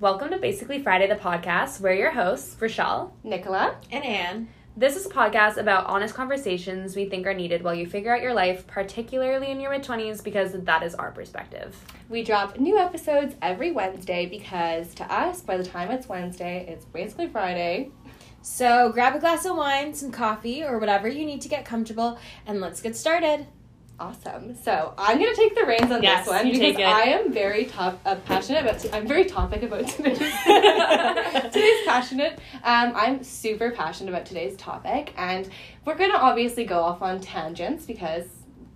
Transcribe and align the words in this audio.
Welcome 0.00 0.30
to 0.30 0.38
Basically 0.38 0.82
Friday, 0.82 1.06
the 1.06 1.14
podcast. 1.14 1.80
We're 1.80 1.94
your 1.94 2.10
hosts, 2.10 2.60
Rochelle. 2.60 3.16
Nicola. 3.22 3.76
And 3.92 4.04
Anne. 4.04 4.48
This 4.76 4.96
is 4.96 5.06
a 5.06 5.08
podcast 5.08 5.56
about 5.56 5.86
honest 5.86 6.16
conversations 6.16 6.96
we 6.96 7.08
think 7.08 7.28
are 7.28 7.32
needed 7.32 7.62
while 7.62 7.76
you 7.76 7.86
figure 7.86 8.12
out 8.12 8.20
your 8.20 8.34
life, 8.34 8.66
particularly 8.66 9.52
in 9.52 9.60
your 9.60 9.70
mid 9.70 9.84
20s, 9.84 10.22
because 10.22 10.52
that 10.52 10.82
is 10.82 10.96
our 10.96 11.12
perspective. 11.12 11.76
We 12.08 12.24
drop 12.24 12.58
new 12.58 12.76
episodes 12.76 13.36
every 13.40 13.70
Wednesday 13.70 14.26
because 14.26 14.92
to 14.96 15.04
us, 15.04 15.40
by 15.40 15.56
the 15.56 15.64
time 15.64 15.92
it's 15.92 16.08
Wednesday, 16.08 16.66
it's 16.68 16.84
basically 16.86 17.28
Friday. 17.28 17.92
So 18.42 18.90
grab 18.90 19.14
a 19.14 19.20
glass 19.20 19.46
of 19.46 19.56
wine, 19.56 19.94
some 19.94 20.10
coffee, 20.10 20.64
or 20.64 20.80
whatever 20.80 21.06
you 21.06 21.24
need 21.24 21.40
to 21.42 21.48
get 21.48 21.64
comfortable, 21.64 22.18
and 22.48 22.60
let's 22.60 22.82
get 22.82 22.96
started. 22.96 23.46
Awesome. 24.00 24.56
So 24.56 24.92
I'm 24.98 25.18
gonna 25.18 25.34
take 25.36 25.54
the 25.54 25.64
reins 25.64 25.90
on 25.92 26.02
Yes, 26.02 26.24
this 26.24 26.34
one 26.34 26.46
you 26.48 26.54
because 26.54 26.76
take 26.76 26.78
it. 26.80 26.86
I 26.86 27.02
am 27.02 27.32
very 27.32 27.64
top, 27.66 28.00
uh, 28.04 28.16
passionate 28.16 28.62
about. 28.64 28.92
I'm 28.92 29.06
very 29.06 29.24
topic 29.24 29.62
about 29.62 29.86
today's 29.88 30.18
today's 31.52 31.84
passionate. 31.86 32.38
Um, 32.64 32.92
I'm 32.96 33.22
super 33.22 33.70
passionate 33.70 34.10
about 34.10 34.26
today's 34.26 34.56
topic, 34.56 35.12
and 35.16 35.48
we're 35.84 35.94
gonna 35.96 36.16
obviously 36.16 36.64
go 36.64 36.80
off 36.82 37.02
on 37.02 37.20
tangents 37.20 37.86
because 37.86 38.24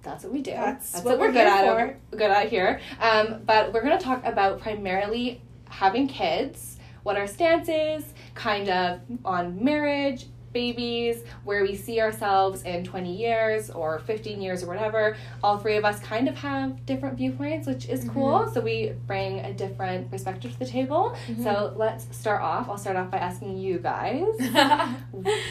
that's 0.02 0.23
what 0.23 0.33
we 0.33 0.41
do. 0.41 0.52
That's 0.52 0.95
what, 0.95 1.05
what 1.05 1.19
we're 1.19 1.27
we're 1.27 1.32
good 1.32 1.46
at. 1.46 1.65
for. 1.65 1.71
over- 1.73 1.96
Good 2.12 2.30
at 2.30 2.48
here. 2.48 2.80
Um, 3.01 3.43
but 3.45 3.73
we're 3.73 3.82
gonna 3.82 3.98
talk 4.01 4.24
about 4.24 4.60
primarily 4.60 5.43
having 5.69 6.07
kids, 6.07 6.79
what 7.02 7.16
our 7.16 7.27
stance 7.27 7.69
is, 7.69 8.05
kind 8.37 8.69
of 8.69 9.01
on 9.24 9.62
marriage, 9.65 10.27
babies, 10.52 11.23
where 11.45 11.62
we 11.62 11.75
see 11.75 12.01
ourselves 12.01 12.62
in 12.62 12.84
20 12.84 13.15
years 13.15 13.70
or 13.70 13.98
15 14.01 14.41
years 14.41 14.62
or 14.62 14.66
whatever. 14.66 15.16
All 15.43 15.59
three 15.59 15.77
of 15.77 15.84
us 15.84 16.01
kind 16.01 16.29
of 16.29 16.37
have 16.37 16.84
different 16.87 17.16
viewpoints, 17.16 17.66
which 17.66 17.87
is 17.87 18.01
mm-hmm. 18.01 18.15
cool. 18.15 18.51
So 18.52 18.61
we 18.61 18.93
bring 19.07 19.41
a 19.41 19.52
different 19.52 20.11
perspective 20.11 20.52
to 20.52 20.59
the 20.59 20.66
table. 20.66 21.16
Mm-hmm. 21.27 21.43
So 21.43 21.74
let's 21.77 22.15
start 22.16 22.43
off. 22.43 22.69
I'll 22.69 22.79
start 22.79 22.97
off 22.97 23.11
by 23.11 23.19
asking 23.19 23.59
you 23.59 23.79
guys. 23.79 24.24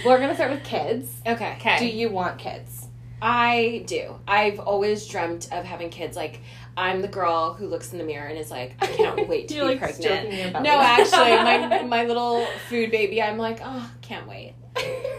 We're 0.06 0.20
gonna 0.20 0.36
start 0.36 0.52
with 0.52 0.64
kids. 0.64 1.22
Okay. 1.25 1.53
Okay. 1.58 1.80
Do 1.80 1.88
you 1.88 2.09
want 2.09 2.38
kids? 2.38 2.88
I 3.22 3.84
do. 3.88 4.16
I've 4.28 4.59
always 4.59 5.08
dreamt 5.08 5.52
of 5.52 5.66
having 5.66 5.90
kids. 5.90 6.16
Like, 6.16 6.42
I'm 6.75 7.02
the 7.02 7.08
girl 7.08 7.56
who 7.56 7.68
looks 7.68 7.92
in 7.92 7.98
the 7.98 8.03
mirror 8.03 8.28
and 8.28 8.38
is 8.38 8.52
like, 8.52 8.75
I 8.80 8.86
can't 8.86 9.28
wait 9.30 9.48
to 9.48 9.56
be 9.56 9.62
like, 9.62 9.80
pregnant. 9.80 10.62
No, 10.62 10.80
actually, 10.80 11.36
my 11.38 11.81
my 11.88 12.06
little 12.06 12.45
food 12.70 12.92
baby, 12.92 13.22
I'm 13.22 13.38
like, 13.38 13.59
oh, 13.64 13.92
can't 14.02 14.28
wait. 14.28 14.53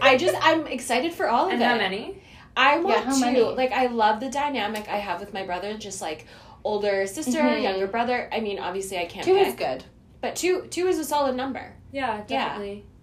I 0.02 0.16
just, 0.18 0.36
I'm 0.40 0.66
excited 0.66 1.12
for 1.12 1.28
all 1.28 1.46
of 1.46 1.52
and 1.52 1.62
it. 1.62 1.64
how 1.64 1.76
many? 1.76 2.20
I 2.56 2.78
want 2.78 3.04
how 3.04 3.14
to. 3.14 3.20
many? 3.20 3.40
Like, 3.42 3.72
I 3.72 3.86
love 3.86 4.20
the 4.20 4.28
dynamic 4.30 4.88
I 4.88 4.96
have 4.96 5.20
with 5.20 5.32
my 5.32 5.44
brother. 5.44 5.76
Just 5.78 6.00
like 6.02 6.26
older 6.64 7.06
sister, 7.06 7.38
Mhm. 7.40 7.62
younger 7.62 7.86
brother. 7.86 8.28
I 8.32 8.40
mean, 8.40 8.58
obviously, 8.58 8.98
I 8.98 9.04
can't 9.06 9.24
Two 9.24 9.34
pick, 9.34 9.46
is 9.48 9.54
good. 9.54 9.84
but 10.20 10.34
two 10.36 10.66
two 10.70 10.86
is 10.88 10.98
a 10.98 11.04
solid 11.04 11.36
number. 11.36 11.72
Yeah, 11.92 12.22
Yeah. 12.28 12.58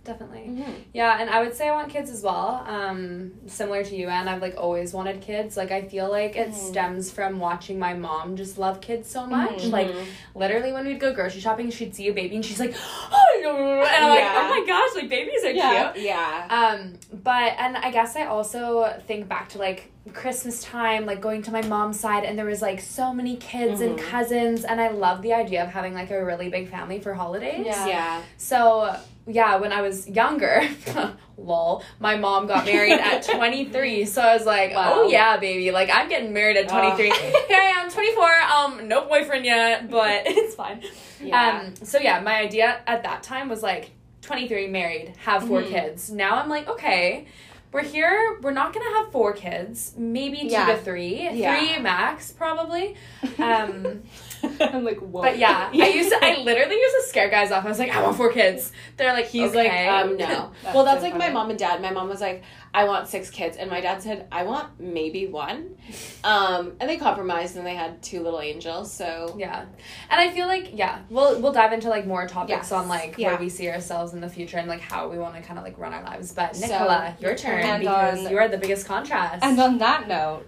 Definitely. 0.05 0.45
Mm-hmm. 0.47 0.71
Yeah, 0.93 1.17
and 1.19 1.29
I 1.29 1.41
would 1.41 1.53
say 1.53 1.67
I 1.67 1.71
want 1.73 1.89
kids 1.89 2.09
as 2.09 2.21
well. 2.23 2.63
Um, 2.67 3.31
similar 3.47 3.83
to 3.83 3.95
you, 3.95 4.07
Anne, 4.07 4.27
I've 4.29 4.41
like 4.41 4.55
always 4.57 4.93
wanted 4.93 5.19
kids. 5.21 5.57
Like 5.57 5.71
I 5.71 5.81
feel 5.81 6.09
like 6.09 6.35
it 6.37 6.49
Mhm. 6.51 6.53
stems 6.53 7.11
from 7.11 7.39
watching 7.39 7.77
my 7.77 7.93
mom 7.93 8.37
just 8.37 8.57
love 8.57 8.79
kids 8.79 9.09
so 9.09 9.25
much. 9.25 9.63
Mhm. 9.63 9.71
Like 9.71 9.89
literally 10.35 10.71
when 10.71 10.85
we'd 10.87 10.99
go 10.99 11.13
grocery 11.13 11.41
shopping, 11.41 11.69
she'd 11.71 11.93
see 11.95 12.07
a 12.07 12.13
baby 12.13 12.35
and 12.35 12.45
she's 12.45 12.59
like, 12.59 12.73
oh, 12.77 13.39
no, 13.43 13.51
no, 13.53 13.57
no," 13.57 13.81
and 13.83 14.05
I'm 14.05 14.09
like, 14.09 14.23
oh 14.23 14.49
my 14.61 14.65
gosh, 14.65 14.95
like 15.01 15.09
babies 15.09 15.43
are 15.43 15.51
Yeah. 15.51 15.91
cute. 15.91 16.05
Yeah. 16.05 16.47
Um, 16.49 16.93
but 17.23 17.53
and 17.59 17.75
I 17.75 17.91
guess 17.91 18.15
I 18.15 18.25
also 18.27 18.93
think 19.07 19.27
back 19.27 19.49
to 19.49 19.57
like 19.57 19.91
Christmas 20.13 20.61
time, 20.63 21.07
like 21.07 21.19
going 21.19 21.41
to 21.41 21.51
my 21.51 21.63
mom's 21.63 21.99
side, 21.99 22.23
and 22.25 22.37
there 22.37 22.45
was 22.45 22.61
like 22.61 22.79
so 22.79 23.11
many 23.11 23.37
kids 23.37 23.81
and 23.81 23.97
Mhm. 23.97 24.03
cousins, 24.11 24.63
and 24.63 24.79
I 24.79 24.89
love 24.89 25.23
the 25.23 25.33
idea 25.33 25.63
of 25.63 25.69
having 25.69 25.95
like 25.95 26.11
a 26.11 26.23
really 26.23 26.47
big 26.47 26.69
family 26.69 26.99
for 26.99 27.15
holidays. 27.15 27.65
Yeah. 27.65 27.87
yeah. 27.87 28.21
So 28.37 28.95
yeah, 29.27 29.55
when 29.57 29.71
I 29.71 29.81
was 29.81 30.07
younger, 30.07 30.61
lol, 31.37 31.83
my 31.99 32.15
mom 32.15 32.47
got 32.47 32.65
married 32.65 32.93
at 32.99 33.23
23. 33.29 34.05
So 34.05 34.21
I 34.21 34.35
was 34.35 34.45
like, 34.45 34.73
Wow. 34.73 34.91
oh 34.95 35.07
yeah, 35.09 35.37
baby, 35.37 35.71
like 35.71 35.89
I'm 35.91 36.07
getting 36.09 36.33
married 36.33 36.57
at 36.57 36.69
23. 36.69 37.11
Oh. 37.11 37.45
Here 37.47 37.57
I 37.59 37.81
am, 37.83 37.89
24. 37.91 38.41
Um, 38.81 38.87
no 38.87 39.05
boyfriend 39.07 39.45
yet, 39.45 39.89
but 39.89 40.23
it's 40.25 40.55
fine. 40.55 40.83
Yeah. 41.21 41.61
Um, 41.65 41.75
so 41.85 41.97
yeah, 41.99 42.19
my 42.21 42.35
idea 42.39 42.81
at 42.85 43.03
that 43.03 43.23
time 43.23 43.49
was 43.49 43.63
like 43.63 43.91
23, 44.21 44.67
married, 44.67 45.13
have 45.17 45.47
4 45.47 45.61
Mhm. 45.61 45.69
kids. 45.69 46.09
Now 46.11 46.35
I'm 46.37 46.49
like, 46.49 46.67
okay. 46.67 47.25
We're 47.71 47.83
here. 47.83 48.37
We're 48.41 48.51
not 48.53 48.73
gonna 48.73 48.89
have 48.99 49.11
four 49.11 49.33
kids. 49.33 49.93
Maybe 49.97 50.37
two 50.43 50.45
Yeah. 50.47 50.67
to 50.67 50.77
three. 50.77 51.27
Yeah. 51.29 51.57
Three 51.57 51.77
max, 51.81 52.31
probably. 52.31 52.95
Um, 53.37 54.03
I'm 54.61 54.83
like, 54.83 54.99
whoa. 54.99 55.21
but 55.21 55.37
yeah, 55.37 55.69
I 55.73 55.87
used 55.89 56.09
to, 56.09 56.17
I 56.23 56.37
literally 56.43 56.75
used 56.75 56.95
to 56.97 57.03
scare 57.09 57.29
guys 57.29 57.51
off. 57.51 57.65
I 57.65 57.69
was 57.69 57.79
like, 57.79 57.91
I 57.95 58.01
want 58.01 58.17
four 58.17 58.31
kids. 58.31 58.71
They're 58.97 59.13
like, 59.13 59.27
He's 59.27 59.49
okay. 59.51 59.87
like, 59.89 60.05
um, 60.05 60.17
no. 60.17 60.51
That's 60.63 60.75
well, 60.75 60.85
that's 60.85 61.01
so 61.01 61.07
like 61.09 61.17
my 61.17 61.29
mom 61.29 61.49
and 61.49 61.59
dad. 61.59 61.81
My 61.81 61.91
mom 61.91 62.09
was 62.09 62.21
like, 62.21 62.43
I 62.73 62.83
want 62.85 63.07
six 63.07 63.29
kids, 63.29 63.55
and 63.55 63.69
my 63.69 63.79
dad 63.79 64.01
said, 64.01 64.27
I 64.31 64.43
want 64.43 64.79
maybe 64.81 65.27
one. 65.27 65.77
Um, 66.23 66.73
and 66.79 66.89
they 66.89 66.97
compromised, 66.97 67.55
and 67.55 67.65
they 67.65 67.75
had 67.75 68.01
two 68.03 68.21
little 68.21 68.41
angels. 68.41 68.91
So 68.91 69.35
Yeah, 69.37 69.61
and 70.09 70.21
I 70.21 70.31
feel 70.31 70.47
like 70.47 70.71
yeah, 70.73 70.99
we'll 71.09 71.39
we'll 71.41 71.53
dive 71.53 71.71
into 71.73 71.89
like 71.89 72.05
more 72.05 72.27
topics 72.27 72.49
Yes. 72.49 72.71
on 72.73 72.87
like 72.87 73.15
Yeah. 73.17 73.29
where 73.31 73.39
we 73.39 73.49
see 73.49 73.69
ourselves 73.69 74.13
in 74.13 74.19
the 74.21 74.29
future 74.29 74.57
and 74.57 74.67
like 74.67 74.81
how 74.81 75.07
we 75.09 75.17
want 75.17 75.35
to 75.35 75.41
kind 75.41 75.57
of 75.57 75.63
like 75.63 75.77
run 75.77 75.93
our 75.93 76.03
lives. 76.03 76.33
But 76.33 76.55
So, 76.55 76.67
Nicola, 76.67 77.15
your 77.19 77.35
turn 77.35 77.79
because 77.79 78.25
on- 78.25 78.29
you 78.31 78.37
are 78.37 78.47
the 78.49 78.57
biggest 78.57 78.85
contrast. 78.87 79.43
And 79.43 79.59
on 79.59 79.77
that 79.79 80.07
note, 80.07 80.45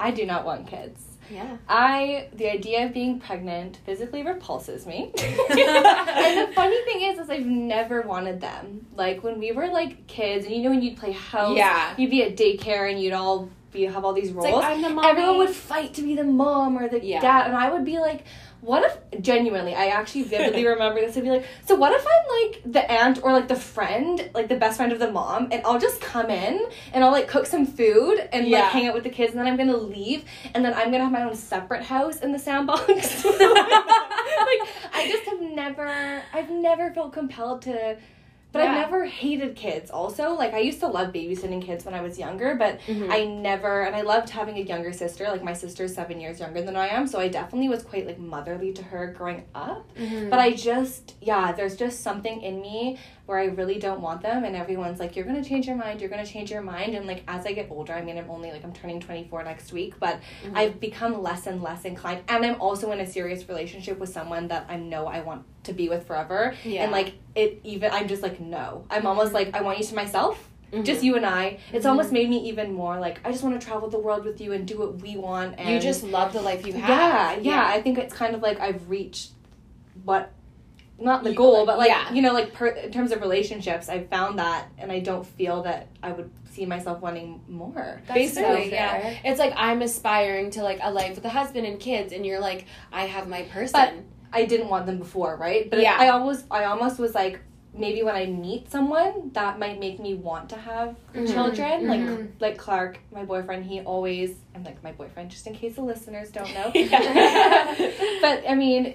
I 0.00 0.10
do 0.12 0.24
not 0.26 0.44
want 0.46 0.66
kids. 0.66 1.02
Yeah, 1.30 1.56
I 1.68 2.28
the 2.34 2.50
idea 2.50 2.86
of 2.86 2.92
being 2.94 3.20
pregnant 3.20 3.78
physically 3.84 4.22
repulses 4.22 4.86
me. 4.86 5.12
and 5.18 6.48
the 6.48 6.52
funny 6.54 6.82
thing 6.84 7.02
is, 7.02 7.18
is 7.18 7.30
I've 7.30 7.46
never 7.46 8.02
wanted 8.02 8.40
them. 8.40 8.86
Like 8.96 9.22
when 9.22 9.38
we 9.38 9.52
were 9.52 9.68
like 9.68 10.06
kids, 10.06 10.46
and 10.46 10.54
you 10.54 10.62
know 10.62 10.70
when 10.70 10.82
you'd 10.82 10.96
play 10.96 11.12
house, 11.12 11.56
Yeah. 11.56 11.94
you'd 11.96 12.10
be 12.10 12.22
at 12.22 12.36
daycare 12.36 12.90
and 12.90 13.00
you'd 13.00 13.12
all 13.12 13.48
be 13.72 13.84
have 13.84 14.04
all 14.04 14.12
these 14.12 14.32
roles. 14.32 14.52
like 14.52 14.64
I'm 14.64 14.82
the 14.82 14.90
mommy. 14.90 15.08
Everyone 15.08 15.38
would 15.38 15.50
fight 15.50 15.94
to 15.94 16.02
be 16.02 16.14
the 16.14 16.24
mom 16.24 16.78
or 16.78 16.88
the 16.88 17.04
Yeah. 17.04 17.20
dad, 17.20 17.46
and 17.48 17.56
I 17.56 17.70
would 17.70 17.84
be 17.84 17.98
like, 17.98 18.24
"What 18.60 18.84
if?" 18.84 19.20
Genuinely, 19.22 19.74
I 19.74 19.86
actually 19.88 20.22
vividly 20.22 20.64
remember 20.74 21.00
this. 21.00 21.16
I'd 21.16 21.22
be 21.24 21.30
like, 21.30 21.44
"So 21.66 21.74
what 21.74 21.92
if 21.92 22.06
I'm 22.06 22.42
like 22.42 22.72
the 22.72 22.90
aunt 22.90 23.22
or 23.22 23.32
like 23.32 23.48
the 23.48 23.56
friend, 23.56 24.30
like 24.34 24.48
the 24.48 24.56
best 24.56 24.76
friend 24.78 24.92
of 24.92 24.98
the 24.98 25.10
mom, 25.10 25.48
and 25.52 25.62
I'll 25.64 25.78
just 25.78 26.00
come 26.00 26.30
in 26.30 26.64
and 26.92 27.04
I'll 27.04 27.10
like 27.12 27.28
cook 27.28 27.46
some 27.46 27.66
food 27.66 28.28
and 28.32 28.46
Yeah. 28.48 28.60
like 28.62 28.70
hang 28.70 28.86
out 28.88 28.94
with 28.94 29.04
the 29.04 29.10
kids, 29.10 29.32
and 29.32 29.40
then 29.40 29.46
I'm 29.46 29.56
gonna 29.56 29.76
leave, 29.76 30.24
and 30.54 30.64
then 30.64 30.72
I'm 30.72 30.90
gonna 30.90 31.04
have 31.04 31.12
my 31.12 31.24
own 31.24 31.34
separate 31.34 31.82
house 31.82 32.18
in 32.20 32.32
the 32.32 32.38
sandbox." 32.38 32.86
like 33.24 34.62
I 34.94 35.08
just 35.10 35.24
have 35.24 35.40
never, 35.40 36.22
I've 36.32 36.50
never 36.50 36.92
felt 36.92 37.12
compelled 37.12 37.62
to. 37.62 37.96
But 38.52 38.62
I've 38.62 38.74
never 38.76 39.04
hated 39.04 39.54
kids 39.54 39.90
also. 39.90 40.30
Like 40.34 40.54
I 40.54 40.60
used 40.60 40.80
to 40.80 40.86
love 40.86 41.12
babysitting 41.12 41.60
kids 41.60 41.84
when 41.84 41.92
I 41.94 42.00
was 42.00 42.18
younger, 42.18 42.54
but 42.54 42.78
Mhm. 42.86 43.10
I 43.10 43.24
never 43.26 43.82
and 43.82 43.94
I 43.94 44.00
loved 44.00 44.30
having 44.30 44.56
a 44.56 44.60
younger 44.62 44.92
sister. 44.94 45.24
Like 45.28 45.42
my 45.42 45.52
sister's 45.52 45.94
seven 45.94 46.20
years 46.20 46.40
younger 46.40 46.62
than 46.62 46.74
I 46.76 46.88
am, 46.88 47.06
so 47.06 47.18
I 47.20 47.28
definitely 47.28 47.68
was 47.68 47.82
quite 47.82 48.06
like 48.06 48.18
motherly 48.18 48.72
to 48.72 48.82
her 48.82 49.08
growing 49.08 49.44
up. 49.54 49.86
Mhm. 49.98 50.30
But 50.30 50.38
I 50.38 50.52
just 50.52 51.16
yeah, 51.20 51.52
there's 51.52 51.76
just 51.76 52.00
something 52.02 52.40
in 52.40 52.60
me 52.62 52.98
where 53.26 53.38
I 53.38 53.46
really 53.46 53.78
don't 53.78 54.00
want 54.00 54.22
them 54.22 54.44
and 54.44 54.54
everyone's 54.56 55.00
like, 55.00 55.16
You're 55.16 55.24
gonna 55.24 55.42
change 55.44 55.66
your 55.66 55.76
mind, 55.76 56.00
you're 56.00 56.08
gonna 56.10 56.24
change 56.24 56.50
your 56.50 56.62
mind 56.62 56.94
and 56.94 57.06
like 57.06 57.22
as 57.28 57.44
I 57.44 57.52
get 57.52 57.68
older, 57.70 57.92
I 57.92 58.02
mean 58.02 58.16
I'm 58.18 58.30
only 58.30 58.52
like 58.52 58.64
I'm 58.64 58.72
turning 58.72 59.00
twenty 59.00 59.26
four 59.28 59.42
next 59.42 59.72
week, 59.72 59.94
but 59.98 60.20
Mhm. 60.44 60.56
I've 60.56 60.80
become 60.80 61.20
less 61.22 61.46
and 61.46 61.62
less 61.62 61.84
inclined 61.84 62.22
and 62.28 62.44
I'm 62.44 62.60
also 62.60 62.92
in 62.92 63.00
a 63.00 63.06
serious 63.06 63.48
relationship 63.48 63.98
with 63.98 64.08
someone 64.10 64.48
that 64.48 64.66
I 64.68 64.76
know 64.76 65.06
I 65.06 65.20
want 65.20 65.44
to 65.64 65.72
be 65.72 65.88
with 65.88 66.06
forever. 66.06 66.54
yeah. 66.64 66.84
And 66.84 66.92
like 66.92 67.14
it 67.34 67.60
even 67.64 67.90
I'm 67.92 68.08
just 68.08 68.22
like 68.22 68.40
no. 68.40 68.84
I'm 68.90 69.06
almost 69.06 69.32
like 69.32 69.54
I 69.56 69.60
want 69.62 69.78
you 69.78 69.84
to 69.84 69.94
myself 69.94 70.48
Mhm. 70.72 70.84
just 70.84 71.02
you 71.04 71.16
and 71.16 71.24
I. 71.26 71.58
It's 71.72 71.84
Mhm. 71.86 71.90
almost 71.90 72.12
made 72.12 72.28
me 72.28 72.38
even 72.48 72.72
more 72.72 72.98
like 73.00 73.20
I 73.24 73.30
just 73.32 73.42
want 73.42 73.60
to 73.60 73.64
travel 73.66 73.88
the 73.88 73.98
world 73.98 74.24
with 74.24 74.40
you 74.40 74.52
and 74.52 74.66
do 74.66 74.78
what 74.78 75.00
we 75.02 75.16
want. 75.16 75.56
And 75.58 75.68
you 75.68 75.80
just 75.80 76.02
love 76.04 76.32
the 76.32 76.42
life 76.42 76.64
you 76.66 76.72
have. 76.74 76.88
yeah, 76.88 77.36
yeah, 77.40 77.66
I 77.66 77.82
think 77.82 77.98
it's 77.98 78.14
kind 78.14 78.34
of 78.36 78.42
like 78.42 78.60
I've 78.60 78.88
reached 78.88 79.30
what 80.04 80.30
not 80.98 81.24
the 81.24 81.30
You- 81.30 81.36
goal, 81.36 81.66
but 81.66 81.78
like 81.78 81.88
yeah. 81.88 82.12
you 82.12 82.22
know, 82.22 82.32
like 82.32 82.52
per, 82.52 82.68
in 82.68 82.90
terms 82.90 83.12
of 83.12 83.20
relationships, 83.20 83.88
I 83.88 84.04
found 84.04 84.38
that, 84.38 84.68
and 84.78 84.90
I 84.90 85.00
don't 85.00 85.26
feel 85.26 85.62
that 85.64 85.88
I 86.02 86.12
would 86.12 86.30
see 86.50 86.64
myself 86.66 87.00
wanting 87.02 87.42
more. 87.48 88.00
That's 88.06 88.14
Basically, 88.18 88.70
so 88.70 88.74
yeah. 88.76 89.14
It's 89.24 89.38
like 89.38 89.52
I'm 89.56 89.82
aspiring 89.82 90.50
to 90.52 90.62
like 90.62 90.78
a 90.82 90.90
life 90.90 91.14
with 91.16 91.24
a 91.24 91.28
husband 91.28 91.66
and 91.66 91.78
kids, 91.78 92.12
and 92.12 92.24
you're 92.24 92.40
like, 92.40 92.64
I 92.92 93.02
have 93.06 93.28
my 93.28 93.42
person. 93.42 94.06
I 94.32 94.44
didn't 94.44 94.68
want 94.68 94.86
them 94.86 94.98
before, 94.98 95.36
right? 95.36 95.68
But 95.70 95.80
Yeah. 95.80 95.96
I 95.98 96.08
almost, 96.08 96.44
I 96.50 96.64
almost 96.64 96.98
was 96.98 97.14
like, 97.14 97.40
maybe 97.72 98.02
when 98.02 98.14
I 98.14 98.26
meet 98.26 98.70
someone, 98.70 99.30
that 99.34 99.58
might 99.58 99.78
make 99.78 100.00
me 100.00 100.14
want 100.14 100.48
to 100.50 100.56
have 100.56 100.96
Mhm. 101.14 101.32
children. 101.32 101.82
Mhm. 101.84 101.88
Like, 101.88 102.30
like 102.40 102.58
Clark, 102.58 102.98
my 103.12 103.24
boyfriend, 103.24 103.64
he 103.66 103.80
always, 103.80 104.34
I'm 104.54 104.64
like 104.64 104.82
my 104.82 104.92
boyfriend, 104.92 105.30
just 105.30 105.46
in 105.46 105.54
case 105.54 105.76
the 105.76 105.82
listeners 105.82 106.30
don't 106.30 106.52
know. 106.54 106.70
But 108.20 108.44
I 108.48 108.54
mean, 108.54 108.94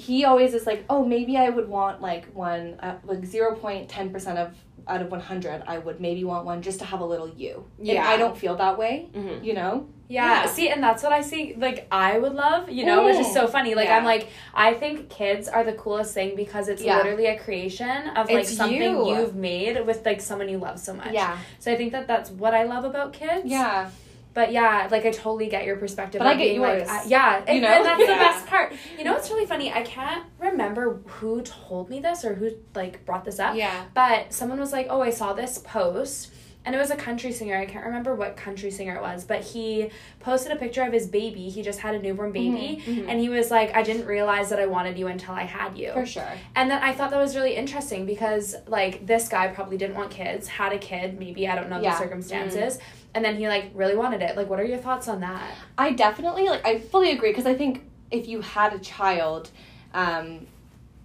he 0.00 0.24
always 0.24 0.54
is 0.54 0.66
like, 0.66 0.84
oh, 0.88 1.04
maybe 1.04 1.36
I 1.36 1.48
would 1.50 1.68
want 1.68 2.00
like 2.00 2.24
one, 2.32 2.64
uh, 2.80 2.96
like 3.04 3.24
zero 3.24 3.54
point 3.54 3.88
ten 3.88 4.10
percent 4.10 4.38
of 4.38 4.48
out 4.88 5.02
of 5.02 5.10
100 5.10 5.62
I 5.68 5.76
would 5.78 6.00
maybe 6.00 6.24
want 6.24 6.46
one 6.46 6.62
just 6.62 6.78
to 6.80 6.84
have 6.86 7.00
a 7.00 7.04
little 7.04 7.28
you. 7.28 7.64
And 7.78 7.86
Yeah. 7.86 8.08
I 8.08 8.16
don't 8.16 8.36
feel 8.36 8.56
that 8.56 8.76
way, 8.78 9.08
Mhm. 9.14 9.44
you 9.44 9.52
know? 9.52 9.86
Yeah, 10.08 10.24
Yeah. 10.44 10.46
see, 10.46 10.68
and 10.70 10.82
that's 10.82 11.02
what 11.04 11.12
I 11.12 11.20
see. 11.20 11.54
Like, 11.56 11.86
I 11.92 12.18
would 12.18 12.32
love, 12.34 12.70
you 12.70 12.84
know, 12.86 13.04
which 13.04 13.16
is 13.16 13.26
Mm. 13.28 13.34
so 13.34 13.46
funny. 13.46 13.74
Like, 13.76 13.88
Yeah. 13.88 13.98
I'm 13.98 14.04
like, 14.04 14.26
I 14.54 14.72
think 14.74 15.08
kids 15.10 15.48
are 15.48 15.62
the 15.62 15.74
coolest 15.74 16.14
thing 16.14 16.34
because 16.34 16.66
it's 16.68 16.82
Yeah. 16.82 16.96
literally 16.96 17.26
a 17.26 17.38
creation 17.38 18.08
of 18.16 18.28
like 18.28 18.38
It's 18.44 18.56
something 18.56 18.80
you. 19.06 19.14
have 19.14 19.36
made 19.36 19.86
with 19.86 20.04
like 20.04 20.20
someone 20.20 20.48
you 20.48 20.58
love 20.58 20.80
so 20.80 20.94
much. 20.94 21.12
Yeah. 21.12 21.36
So 21.60 21.70
I 21.70 21.76
think 21.76 21.92
that 21.92 22.08
that's 22.08 22.30
what 22.30 22.54
I 22.54 22.64
love 22.64 22.84
about 22.84 23.12
kids. 23.12 23.42
Yeah. 23.44 23.90
But 24.32 24.52
yeah, 24.52 24.86
like 24.90 25.04
I 25.04 25.10
totally 25.10 25.48
get 25.48 25.64
your 25.64 25.76
perspective. 25.76 26.20
But 26.20 26.28
I 26.28 26.34
get 26.34 26.44
being, 26.50 26.60
like. 26.60 26.86
I- 26.88 27.04
yeah, 27.04 27.42
and, 27.46 27.56
You 27.56 27.62
know? 27.62 27.68
and 27.68 27.84
that's 27.84 28.00
the 28.00 28.06
best 28.06 28.46
part. 28.46 28.72
You 28.96 29.04
know 29.04 29.12
what's 29.12 29.28
really 29.30 29.46
funny? 29.46 29.72
I 29.72 29.82
can't 29.82 30.24
remember 30.38 31.00
who 31.06 31.42
told 31.42 31.90
me 31.90 32.00
this 32.00 32.24
or 32.24 32.34
who 32.34 32.50
like 32.74 33.04
brought 33.04 33.24
this 33.24 33.38
up. 33.40 33.56
Yeah. 33.56 33.84
But 33.94 34.32
someone 34.32 34.60
was 34.60 34.72
like, 34.72 34.86
"Oh, 34.88 35.00
I 35.02 35.10
saw 35.10 35.32
this 35.32 35.58
post." 35.58 36.32
And 36.62 36.74
it 36.74 36.78
was 36.78 36.90
a 36.90 36.96
country 36.96 37.32
singer. 37.32 37.56
I 37.56 37.64
can't 37.64 37.86
remember 37.86 38.14
what 38.14 38.36
country 38.36 38.70
singer 38.70 38.94
it 38.96 39.00
was, 39.00 39.24
but 39.24 39.40
he 39.42 39.90
posted 40.20 40.52
a 40.52 40.56
picture 40.56 40.82
of 40.82 40.92
his 40.92 41.06
baby. 41.06 41.48
He 41.48 41.62
just 41.62 41.78
had 41.80 41.94
a 41.94 41.98
newborn 41.98 42.32
baby. 42.32 42.82
Mhm. 42.86 43.06
And 43.08 43.18
he 43.18 43.30
was 43.30 43.50
like, 43.50 43.74
I 43.74 43.82
didn't 43.82 44.04
realize 44.04 44.50
that 44.50 44.60
I 44.60 44.66
wanted 44.66 44.98
you 44.98 45.06
until 45.06 45.32
I 45.32 45.44
had 45.44 45.78
you. 45.78 45.90
For 45.94 46.04
sure. 46.04 46.30
And 46.54 46.70
then 46.70 46.82
I 46.82 46.92
thought 46.92 47.12
that 47.12 47.18
was 47.18 47.34
really 47.34 47.56
interesting 47.56 48.04
because, 48.04 48.54
like, 48.66 49.06
this 49.06 49.26
guy 49.26 49.48
probably 49.48 49.78
didn't 49.78 49.96
want 49.96 50.10
kids, 50.10 50.48
had 50.48 50.74
a 50.74 50.78
kid, 50.78 51.18
maybe, 51.18 51.48
I 51.48 51.54
don't 51.56 51.70
know 51.70 51.80
Yeah. 51.80 51.92
the 51.92 51.98
circumstances. 51.98 52.78
And 53.14 53.24
then 53.24 53.36
he, 53.36 53.48
like, 53.48 53.70
really 53.74 53.96
wanted 53.96 54.22
it. 54.22 54.36
Like, 54.36 54.48
what 54.48 54.60
are 54.60 54.64
your 54.64 54.78
thoughts 54.78 55.08
on 55.08 55.20
that? 55.20 55.42
I 55.76 55.92
definitely 55.92 56.48
like 56.48 56.64
I 56.64 56.78
fully 56.78 57.10
agree 57.12 57.30
because 57.30 57.46
I 57.46 57.54
think 57.54 57.84
if 58.10 58.28
you 58.28 58.40
had 58.40 58.72
a 58.72 58.78
child, 58.78 59.50
um, 59.94 60.46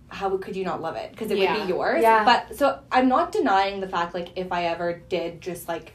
how 0.09 0.35
could 0.37 0.55
you 0.55 0.63
not 0.63 0.81
love 0.81 0.95
it? 0.95 1.11
Because 1.11 1.31
it 1.31 1.37
would 1.37 1.65
be 1.65 1.67
yours. 1.67 2.01
Yeah. 2.01 2.23
But 2.23 2.55
so 2.55 2.79
I'm 2.91 3.07
not 3.07 3.31
denying 3.31 3.81
the 3.81 3.87
fact 3.87 4.13
like 4.13 4.29
if 4.35 4.51
I 4.51 4.65
ever 4.65 5.01
did 5.09 5.41
just 5.41 5.67
like 5.67 5.93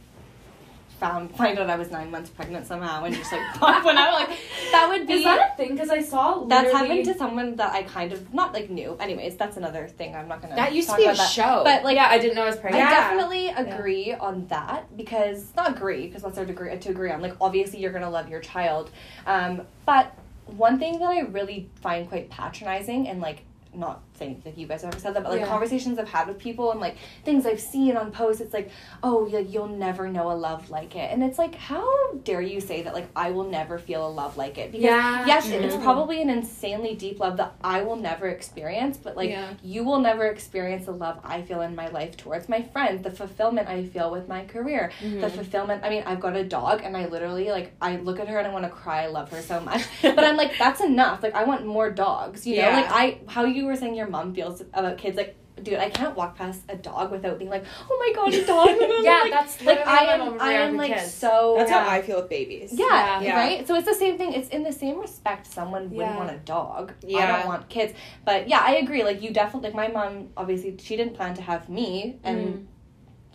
found 1.01 1.35
find 1.35 1.59
out 1.59 1.71
I 1.71 1.77
was 1.77 1.91
nine 1.91 2.11
months 2.11 2.31
pregnant 2.31 2.67
somehow 2.67 3.05
and 3.05 3.15
just 3.15 3.33
like 3.33 3.41
pop 3.55 3.85
one 3.85 3.97
out 3.97 4.13
like 4.13 4.39
that 4.71 4.89
would 4.89 5.07
be 5.07 5.15
Is 5.15 5.25
that 5.25 5.53
a 5.53 5.57
thing? 5.57 5.73
Because 5.73 5.91
I 5.91 6.03
saw 6.03 6.45
that's 6.45 6.71
happened 6.73 7.07
to 7.07 7.15
someone 7.15 7.57
that 7.57 7.73
I 7.73 7.83
kind 7.83 8.13
of 8.13 8.33
not 8.33 8.53
like 8.53 8.71
knew. 8.71 8.97
Anyways, 9.01 9.37
that's 9.37 9.57
another 9.57 9.89
thing. 9.89 10.15
I'm 10.15 10.29
not 10.29 10.43
gonna. 10.43 10.55
That 10.55 10.75
used 10.75 10.91
to 10.91 10.97
be 10.97 11.05
a 11.05 11.15
that. 11.15 11.31
show. 11.31 11.63
But 11.65 11.83
like 11.83 11.97
yeah, 11.97 12.09
I 12.09 12.19
didn't 12.19 12.37
know 12.37 12.43
I 12.43 12.47
was 12.47 12.57
I 12.57 12.61
pregnant. 12.61 12.85
Yeah. 12.85 12.91
definitely 12.91 13.49
agree 13.49 14.13
on 14.13 14.47
that 14.49 14.97
because 14.97 15.55
not 15.57 15.71
agree 15.77 16.07
because 16.07 16.23
what's 16.23 16.37
there 16.37 16.45
to 16.45 16.53
agree 16.53 16.77
to 16.77 16.91
agree 16.91 17.11
on? 17.11 17.23
Like 17.23 17.35
obviously 17.41 17.81
you're 17.81 17.93
gonna 17.93 18.11
love 18.11 18.29
your 18.29 18.41
child, 18.41 18.91
um, 19.27 19.63
but 19.87 20.15
one 20.47 20.79
thing 20.79 20.99
that 20.99 21.09
I 21.09 21.21
really 21.21 21.71
find 21.77 22.09
quite 22.09 22.29
patronizing 22.31 23.09
and 23.09 23.21
like 23.21 23.43
not 23.75 24.03
saying 24.21 24.43
that 24.45 24.57
you 24.57 24.67
guys 24.67 24.83
have 24.83 24.93
ever 24.93 25.01
said 25.01 25.15
that, 25.15 25.23
but 25.25 25.33
like 25.33 25.41
Yeah. 25.41 25.47
conversations 25.47 25.99
I've 25.99 26.09
had 26.09 26.29
with 26.29 26.39
people 26.39 26.71
and 26.71 26.79
like 26.81 26.97
things 27.25 27.47
I've 27.47 27.59
seen 27.61 27.97
on 27.97 28.13
posts, 28.13 28.41
it's 28.43 28.53
like, 28.55 28.71
oh, 29.03 29.29
like 29.33 29.51
you'll 29.53 29.67
never 29.67 30.09
know 30.09 30.31
a 30.31 30.35
love 30.35 30.71
like 30.71 30.95
it, 30.95 31.11
and 31.11 31.25
it's 31.25 31.39
like, 31.39 31.55
how 31.55 31.89
dare 32.25 32.43
you 32.43 32.61
say 32.61 32.83
that? 32.83 32.93
Like 32.95 33.09
I 33.17 33.31
will 33.31 33.49
never 33.49 33.79
feel 33.79 34.07
a 34.07 34.13
love 34.23 34.37
like 34.37 34.59
it 34.59 34.71
because 34.71 34.85
Yeah. 34.85 35.27
yes, 35.27 35.49
it's 35.51 35.75
probably 35.77 36.21
an 36.23 36.29
insanely 36.31 36.95
deep 36.95 37.19
love 37.19 37.39
that 37.39 37.55
I 37.65 37.83
will 37.83 37.97
never 37.97 38.29
experience, 38.29 38.97
but 38.99 39.17
like 39.17 39.31
Yeah. 39.31 39.55
you 39.63 39.83
will 39.85 40.01
never 40.01 40.27
experience 40.27 40.85
the 40.87 40.93
love 40.93 41.19
I 41.25 41.43
feel 41.43 41.63
in 41.63 41.75
my 41.75 41.89
life 41.89 42.17
towards 42.17 42.49
my 42.49 42.61
friends, 42.63 43.03
the 43.03 43.11
fulfillment 43.11 43.69
I 43.69 43.85
feel 43.87 44.11
with 44.11 44.29
my 44.29 44.45
career, 44.45 44.93
Mm-hmm. 45.03 45.21
the 45.21 45.31
fulfillment. 45.31 45.83
I 45.83 45.89
mean, 45.89 46.03
I've 46.07 46.21
got 46.21 46.37
a 46.37 46.45
dog, 46.45 46.83
and 46.85 46.95
I 46.97 47.07
literally 47.07 47.51
like 47.51 47.73
I 47.81 47.97
look 47.97 48.21
at 48.21 48.29
her 48.29 48.39
and 48.39 48.47
I 48.47 48.53
want 48.53 48.65
to 48.65 48.71
cry. 48.71 49.05
I 49.05 49.07
love 49.07 49.31
her 49.31 49.41
so 49.41 49.61
much, 49.61 49.83
but 50.03 50.23
I'm 50.23 50.37
like, 50.37 50.53
that's 50.59 50.81
enough. 50.83 51.23
Like 51.23 51.35
I 51.35 51.45
want 51.45 51.65
more 51.65 51.91
dogs. 51.91 52.47
You 52.47 52.57
know, 52.57 52.69
Yeah. 52.69 52.77
like 52.77 52.91
I 52.91 53.19
how 53.27 53.45
you 53.45 53.65
were 53.67 53.77
saying 53.77 53.95
your 53.95 54.10
mom 54.11 54.35
feels 54.35 54.61
about 54.61 54.99
kids, 54.99 55.17
like. 55.17 55.37
Dude, 55.63 55.75
I 55.75 55.91
can't 55.91 56.17
walk 56.17 56.39
past 56.39 56.63
a 56.71 56.77
dog 56.77 57.11
without 57.11 57.39
being 57.39 57.51
like, 57.51 57.65
"Oh 57.91 57.97
my 58.03 58.11
god, 58.17 58.33
a 58.33 58.47
dog!" 58.47 58.69
Yeah, 59.05 59.21
like, 59.25 59.31
that's 59.31 59.63
like 59.63 59.87
I 59.87 60.05
am. 60.15 60.41
I 60.41 60.53
am 60.55 60.77
like 60.79 60.95
kids. 60.95 61.13
so. 61.13 61.55
That's 61.59 61.71
Yeah. 61.71 61.85
how 61.85 61.91
I 61.91 62.01
feel 62.01 62.17
with 62.21 62.31
babies. 62.31 62.71
Yeah, 62.73 63.21
Yeah. 63.21 63.37
right. 63.37 63.67
So 63.69 63.75
it's 63.75 63.85
the 63.87 63.93
same 64.05 64.17
thing. 64.17 64.33
It's 64.33 64.49
in 64.49 64.63
the 64.63 64.73
same 64.73 64.99
respect. 64.99 65.45
Someone 65.47 65.91
wouldn't 65.91 66.15
Yeah. 66.15 66.17
want 66.17 66.31
a 66.31 66.39
dog. 66.57 66.95
Yeah, 67.07 67.19
I 67.19 67.27
don't 67.39 67.47
want 67.47 67.69
kids. 67.69 67.93
But 68.25 68.49
yeah, 68.49 68.63
I 68.65 68.77
agree. 68.77 69.03
Like 69.05 69.21
you 69.21 69.31
definitely. 69.35 69.69
Like 69.71 69.77
my 69.83 69.89
mom, 69.89 70.29
obviously, 70.35 70.79
she 70.81 70.97
didn't 70.97 71.15
plan 71.15 71.35
to 71.35 71.43
have 71.43 71.69
me, 71.69 72.19
and 72.25 72.67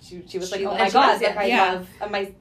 she 0.01 0.24
she 0.27 0.39
was 0.39 0.50
She- 0.50 0.66
like, 0.66 0.74
oh 0.74 0.77
my 0.83 0.89
god, 0.89 1.07
loves 1.10 1.22
like. 1.22 1.38
I 1.38 1.45
Yeah. 1.45 1.74
love 1.74 1.88
uh, 2.01 2.07
my, 2.07 2.31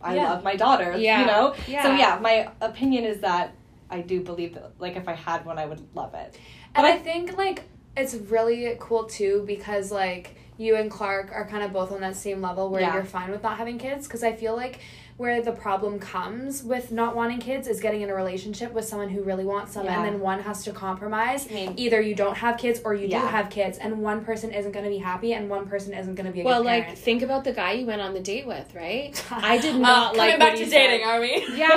I 0.00 0.14
Yeah. 0.14 0.30
love 0.30 0.44
my 0.44 0.54
daughter. 0.54 0.94
Yeah. 0.96 1.20
You 1.20 1.26
know. 1.26 1.54
Yeah. 1.66 1.82
So 1.82 1.88
yeah, 2.02 2.18
my 2.20 2.48
opinion 2.60 3.02
is 3.12 3.18
that 3.22 3.54
I 3.90 4.02
do 4.02 4.20
believe 4.20 4.54
that 4.54 4.72
like 4.78 4.94
if 4.96 5.08
I 5.08 5.14
had 5.14 5.44
one, 5.44 5.58
I 5.58 5.66
would 5.66 5.82
love 5.96 6.14
it. 6.14 6.38
And 6.76 6.84
But 6.84 6.84
I 6.84 6.92
I- 6.92 6.98
think 6.98 7.36
like 7.36 7.64
it's 7.96 8.14
really 8.14 8.76
cool 8.80 9.04
too 9.04 9.44
because 9.46 9.90
like 9.92 10.36
you 10.58 10.76
and 10.76 10.90
Clark 10.90 11.30
are 11.32 11.46
kind 11.46 11.62
of 11.64 11.72
both 11.72 11.90
on 11.92 12.00
that 12.02 12.14
same 12.16 12.40
level 12.40 12.68
where 12.70 12.80
Yeah. 12.82 12.94
you're 12.94 13.04
fine 13.04 13.30
with 13.30 13.42
not 13.42 13.56
having 13.58 13.78
kids 13.78 14.06
because 14.06 14.22
I 14.22 14.32
feel 14.32 14.54
like 14.54 14.80
where 15.18 15.42
the 15.42 15.52
problem 15.52 15.98
comes 15.98 16.62
with 16.62 16.90
not 16.90 17.14
wanting 17.14 17.38
kids 17.38 17.68
is 17.68 17.80
getting 17.80 18.00
in 18.00 18.08
a 18.10 18.14
relationship 18.14 18.72
with 18.72 18.84
someone 18.84 19.08
who 19.10 19.22
really 19.22 19.44
wants 19.44 19.74
them 19.74 19.84
Yeah. 19.84 19.96
and 20.02 20.04
then 20.14 20.20
one 20.20 20.40
has 20.40 20.64
to 20.64 20.72
compromise. 20.72 21.46
I 21.50 21.54
mean, 21.54 21.74
Either 21.76 22.00
you 22.00 22.14
don't 22.14 22.36
have 22.36 22.56
kids 22.58 22.80
or 22.84 22.94
you 22.94 23.08
do 23.08 23.16
have 23.16 23.50
kids 23.50 23.76
and 23.78 23.98
one 24.02 24.24
person 24.24 24.52
isn't 24.52 24.72
going 24.72 24.84
to 24.84 24.90
be 24.90 24.98
happy 24.98 25.34
and 25.34 25.48
one 25.50 25.66
person 25.68 25.92
isn't 25.92 26.14
going 26.14 26.26
to 26.26 26.32
be 26.32 26.40
a 26.40 26.44
Well, 26.44 26.62
like 26.64 26.96
think 26.96 27.22
about 27.22 27.44
the 27.44 27.52
guy 27.52 27.72
you 27.72 27.86
went 27.86 28.00
on 28.00 28.14
the 28.14 28.20
date 28.20 28.46
with, 28.46 28.74
right? 28.74 29.22
I 29.30 29.58
did 29.58 29.74
Uh, 29.76 29.78
not 29.78 30.14
coming 30.16 30.30
like 30.30 30.38
back 30.38 30.52
what 30.52 30.58
to 30.64 30.70
dating, 30.70 31.00
said. 31.04 31.08
are 31.08 31.20
we? 31.20 31.46
Yeah, 31.56 31.68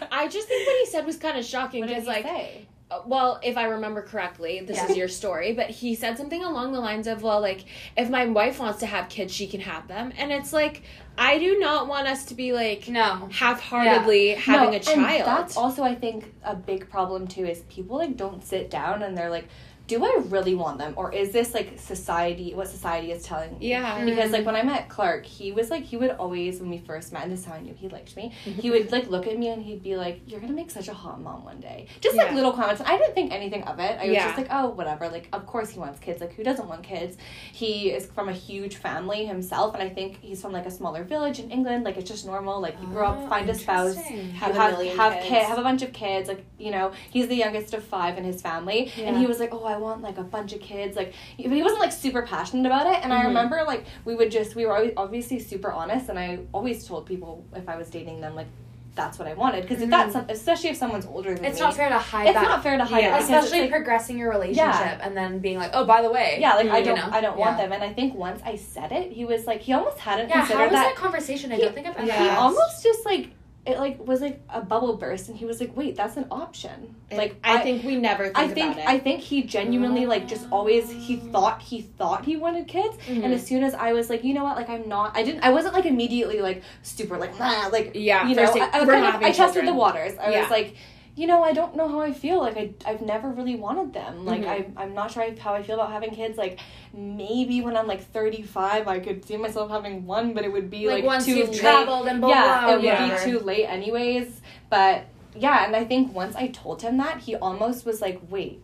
no. 0.00 0.06
I 0.12 0.28
just 0.28 0.46
think 0.48 0.66
what 0.66 0.76
he 0.80 0.86
said 0.86 1.06
was 1.06 1.16
kind 1.16 1.38
of 1.38 1.44
shocking 1.44 1.86
because, 1.86 2.06
like, 2.06 2.24
say? 2.24 2.66
Uh, 2.88 3.00
well, 3.04 3.40
if 3.42 3.56
I 3.56 3.64
remember 3.64 4.00
correctly, 4.00 4.60
this 4.60 4.76
Yeah. 4.76 4.86
is 4.90 4.96
your 4.96 5.08
story, 5.08 5.52
but 5.52 5.68
he 5.70 5.96
said 5.96 6.16
something 6.16 6.44
along 6.44 6.72
the 6.72 6.78
lines 6.78 7.08
of, 7.08 7.20
well, 7.20 7.40
like, 7.40 7.64
if 7.96 8.08
my 8.08 8.26
wife 8.26 8.60
wants 8.60 8.78
to 8.80 8.86
have 8.86 9.08
kids, 9.08 9.34
she 9.34 9.48
can 9.48 9.60
have 9.60 9.88
them. 9.88 10.12
And 10.16 10.30
it's 10.30 10.52
like, 10.52 10.82
I 11.18 11.38
do 11.38 11.58
not 11.58 11.88
want 11.88 12.06
us 12.06 12.26
to 12.26 12.34
be 12.34 12.52
like 12.52 12.86
No. 12.88 13.28
half 13.32 13.58
heartedly 13.60 14.34
having 14.34 14.66
No, 14.70 14.72
a 14.72 14.74
and 14.76 14.84
child. 14.84 15.26
that's 15.26 15.56
also 15.56 15.82
I 15.82 15.94
think 15.96 16.32
a 16.44 16.54
big 16.54 16.88
problem 16.88 17.26
too 17.26 17.44
is 17.46 17.60
people 17.62 17.96
like 17.96 18.16
don't 18.16 18.44
sit 18.44 18.70
down 18.70 19.02
and 19.02 19.16
they're 19.18 19.30
like, 19.30 19.48
do 19.86 20.04
I 20.04 20.20
really 20.28 20.54
want 20.54 20.78
them 20.78 20.94
or 20.96 21.12
is 21.12 21.30
this 21.32 21.54
like 21.54 21.78
society 21.78 22.54
what 22.54 22.68
society 22.68 23.12
is 23.12 23.22
telling 23.22 23.58
me? 23.58 23.68
yeah. 23.68 24.04
Because 24.04 24.30
like 24.32 24.40
mm-hmm. 24.40 24.46
when 24.46 24.56
I 24.56 24.62
met 24.62 24.88
Clark, 24.88 25.24
he 25.24 25.52
was 25.52 25.70
like 25.70 25.84
he 25.84 25.96
would 25.96 26.10
always 26.12 26.60
when 26.60 26.70
we 26.70 26.78
first 26.78 27.12
met, 27.12 27.22
and 27.22 27.32
this 27.32 27.40
is 27.40 27.46
how 27.46 27.54
I 27.54 27.60
knew 27.60 27.74
he 27.74 27.88
liked 27.88 28.16
me. 28.16 28.32
Mm-hmm. 28.44 28.60
He 28.60 28.70
would 28.70 28.90
like 28.92 29.08
look 29.08 29.26
at 29.26 29.38
me 29.38 29.48
and 29.48 29.62
he'd 29.62 29.82
be 29.82 29.96
like, 29.96 30.22
"You're 30.26 30.40
gonna 30.40 30.52
make 30.52 30.70
such 30.70 30.88
a 30.88 30.94
hot 30.94 31.20
mom 31.20 31.44
one 31.44 31.60
day." 31.60 31.86
Just 32.00 32.16
like 32.16 32.28
Yeah. 32.30 32.34
little 32.34 32.52
comments. 32.52 32.82
I 32.84 32.96
didn't 32.98 33.14
think 33.14 33.32
anything 33.32 33.62
of 33.64 33.78
it. 33.78 33.98
I 34.00 34.04
was 34.06 34.12
Yeah. 34.14 34.26
just 34.26 34.38
like, 34.38 34.48
"Oh, 34.50 34.68
whatever." 34.70 35.08
Like, 35.08 35.28
of 35.32 35.46
course 35.46 35.70
he 35.70 35.78
wants 35.78 36.00
kids. 36.00 36.20
Like, 36.20 36.34
who 36.34 36.42
doesn't 36.42 36.68
want 36.68 36.82
kids? 36.82 37.16
He 37.52 37.90
is 37.90 38.06
from 38.06 38.28
a 38.28 38.32
huge 38.32 38.76
family 38.76 39.24
himself, 39.26 39.74
and 39.74 39.82
I 39.82 39.88
think 39.88 40.20
he's 40.20 40.40
from 40.42 40.52
like 40.52 40.66
a 40.66 40.70
smaller 40.70 41.04
village 41.04 41.38
in 41.38 41.50
England. 41.50 41.84
Like, 41.84 41.96
it's 41.96 42.10
just 42.10 42.26
normal. 42.26 42.60
Like, 42.60 42.76
you 42.80 42.86
grow 42.88 43.06
Oh, 43.06 43.10
up, 43.10 43.18
ah, 43.22 43.28
find 43.28 43.48
a 43.50 43.54
spouse. 43.54 43.94
Have 43.96 44.10
you 44.10 44.20
a 44.20 44.62
have 44.62 44.72
million 44.72 44.96
have 44.96 45.12
kids. 45.14 45.26
kid, 45.26 45.42
have 45.44 45.58
a 45.58 45.62
bunch 45.62 45.82
of 45.82 45.92
kids. 45.92 46.28
Like, 46.28 46.44
you 46.58 46.70
know, 46.70 46.92
he's 47.10 47.28
the 47.28 47.36
youngest 47.36 47.72
of 47.74 47.84
five 47.84 48.18
in 48.18 48.24
his 48.24 48.42
family, 48.42 48.90
and 48.98 49.16
he 49.16 49.26
was 49.26 49.38
like, 49.38 49.52
"Oh, 49.54 49.64
I 49.64 49.75
want 49.78 50.02
like 50.02 50.18
a 50.18 50.22
bunch 50.24 50.52
of 50.52 50.60
kids." 50.60 50.96
Like, 50.96 51.12
he 51.36 51.44
he 51.48 51.62
wasn't 51.62 51.80
like 51.80 51.92
super 51.92 52.22
passionate 52.22 52.66
about 52.66 52.86
it. 52.86 53.02
And 53.04 53.12
I 53.12 53.22
Mhm. 53.22 53.26
remember 53.28 53.62
like 53.66 53.84
we 54.04 54.14
would 54.14 54.30
just 54.30 54.54
we 54.56 54.66
were 54.66 54.74
always, 54.76 54.92
obviously 54.96 55.38
super 55.38 55.72
honest, 55.72 56.08
and 56.08 56.18
I 56.18 56.40
always 56.52 56.86
told 56.86 57.06
people 57.06 57.44
if 57.54 57.68
I 57.68 57.76
was 57.76 57.88
dating 57.90 58.20
them 58.20 58.34
like 58.34 58.46
that's 58.94 59.18
what 59.18 59.28
I 59.28 59.34
wanted 59.34 59.60
because 59.60 59.82
if 59.82 59.90
that's 59.90 60.14
some, 60.14 60.24
especially 60.30 60.70
if 60.70 60.76
someone's 60.78 61.04
older 61.04 61.34
than 61.34 61.44
It's 61.44 61.56
me, 61.60 61.66
not 61.66 61.74
fair 61.74 61.90
to 61.90 61.98
hide 61.98 62.28
it's 62.28 62.34
that. 62.34 62.42
not 62.44 62.62
fair 62.62 62.78
to 62.78 62.84
hide 62.86 63.02
Yeah. 63.02 63.08
it 63.08 63.10
because 63.18 63.28
it's, 63.28 63.38
Especially 63.44 63.60
like- 63.64 63.70
progressing 63.70 64.16
your 64.16 64.30
relationship 64.30 65.00
and 65.02 65.14
then 65.14 65.38
being 65.40 65.58
like, 65.58 65.72
oh, 65.74 65.84
by 65.84 66.00
the 66.00 66.10
way. 66.10 66.38
yeah, 66.40 66.54
like 66.54 66.70
I 66.70 66.80
don't 66.80 66.96
know? 66.96 67.08
I 67.12 67.20
don't 67.20 67.36
want 67.36 67.58
Yeah. 67.58 67.64
them. 67.64 67.72
And 67.72 67.84
I 67.84 67.92
think 67.92 68.14
once 68.14 68.40
I 68.42 68.56
said 68.56 68.92
it, 68.92 69.12
he 69.12 69.26
was 69.26 69.46
like 69.46 69.60
he 69.60 69.74
almost 69.74 69.98
hadn't 69.98 70.30
Yeah, 70.30 70.36
how 70.36 70.40
considered 70.46 70.62
was 70.70 70.80
that. 70.80 70.94
that 70.94 70.96
conversation? 70.96 71.52
I 71.52 71.56
He- 71.56 71.60
don't 71.62 71.74
think 71.74 71.86
I've 71.88 71.96
ever 71.98 72.06
yeah. 72.06 72.22
He 72.22 72.28
asked. 72.30 72.40
almost 72.40 72.82
just 72.82 73.04
like 73.04 73.28
it 73.66 73.78
like 73.78 74.06
was 74.06 74.20
like 74.20 74.40
a 74.48 74.60
bubble 74.60 74.96
burst, 74.96 75.28
and 75.28 75.36
he 75.36 75.44
was 75.44 75.60
like, 75.60 75.76
"Wait, 75.76 75.96
that's 75.96 76.16
an 76.16 76.26
option." 76.30 76.94
Like 77.10 77.36
I, 77.42 77.58
think 77.58 77.84
we 77.84 77.96
never 77.96 78.24
think 78.24 78.38
I 78.38 78.48
think. 78.48 78.76
I 78.78 78.98
think 78.98 79.20
he 79.20 79.42
genuinely 79.42 80.06
like 80.06 80.28
just 80.28 80.46
always 80.50 80.90
he 80.90 81.16
thought 81.16 81.60
he 81.62 81.82
thought 81.82 82.24
he 82.24 82.36
wanted 82.36 82.68
kids, 82.68 82.96
Mhm. 83.08 83.24
and 83.24 83.32
as 83.34 83.44
soon 83.46 83.64
as 83.64 83.74
I 83.74 83.92
was 83.92 84.08
like, 84.08 84.22
you 84.24 84.34
know 84.34 84.44
what, 84.44 84.56
like 84.56 84.68
I'm 84.68 84.88
not, 84.88 85.16
I 85.16 85.22
didn't, 85.22 85.42
I 85.42 85.50
wasn't 85.50 85.74
like 85.74 85.86
immediately 85.86 86.40
like 86.40 86.62
super 86.82 87.16
like 87.18 87.38
nah, 87.38 87.68
like 87.72 87.92
yeah, 87.94 88.26
you 88.28 88.34
know, 88.36 88.44
I, 88.44 88.68
I, 88.72 88.84
kind 88.86 89.04
of, 89.06 89.22
I 89.22 89.32
tested 89.32 89.66
the 89.66 89.74
waters. 89.74 90.16
I 90.18 90.30
Yeah. 90.30 90.42
was 90.42 90.50
like, 90.50 90.76
you 91.16 91.26
know, 91.26 91.42
I 91.42 91.52
don't 91.52 91.74
know 91.74 91.88
how 91.88 92.00
I 92.00 92.12
feel. 92.12 92.38
Like 92.40 92.56
I 92.56 92.74
I've 92.84 93.00
never 93.00 93.30
really 93.30 93.56
wanted 93.56 93.92
them. 93.94 94.24
Like 94.26 94.42
Mhm. 94.42 94.48
I 94.76 94.82
I'm 94.82 94.92
not 94.94 95.10
sure 95.10 95.24
how 95.38 95.54
I 95.54 95.62
feel 95.62 95.76
about 95.76 95.90
having 95.90 96.10
kids. 96.10 96.36
Like 96.38 96.60
maybe 96.92 97.60
when 97.62 97.76
I'm 97.76 97.86
like 97.86 98.02
35, 98.12 98.86
I 98.86 98.98
could 99.00 99.24
see 99.24 99.36
myself 99.36 99.70
having 99.70 100.06
one, 100.06 100.34
but 100.34 100.44
it 100.44 100.52
would 100.52 100.70
be 100.70 100.86
like, 100.86 100.96
like, 100.96 101.04
once 101.04 101.24
too 101.24 101.36
you've 101.36 101.48
late 101.50 101.58
traveled 101.60 102.06
and 102.06 102.20
blah, 102.20 102.30
yeah, 102.30 102.60
blah, 102.64 102.72
it 102.72 102.76
would 102.76 102.84
whatever. 102.84 103.24
be 103.24 103.30
too 103.30 103.38
late 103.40 103.64
anyways. 103.66 104.40
But 104.70 105.06
yeah, 105.34 105.64
and 105.64 105.74
I 105.74 105.84
think 105.84 106.14
once 106.14 106.36
I 106.36 106.48
told 106.48 106.82
him 106.82 106.96
that, 106.98 107.20
he 107.20 107.34
almost 107.36 107.84
was 107.86 108.00
like, 108.00 108.20
"Wait, 108.30 108.62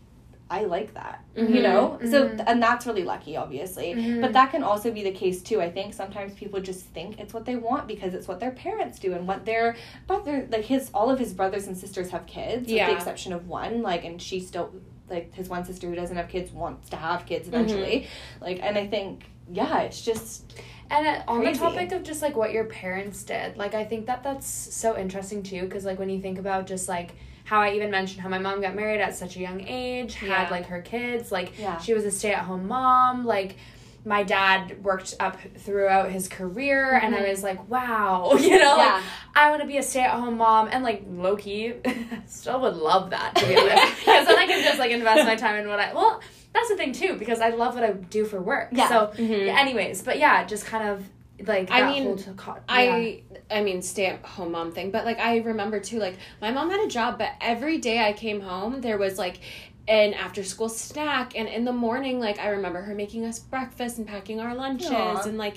I 0.58 0.60
like 0.76 0.90
that," 1.00 1.16
you 1.36 1.60
Mhm. 1.60 1.62
know. 1.68 1.84
So 2.12 2.18
Mhm. 2.28 2.44
and 2.48 2.62
that's 2.66 2.84
really 2.88 3.06
lucky, 3.14 3.34
obviously. 3.44 3.88
Mhm. 3.94 4.20
But 4.22 4.32
that 4.38 4.48
can 4.54 4.62
also 4.70 4.88
be 4.98 5.02
the 5.10 5.16
case 5.22 5.38
too. 5.48 5.58
I 5.66 5.70
think 5.76 5.88
sometimes 6.02 6.30
people 6.42 6.60
just 6.60 6.82
think 6.96 7.10
it's 7.22 7.32
what 7.36 7.44
they 7.48 7.56
want 7.68 7.84
because 7.94 8.12
it's 8.16 8.28
what 8.30 8.38
their 8.40 8.54
parents 8.66 8.98
do 8.98 9.08
and 9.16 9.26
what 9.30 9.40
their 9.50 9.66
but 10.06 10.24
their 10.26 10.40
like 10.54 10.66
his 10.74 10.90
all 10.92 11.08
of 11.14 11.18
his 11.18 11.32
brothers 11.40 11.64
and 11.68 11.76
sisters 11.84 12.10
have 12.14 12.24
kids 12.26 12.64
with 12.72 12.86
the 12.90 12.94
exception 12.98 13.32
of 13.32 13.42
one. 13.48 13.74
Like, 13.90 14.02
and 14.08 14.20
she 14.28 14.38
still 14.40 14.66
like 15.14 15.34
his 15.34 15.48
one 15.48 15.64
sister 15.64 15.86
who 15.88 15.94
doesn't 16.02 16.16
have 16.16 16.28
kids 16.28 16.48
wants 16.52 16.88
to 16.90 16.96
have 16.96 17.20
kids 17.26 17.44
eventually. 17.48 18.06
Like, 18.40 18.58
and 18.62 18.74
I 18.78 18.86
think 18.94 19.24
yeah, 19.50 19.80
it's 19.86 20.02
just 20.10 20.30
And 20.90 21.06
uh, 21.06 21.22
on 21.26 21.40
Crazy. 21.40 21.54
the 21.58 21.64
topic 21.66 21.92
of 21.92 22.02
just 22.02 22.20
like 22.22 22.36
what 22.36 22.52
your 22.52 22.64
parents 22.64 23.18
did, 23.24 23.56
like 23.56 23.74
I 23.82 23.84
think 23.90 24.06
that 24.06 24.22
that's 24.22 24.46
so 24.84 24.88
interesting 25.04 25.42
too, 25.42 25.62
because 25.62 25.84
like 25.86 25.98
when 25.98 26.10
you 26.14 26.20
think 26.20 26.38
about 26.38 26.66
just 26.66 26.86
like 26.96 27.10
how 27.52 27.60
I 27.60 27.72
even 27.74 27.90
mentioned 27.90 28.22
how 28.22 28.30
my 28.30 28.38
mom 28.38 28.62
got 28.62 28.74
married 28.74 29.02
at 29.02 29.14
such 29.14 29.36
a 29.36 29.38
young 29.38 29.60
age, 29.68 30.14
had 30.14 30.26
Yeah. 30.26 30.48
like 30.50 30.64
her 30.68 30.80
kids, 30.80 31.30
like 31.30 31.58
Yeah. 31.58 31.76
she 31.76 31.92
was 31.92 32.06
a 32.06 32.10
stay 32.10 32.32
at 32.32 32.44
home 32.44 32.66
mom, 32.66 33.26
like 33.26 33.56
my 34.06 34.22
dad 34.22 34.82
worked 34.82 35.14
up 35.20 35.36
throughout 35.58 36.10
his 36.10 36.28
career, 36.28 36.94
and 37.02 37.14
I 37.14 37.28
was 37.28 37.42
like, 37.42 37.68
wow, 37.68 38.32
you 38.40 38.58
know, 38.58 38.76
Yeah. 38.78 38.94
like 38.94 39.02
I 39.36 39.50
want 39.50 39.60
to 39.60 39.68
be 39.68 39.76
a 39.76 39.82
stay 39.82 40.00
at 40.00 40.12
home 40.18 40.38
mom, 40.38 40.70
and 40.72 40.82
like 40.82 41.04
low 41.06 41.36
key, 41.36 41.74
still 42.26 42.58
would 42.62 42.74
love 42.76 43.10
that 43.10 43.34
to 43.34 43.46
be 43.46 43.54
honest, 43.58 43.96
because 43.98 44.26
then 44.28 44.38
I 44.38 44.46
can 44.46 44.64
just 44.64 44.78
like 44.78 44.90
invest 44.90 45.26
my 45.26 45.36
time 45.36 45.56
in 45.56 45.68
what 45.68 45.78
I 45.78 45.92
well. 45.92 46.22
That's 46.54 46.70
the 46.70 46.76
thing 46.76 46.92
too, 46.92 47.16
because 47.18 47.42
I 47.42 47.50
love 47.50 47.74
what 47.74 47.84
I 47.84 47.92
do 47.92 48.24
for 48.24 48.40
work. 48.40 48.68
Yeah. 48.72 48.88
So, 48.88 49.12
Mhm. 49.22 49.48
anyways, 49.54 50.00
but 50.02 50.18
yeah, 50.18 50.44
just 50.44 50.64
kind 50.64 50.88
of 50.88 51.04
like 51.46 51.70
I 51.70 51.90
mean, 51.90 52.16
to 52.16 52.32
co- 52.32 52.54
yeah. 52.54 52.60
I 52.68 53.22
I 53.50 53.62
mean 53.62 53.82
stay 53.82 54.06
at 54.06 54.24
home 54.24 54.52
mom 54.52 54.72
thing, 54.72 54.90
but 54.90 55.04
like 55.04 55.18
I 55.18 55.38
remember 55.38 55.80
too, 55.80 55.98
like 55.98 56.16
my 56.40 56.50
mom 56.50 56.70
had 56.70 56.80
a 56.80 56.88
job, 56.88 57.18
but 57.18 57.30
every 57.40 57.78
day 57.78 58.04
I 58.04 58.12
came 58.12 58.40
home 58.40 58.80
there 58.80 58.98
was 58.98 59.18
like 59.18 59.38
an 59.92 60.14
after 60.14 60.42
school 60.42 60.68
snack 60.70 61.36
and 61.38 61.46
in 61.48 61.64
the 61.64 61.72
morning 61.86 62.18
like 62.26 62.38
I 62.38 62.48
remember 62.48 62.80
her 62.82 62.94
making 62.94 63.24
us 63.26 63.38
breakfast 63.38 63.98
and 63.98 64.06
packing 64.06 64.40
our 64.40 64.54
lunches 64.54 64.90
Aw. 64.90 65.22
and 65.28 65.36
like 65.36 65.56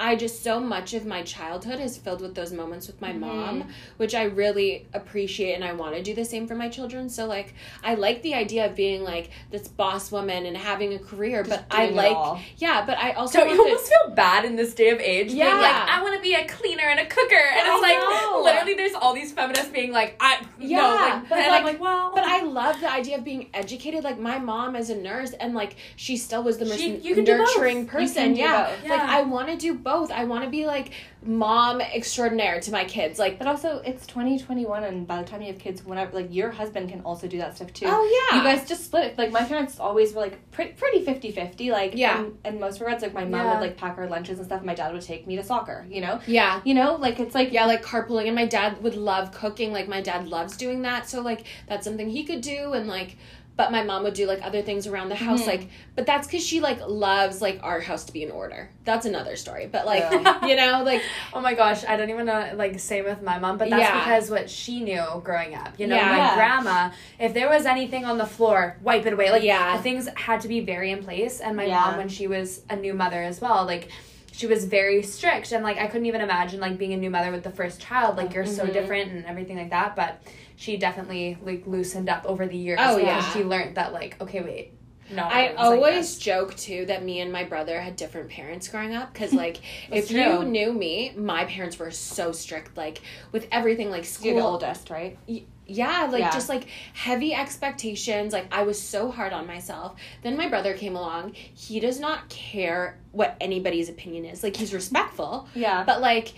I 0.00 0.16
just 0.16 0.42
so 0.42 0.58
much 0.58 0.94
of 0.94 1.04
my 1.06 1.22
childhood 1.22 1.78
is 1.80 1.96
filled 1.96 2.20
with 2.20 2.34
those 2.34 2.52
moments 2.52 2.86
with 2.86 3.00
my 3.00 3.10
Mm-hmm. 3.12 3.20
mom, 3.20 3.68
which 3.98 4.14
I 4.14 4.24
really 4.24 4.86
appreciate 4.92 5.54
and 5.54 5.62
I 5.64 5.72
want 5.72 5.94
to 5.96 6.02
do 6.02 6.14
the 6.14 6.24
same 6.24 6.48
for 6.48 6.54
my 6.56 6.68
children. 6.68 7.08
So 7.08 7.26
like 7.26 7.54
I 7.84 7.94
like 7.94 8.22
the 8.22 8.34
idea 8.34 8.62
of 8.66 8.74
being 8.74 9.04
like 9.04 9.30
this 9.50 9.68
boss 9.68 10.10
woman 10.10 10.46
and 10.46 10.56
having 10.56 10.94
a 10.94 10.98
career, 10.98 11.44
but 11.48 11.64
I 11.70 11.82
like 11.90 12.16
yeah, 12.56 12.84
but 12.86 12.96
I 12.98 13.12
also 13.12 13.38
so 13.40 13.44
you 13.44 13.60
almost 13.62 13.86
feel 13.92 14.14
bad 14.14 14.44
in 14.44 14.56
this 14.56 14.74
day 14.74 14.90
of 14.90 14.98
age. 15.00 15.28
being 15.28 15.38
Yeah. 15.38 15.60
like 15.68 15.76
I 15.94 16.02
want 16.02 16.16
to 16.16 16.22
be 16.22 16.34
a 16.34 16.44
cleaner 16.46 16.84
and 16.94 17.00
a 17.00 17.06
cooker, 17.06 17.44
and 17.56 17.60
I 17.68 17.74
it's 17.74 17.82
like 17.82 17.98
know. 17.98 18.42
literally 18.44 18.74
there's 18.74 18.94
all 18.94 19.12
these 19.14 19.32
feminists 19.32 19.70
being 19.70 19.92
like, 19.92 20.16
I 20.20 20.44
Yeah, 20.58 20.80
no, 20.80 20.88
like, 20.94 21.28
but 21.28 21.38
and 21.38 21.48
like- 21.48 21.60
I'm 21.60 21.64
like, 21.66 21.80
well, 21.80 22.12
But 22.14 22.24
I 22.24 22.42
love 22.42 22.80
the 22.80 22.90
idea 22.90 23.18
of 23.18 23.24
being 23.24 23.42
educated. 23.54 23.73
Like 24.04 24.18
my 24.18 24.38
mom 24.38 24.76
is 24.76 24.90
a 24.90 24.96
nurse, 24.96 25.32
and 25.32 25.54
like 25.54 25.76
she 25.96 26.16
still 26.16 26.42
was 26.42 26.58
the 26.58 26.64
most 26.64 26.78
She- 26.78 26.96
you 26.96 27.14
can 27.14 27.24
do 27.24 27.36
both. 27.38 27.48
nurturing 27.56 27.80
You 27.80 27.86
person. 27.86 28.14
can 28.14 28.34
do 28.34 28.40
yeah. 28.40 28.70
both. 28.70 28.88
like 28.90 29.00
I 29.00 29.22
want 29.22 29.48
to 29.48 29.56
do 29.56 29.74
both. 29.74 30.10
I 30.10 30.24
want 30.24 30.44
to 30.44 30.50
be 30.50 30.66
like 30.66 30.90
mom 31.26 31.80
extraordinaire 31.80 32.60
to 32.60 32.70
my 32.70 32.84
kids. 32.84 33.18
Like 33.18 33.38
But 33.38 33.46
also, 33.48 33.80
it's 33.84 34.06
2021, 34.06 34.84
and 34.84 35.06
by 35.06 35.22
the 35.22 35.28
time 35.28 35.40
you 35.40 35.46
have 35.48 35.58
kids, 35.58 35.82
whenever, 35.84 36.14
like, 36.14 36.28
your 36.34 36.50
husband 36.50 36.90
can 36.90 37.00
also 37.00 37.26
do 37.26 37.38
that 37.38 37.56
stuff 37.56 37.72
too. 37.72 37.86
oh 37.88 38.28
yeah, 38.30 38.36
You 38.38 38.44
guys 38.44 38.68
just 38.68 38.84
split 38.84 39.04
it. 39.06 39.18
Like, 39.18 39.32
my 39.32 39.42
parents 39.42 39.80
always 39.80 40.12
were, 40.12 40.20
like, 40.20 40.50
pretty, 40.50 40.72
pretty 40.72 41.02
50 41.02 41.32
50. 41.32 41.70
Like, 41.70 41.92
Yeah. 41.94 42.18
and, 42.24 42.36
in 42.44 42.60
most 42.60 42.78
regards, 42.78 43.02
like, 43.02 43.14
my 43.14 43.24
mom 43.24 43.40
Yeah. 43.40 43.52
would, 43.54 43.60
like, 43.62 43.76
pack 43.78 43.96
our 43.96 44.06
lunches 44.06 44.36
and 44.38 44.46
stuff, 44.46 44.58
and 44.58 44.66
my 44.66 44.74
dad 44.74 44.92
would 44.92 45.00
take 45.00 45.26
me 45.26 45.36
to 45.36 45.42
soccer, 45.42 45.86
you 45.88 46.02
know? 46.02 46.20
yeah. 46.26 46.60
You 46.64 46.74
know? 46.74 46.96
Like, 46.96 47.18
it's 47.18 47.34
like, 47.34 47.52
Yeah, 47.52 47.64
like 47.64 47.82
carpooling, 47.82 48.26
and 48.26 48.34
my 48.34 48.44
dad 48.46 48.82
would 48.82 48.94
love 48.96 49.32
cooking. 49.32 49.72
Like 49.72 49.88
my 49.88 50.02
dad 50.02 50.28
loves 50.28 50.56
doing 50.58 50.82
that, 50.82 51.08
so 51.08 51.22
like 51.22 51.44
that's 51.68 51.84
something 51.84 52.10
he 52.10 52.24
could 52.24 52.42
do, 52.42 52.74
and 52.74 52.86
like, 52.86 53.16
but 53.56 53.70
my 53.70 53.84
mom 53.84 54.02
would 54.02 54.14
do 54.14 54.26
like 54.26 54.40
other 54.44 54.62
things 54.62 54.86
around 54.88 55.08
the 55.10 55.14
house, 55.14 55.42
Mhm. 55.42 55.46
like, 55.46 55.68
but 55.94 56.06
that's 56.06 56.26
because 56.26 56.44
she 56.44 56.60
like 56.60 56.80
loves 56.88 57.40
like 57.40 57.60
our 57.62 57.80
house 57.80 58.04
to 58.06 58.12
be 58.12 58.22
in 58.24 58.30
order. 58.32 58.68
That's 58.84 59.06
another 59.06 59.36
story, 59.36 59.68
but 59.70 59.86
like, 59.86 60.00
Yeah. 60.00 60.44
you 60.46 60.56
know, 60.56 60.82
like 60.84 61.02
oh 61.32 61.40
my 61.40 61.54
gosh, 61.54 61.84
I 61.84 61.96
don't 61.96 62.10
even 62.10 62.26
know 62.26 62.50
like 62.56 62.80
same 62.80 63.04
with 63.04 63.22
my 63.22 63.38
mom, 63.38 63.58
but 63.58 63.70
that's 63.70 63.80
Yeah. 63.80 64.04
because 64.04 64.28
what 64.30 64.50
she 64.50 64.80
knew 64.80 65.04
growing 65.22 65.54
up. 65.54 65.78
You 65.78 65.86
know, 65.86 65.94
Yeah. 65.96 66.10
my 66.16 66.34
grandma, 66.34 66.90
if 67.20 67.32
there 67.32 67.48
was 67.48 67.64
anything 67.64 68.04
on 68.04 68.18
the 68.18 68.26
floor, 68.26 68.76
wipe 68.82 69.06
it 69.06 69.12
away. 69.12 69.30
Like 69.30 69.44
Yeah. 69.44 69.80
things 69.82 70.08
had 70.16 70.40
to 70.40 70.48
be 70.48 70.60
very 70.60 70.90
in 70.90 71.04
place, 71.04 71.40
and 71.40 71.56
my 71.56 71.66
mom 71.66 71.96
when 71.96 72.08
she 72.08 72.26
was 72.26 72.62
a 72.68 72.76
new 72.76 72.94
mother 72.94 73.22
as 73.22 73.40
well, 73.40 73.64
like. 73.64 73.88
She 74.36 74.48
was 74.48 74.64
very 74.64 75.00
strict, 75.04 75.52
and 75.52 75.62
like 75.62 75.78
I 75.78 75.86
couldn't 75.86 76.06
even 76.06 76.20
imagine 76.20 76.58
like 76.58 76.76
being 76.76 76.92
a 76.92 76.96
new 76.96 77.08
mother 77.08 77.30
with 77.30 77.44
the 77.44 77.52
first 77.52 77.80
child. 77.80 78.16
Like 78.16 78.34
you're 78.34 78.44
so 78.44 78.64
Mhm. 78.66 78.72
different 78.72 79.12
and 79.12 79.24
everything 79.26 79.56
like 79.56 79.70
that. 79.70 79.94
But 79.94 80.20
she 80.56 80.76
definitely 80.76 81.36
like 81.42 81.66
loosened 81.66 82.08
up 82.08 82.24
over 82.26 82.46
the 82.46 82.56
years. 82.56 82.78
Oh, 82.82 82.96
because 82.98 83.24
yeah. 83.24 83.32
she 83.32 83.42
learned 83.44 83.76
that 83.76 83.92
like 83.92 84.20
okay 84.20 84.40
wait, 84.42 84.72
no. 85.10 85.22
I 85.22 85.42
everyone's 85.46 85.58
like 85.58 85.76
always 85.76 86.18
joke 86.18 86.56
too 86.56 86.86
that 86.86 87.04
me 87.04 87.20
and 87.20 87.30
my 87.32 87.44
brother 87.44 87.80
had 87.80 87.96
different 87.96 88.30
parents 88.30 88.68
growing 88.68 88.94
up 88.94 89.12
because 89.12 89.32
like 89.44 89.60
That's 89.90 90.10
if 90.10 90.16
you 90.16 90.44
knew 90.44 90.72
me, 90.72 91.12
my 91.16 91.44
parents 91.44 91.78
were 91.78 91.90
so 91.90 92.32
strict 92.32 92.76
like 92.76 93.00
with 93.32 93.46
everything 93.52 93.90
like 93.90 94.04
school. 94.04 94.28
you're 94.32 94.40
the 94.40 94.46
oldest, 94.46 94.90
right? 94.90 95.18
Yeah, 95.66 96.08
like 96.12 96.20
Yeah. 96.20 96.30
just 96.30 96.48
like 96.50 96.66
heavy 96.92 97.32
expectations. 97.34 98.32
Like 98.34 98.46
I 98.52 98.64
was 98.64 98.80
so 98.80 99.10
hard 99.10 99.32
on 99.32 99.46
myself. 99.46 99.96
Then 100.22 100.36
my 100.36 100.46
brother 100.48 100.74
came 100.74 100.94
along. 100.94 101.32
He 101.34 101.80
does 101.80 101.98
not 101.98 102.28
care 102.28 102.98
what 103.12 103.36
anybody's 103.40 103.88
opinion 103.88 104.26
is. 104.26 104.42
Like 104.42 104.56
he's 104.56 104.74
respectful, 104.74 105.48
Yeah. 105.54 105.82
but 105.84 106.00
like 106.02 106.34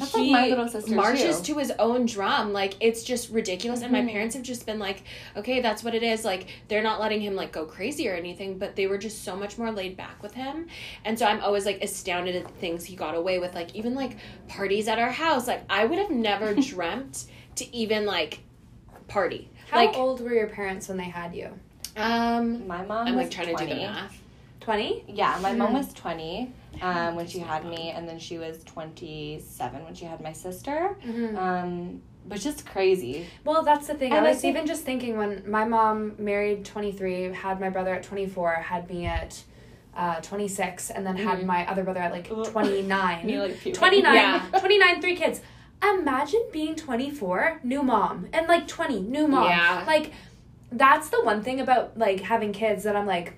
That's 0.00 0.14
like 0.14 0.22
he 0.24 0.32
my 0.32 0.48
little 0.48 0.68
sister, 0.68 0.94
marches 0.94 1.40
too. 1.40 1.54
to 1.54 1.58
his 1.60 1.72
own 1.78 2.06
drum. 2.06 2.52
Like 2.52 2.74
it's 2.80 3.02
just 3.02 3.30
ridiculous. 3.30 3.82
And 3.82 3.92
my 3.92 4.00
Mhm. 4.02 4.10
parents 4.10 4.34
have 4.34 4.44
just 4.44 4.66
been 4.66 4.78
like, 4.78 5.02
okay, 5.36 5.60
that's 5.60 5.82
what 5.84 5.94
it 5.94 6.02
is. 6.02 6.24
Like 6.24 6.46
they're 6.68 6.82
not 6.82 7.00
letting 7.00 7.20
him 7.20 7.34
like 7.34 7.52
go 7.52 7.64
crazy 7.64 8.08
or 8.08 8.14
anything, 8.14 8.58
but 8.58 8.76
they 8.76 8.86
were 8.86 8.98
just 8.98 9.24
so 9.24 9.36
much 9.36 9.58
more 9.58 9.70
laid 9.70 9.96
back 9.96 10.22
with 10.22 10.34
him. 10.34 10.66
And 11.04 11.18
so 11.18 11.26
I'm 11.26 11.40
always 11.40 11.66
like 11.66 11.82
astounded 11.82 12.36
at 12.36 12.44
the 12.46 12.54
things 12.54 12.84
he 12.84 12.96
got 12.96 13.14
away 13.14 13.38
with. 13.38 13.54
Like 13.54 13.74
even 13.74 13.94
like 13.94 14.16
parties 14.48 14.88
at 14.88 14.98
our 14.98 15.10
house. 15.12 15.46
Like 15.46 15.62
I 15.70 15.84
would 15.84 15.98
have 15.98 16.10
never 16.10 16.54
dreamt 16.72 17.24
to 17.56 17.76
even 17.76 18.06
like 18.06 18.40
party. 19.08 19.48
How 19.70 19.78
like 19.84 19.96
old 19.96 20.20
were 20.20 20.32
your 20.32 20.46
parents 20.48 20.88
when 20.88 20.96
they 20.96 21.04
had 21.04 21.34
you? 21.34 21.50
um 21.96 22.66
my 22.68 22.84
mom 22.84 23.08
I'm 23.08 23.16
was 23.16 23.24
like 23.24 23.30
trying 23.32 23.48
20. 23.56 23.66
to 23.66 23.74
do 23.74 23.80
the 23.80 23.86
math. 23.86 24.22
Twenty. 24.60 25.02
Yeah, 25.08 25.38
my 25.40 25.52
mom 25.52 25.68
Hmm. 25.68 25.74
was 25.76 25.92
20 25.94 26.52
um, 26.82 27.14
when 27.14 27.26
she 27.26 27.38
had 27.40 27.64
me, 27.66 27.90
and 27.90 28.08
then 28.08 28.18
she 28.18 28.38
was 28.38 28.62
27 28.64 29.84
when 29.84 29.94
she 29.94 30.04
had 30.04 30.20
my 30.20 30.32
sister. 30.32 30.96
Mm-hmm. 31.04 31.36
Um, 31.36 32.02
which 32.24 32.44
is 32.44 32.60
crazy. 32.60 33.26
Well, 33.44 33.62
that's 33.62 33.86
the 33.86 33.94
thing. 33.94 34.12
And 34.12 34.24
I 34.26 34.28
I 34.28 34.32
was 34.32 34.40
think- 34.42 34.54
even 34.56 34.66
just 34.66 34.82
thinking 34.84 35.16
when 35.16 35.42
my 35.50 35.64
mom 35.64 36.14
married 36.18 36.64
23, 36.66 37.32
had 37.32 37.58
my 37.58 37.70
brother 37.70 37.94
at 37.94 38.02
24, 38.02 38.52
had 38.56 38.88
me 38.90 39.06
at 39.06 39.42
uh, 39.96 40.20
26, 40.20 40.90
and 40.90 41.06
then 41.06 41.16
had 41.16 41.40
Mhm. 41.40 41.44
my 41.46 41.66
other 41.70 41.82
brother 41.84 42.00
at 42.00 42.12
like 42.12 42.28
Ugh. 42.30 42.46
29. 42.52 43.26
Me, 43.26 43.40
like, 43.40 43.54
puking. 43.58 43.72
29, 43.74 44.14
Yeah. 44.14 44.42
29, 44.60 45.00
three 45.00 45.16
kids. 45.16 45.40
Imagine 45.82 46.42
being 46.52 46.74
24, 46.76 47.60
new 47.64 47.82
mom, 47.82 48.26
and 48.32 48.46
like 48.46 48.68
20, 48.68 49.00
new 49.00 49.26
mom. 49.26 49.44
Yeah. 49.44 49.84
Like, 49.86 50.12
that's 50.70 51.08
the 51.08 51.22
one 51.24 51.42
thing 51.42 51.60
about 51.60 51.96
like 51.96 52.20
having 52.20 52.52
kids 52.52 52.84
that 52.84 52.94
I'm 52.94 53.06
like, 53.06 53.37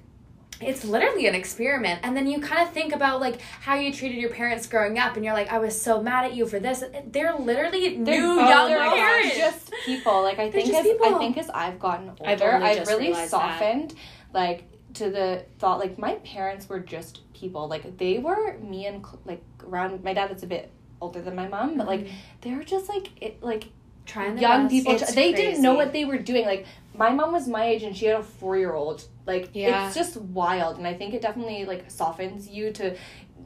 it's 0.61 0.85
literally 0.85 1.27
an 1.27 1.35
experiment. 1.35 2.01
And 2.03 2.17
then 2.17 2.27
you 2.27 2.41
kind 2.41 2.67
of 2.67 2.73
think 2.73 2.95
about 2.95 3.21
like 3.21 3.41
how 3.41 3.75
you 3.75 3.93
treated 3.93 4.19
your 4.19 4.31
parents 4.31 4.67
growing 4.67 4.99
up, 4.99 5.17
and 5.17 5.25
you're 5.25 5.35
like, 5.35 5.51
I 5.51 5.59
was 5.59 5.81
so 5.81 6.03
mad 6.03 6.25
at 6.25 6.35
you 6.35 6.47
for 6.47 6.61
this. 6.61 6.85
They're 7.07 7.35
literally 7.35 7.97
They're, 7.97 8.21
new 8.21 8.41
oh, 8.41 8.49
young 8.49 8.71
they're 8.71 8.91
parents. 8.91 9.37
just 9.37 9.73
people. 9.87 10.23
Like 10.23 10.39
I 10.39 10.51
They're 10.51 10.63
think 10.63 10.73
just 10.73 10.89
as 10.89 10.97
i 11.03 11.19
think 11.19 11.39
as 11.39 11.51
i've 11.51 11.79
gotten 11.79 12.11
older, 12.11 12.25
I've 12.25 12.43
I've, 12.43 12.87
really 12.87 13.09
realized 13.09 13.33
that. 13.33 13.59
softened, 13.59 13.95
like 14.35 14.65
to 14.95 15.11
the 15.11 15.45
thought. 15.59 15.79
Like 15.79 15.99
my 15.99 16.15
parents 16.17 16.69
were 16.69 16.81
just 16.81 17.21
people. 17.33 17.69
Like 17.69 17.97
they 17.99 18.19
were 18.19 18.59
me 18.59 18.87
and 18.87 19.05
like 19.25 19.43
around. 19.67 20.03
My 20.05 20.13
dad 20.13 20.31
is 20.31 20.43
a 20.43 20.47
bit 20.47 20.71
older 21.01 21.23
than 21.23 21.35
my 21.35 21.49
mom, 21.49 21.77
but 21.77 21.87
like 21.87 22.01
mm-hmm. 22.01 22.15
they're 22.43 22.63
just 22.63 22.89
like 22.89 23.09
it 23.23 23.43
like 23.43 23.69
trying 24.07 24.39
young 24.39 24.65
best. 24.65 24.73
people. 24.73 24.95
It's 24.95 25.15
they 25.15 25.33
didn't 25.33 25.63
know 25.63 25.75
what 25.75 25.93
they 25.93 26.05
were 26.05 26.19
doing. 26.19 26.45
Like 26.45 26.67
my 26.95 27.11
mom 27.11 27.33
was 27.33 27.49
my 27.49 27.65
age 27.65 27.83
and 27.83 27.97
she 27.97 28.07
had 28.07 28.21
a 28.21 28.23
four 28.23 28.59
year 28.59 28.75
old. 28.75 29.05
Like 29.31 29.51
Yeah. 29.55 29.87
it's 29.87 29.95
just 29.95 30.17
wild, 30.17 30.79
and 30.79 30.87
I 30.87 30.95
think 30.95 31.15
it 31.15 31.23
definitely 31.23 31.65
like 31.65 31.91
softens 31.91 32.49
you 32.49 32.73
to 32.73 32.97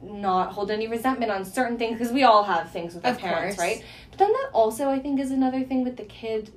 not 0.01 0.51
hold 0.51 0.69
any 0.71 0.87
resentment 0.87 1.31
on 1.31 1.45
certain 1.45 1.77
things 1.77 1.97
because 1.97 2.11
we 2.11 2.23
all 2.23 2.43
have 2.43 2.71
things 2.71 2.93
with 2.95 3.05
our 3.05 3.11
Of 3.13 3.19
parents, 3.19 3.55
course. 3.55 3.67
right? 3.67 3.83
But 4.09 4.19
then 4.19 4.31
that 4.33 4.49
also 4.53 4.89
I 4.89 4.99
think 4.99 5.19
is 5.19 5.31
another 5.31 5.63
thing 5.63 5.83
with 5.83 5.97
the 5.97 6.03
kid. 6.05 6.51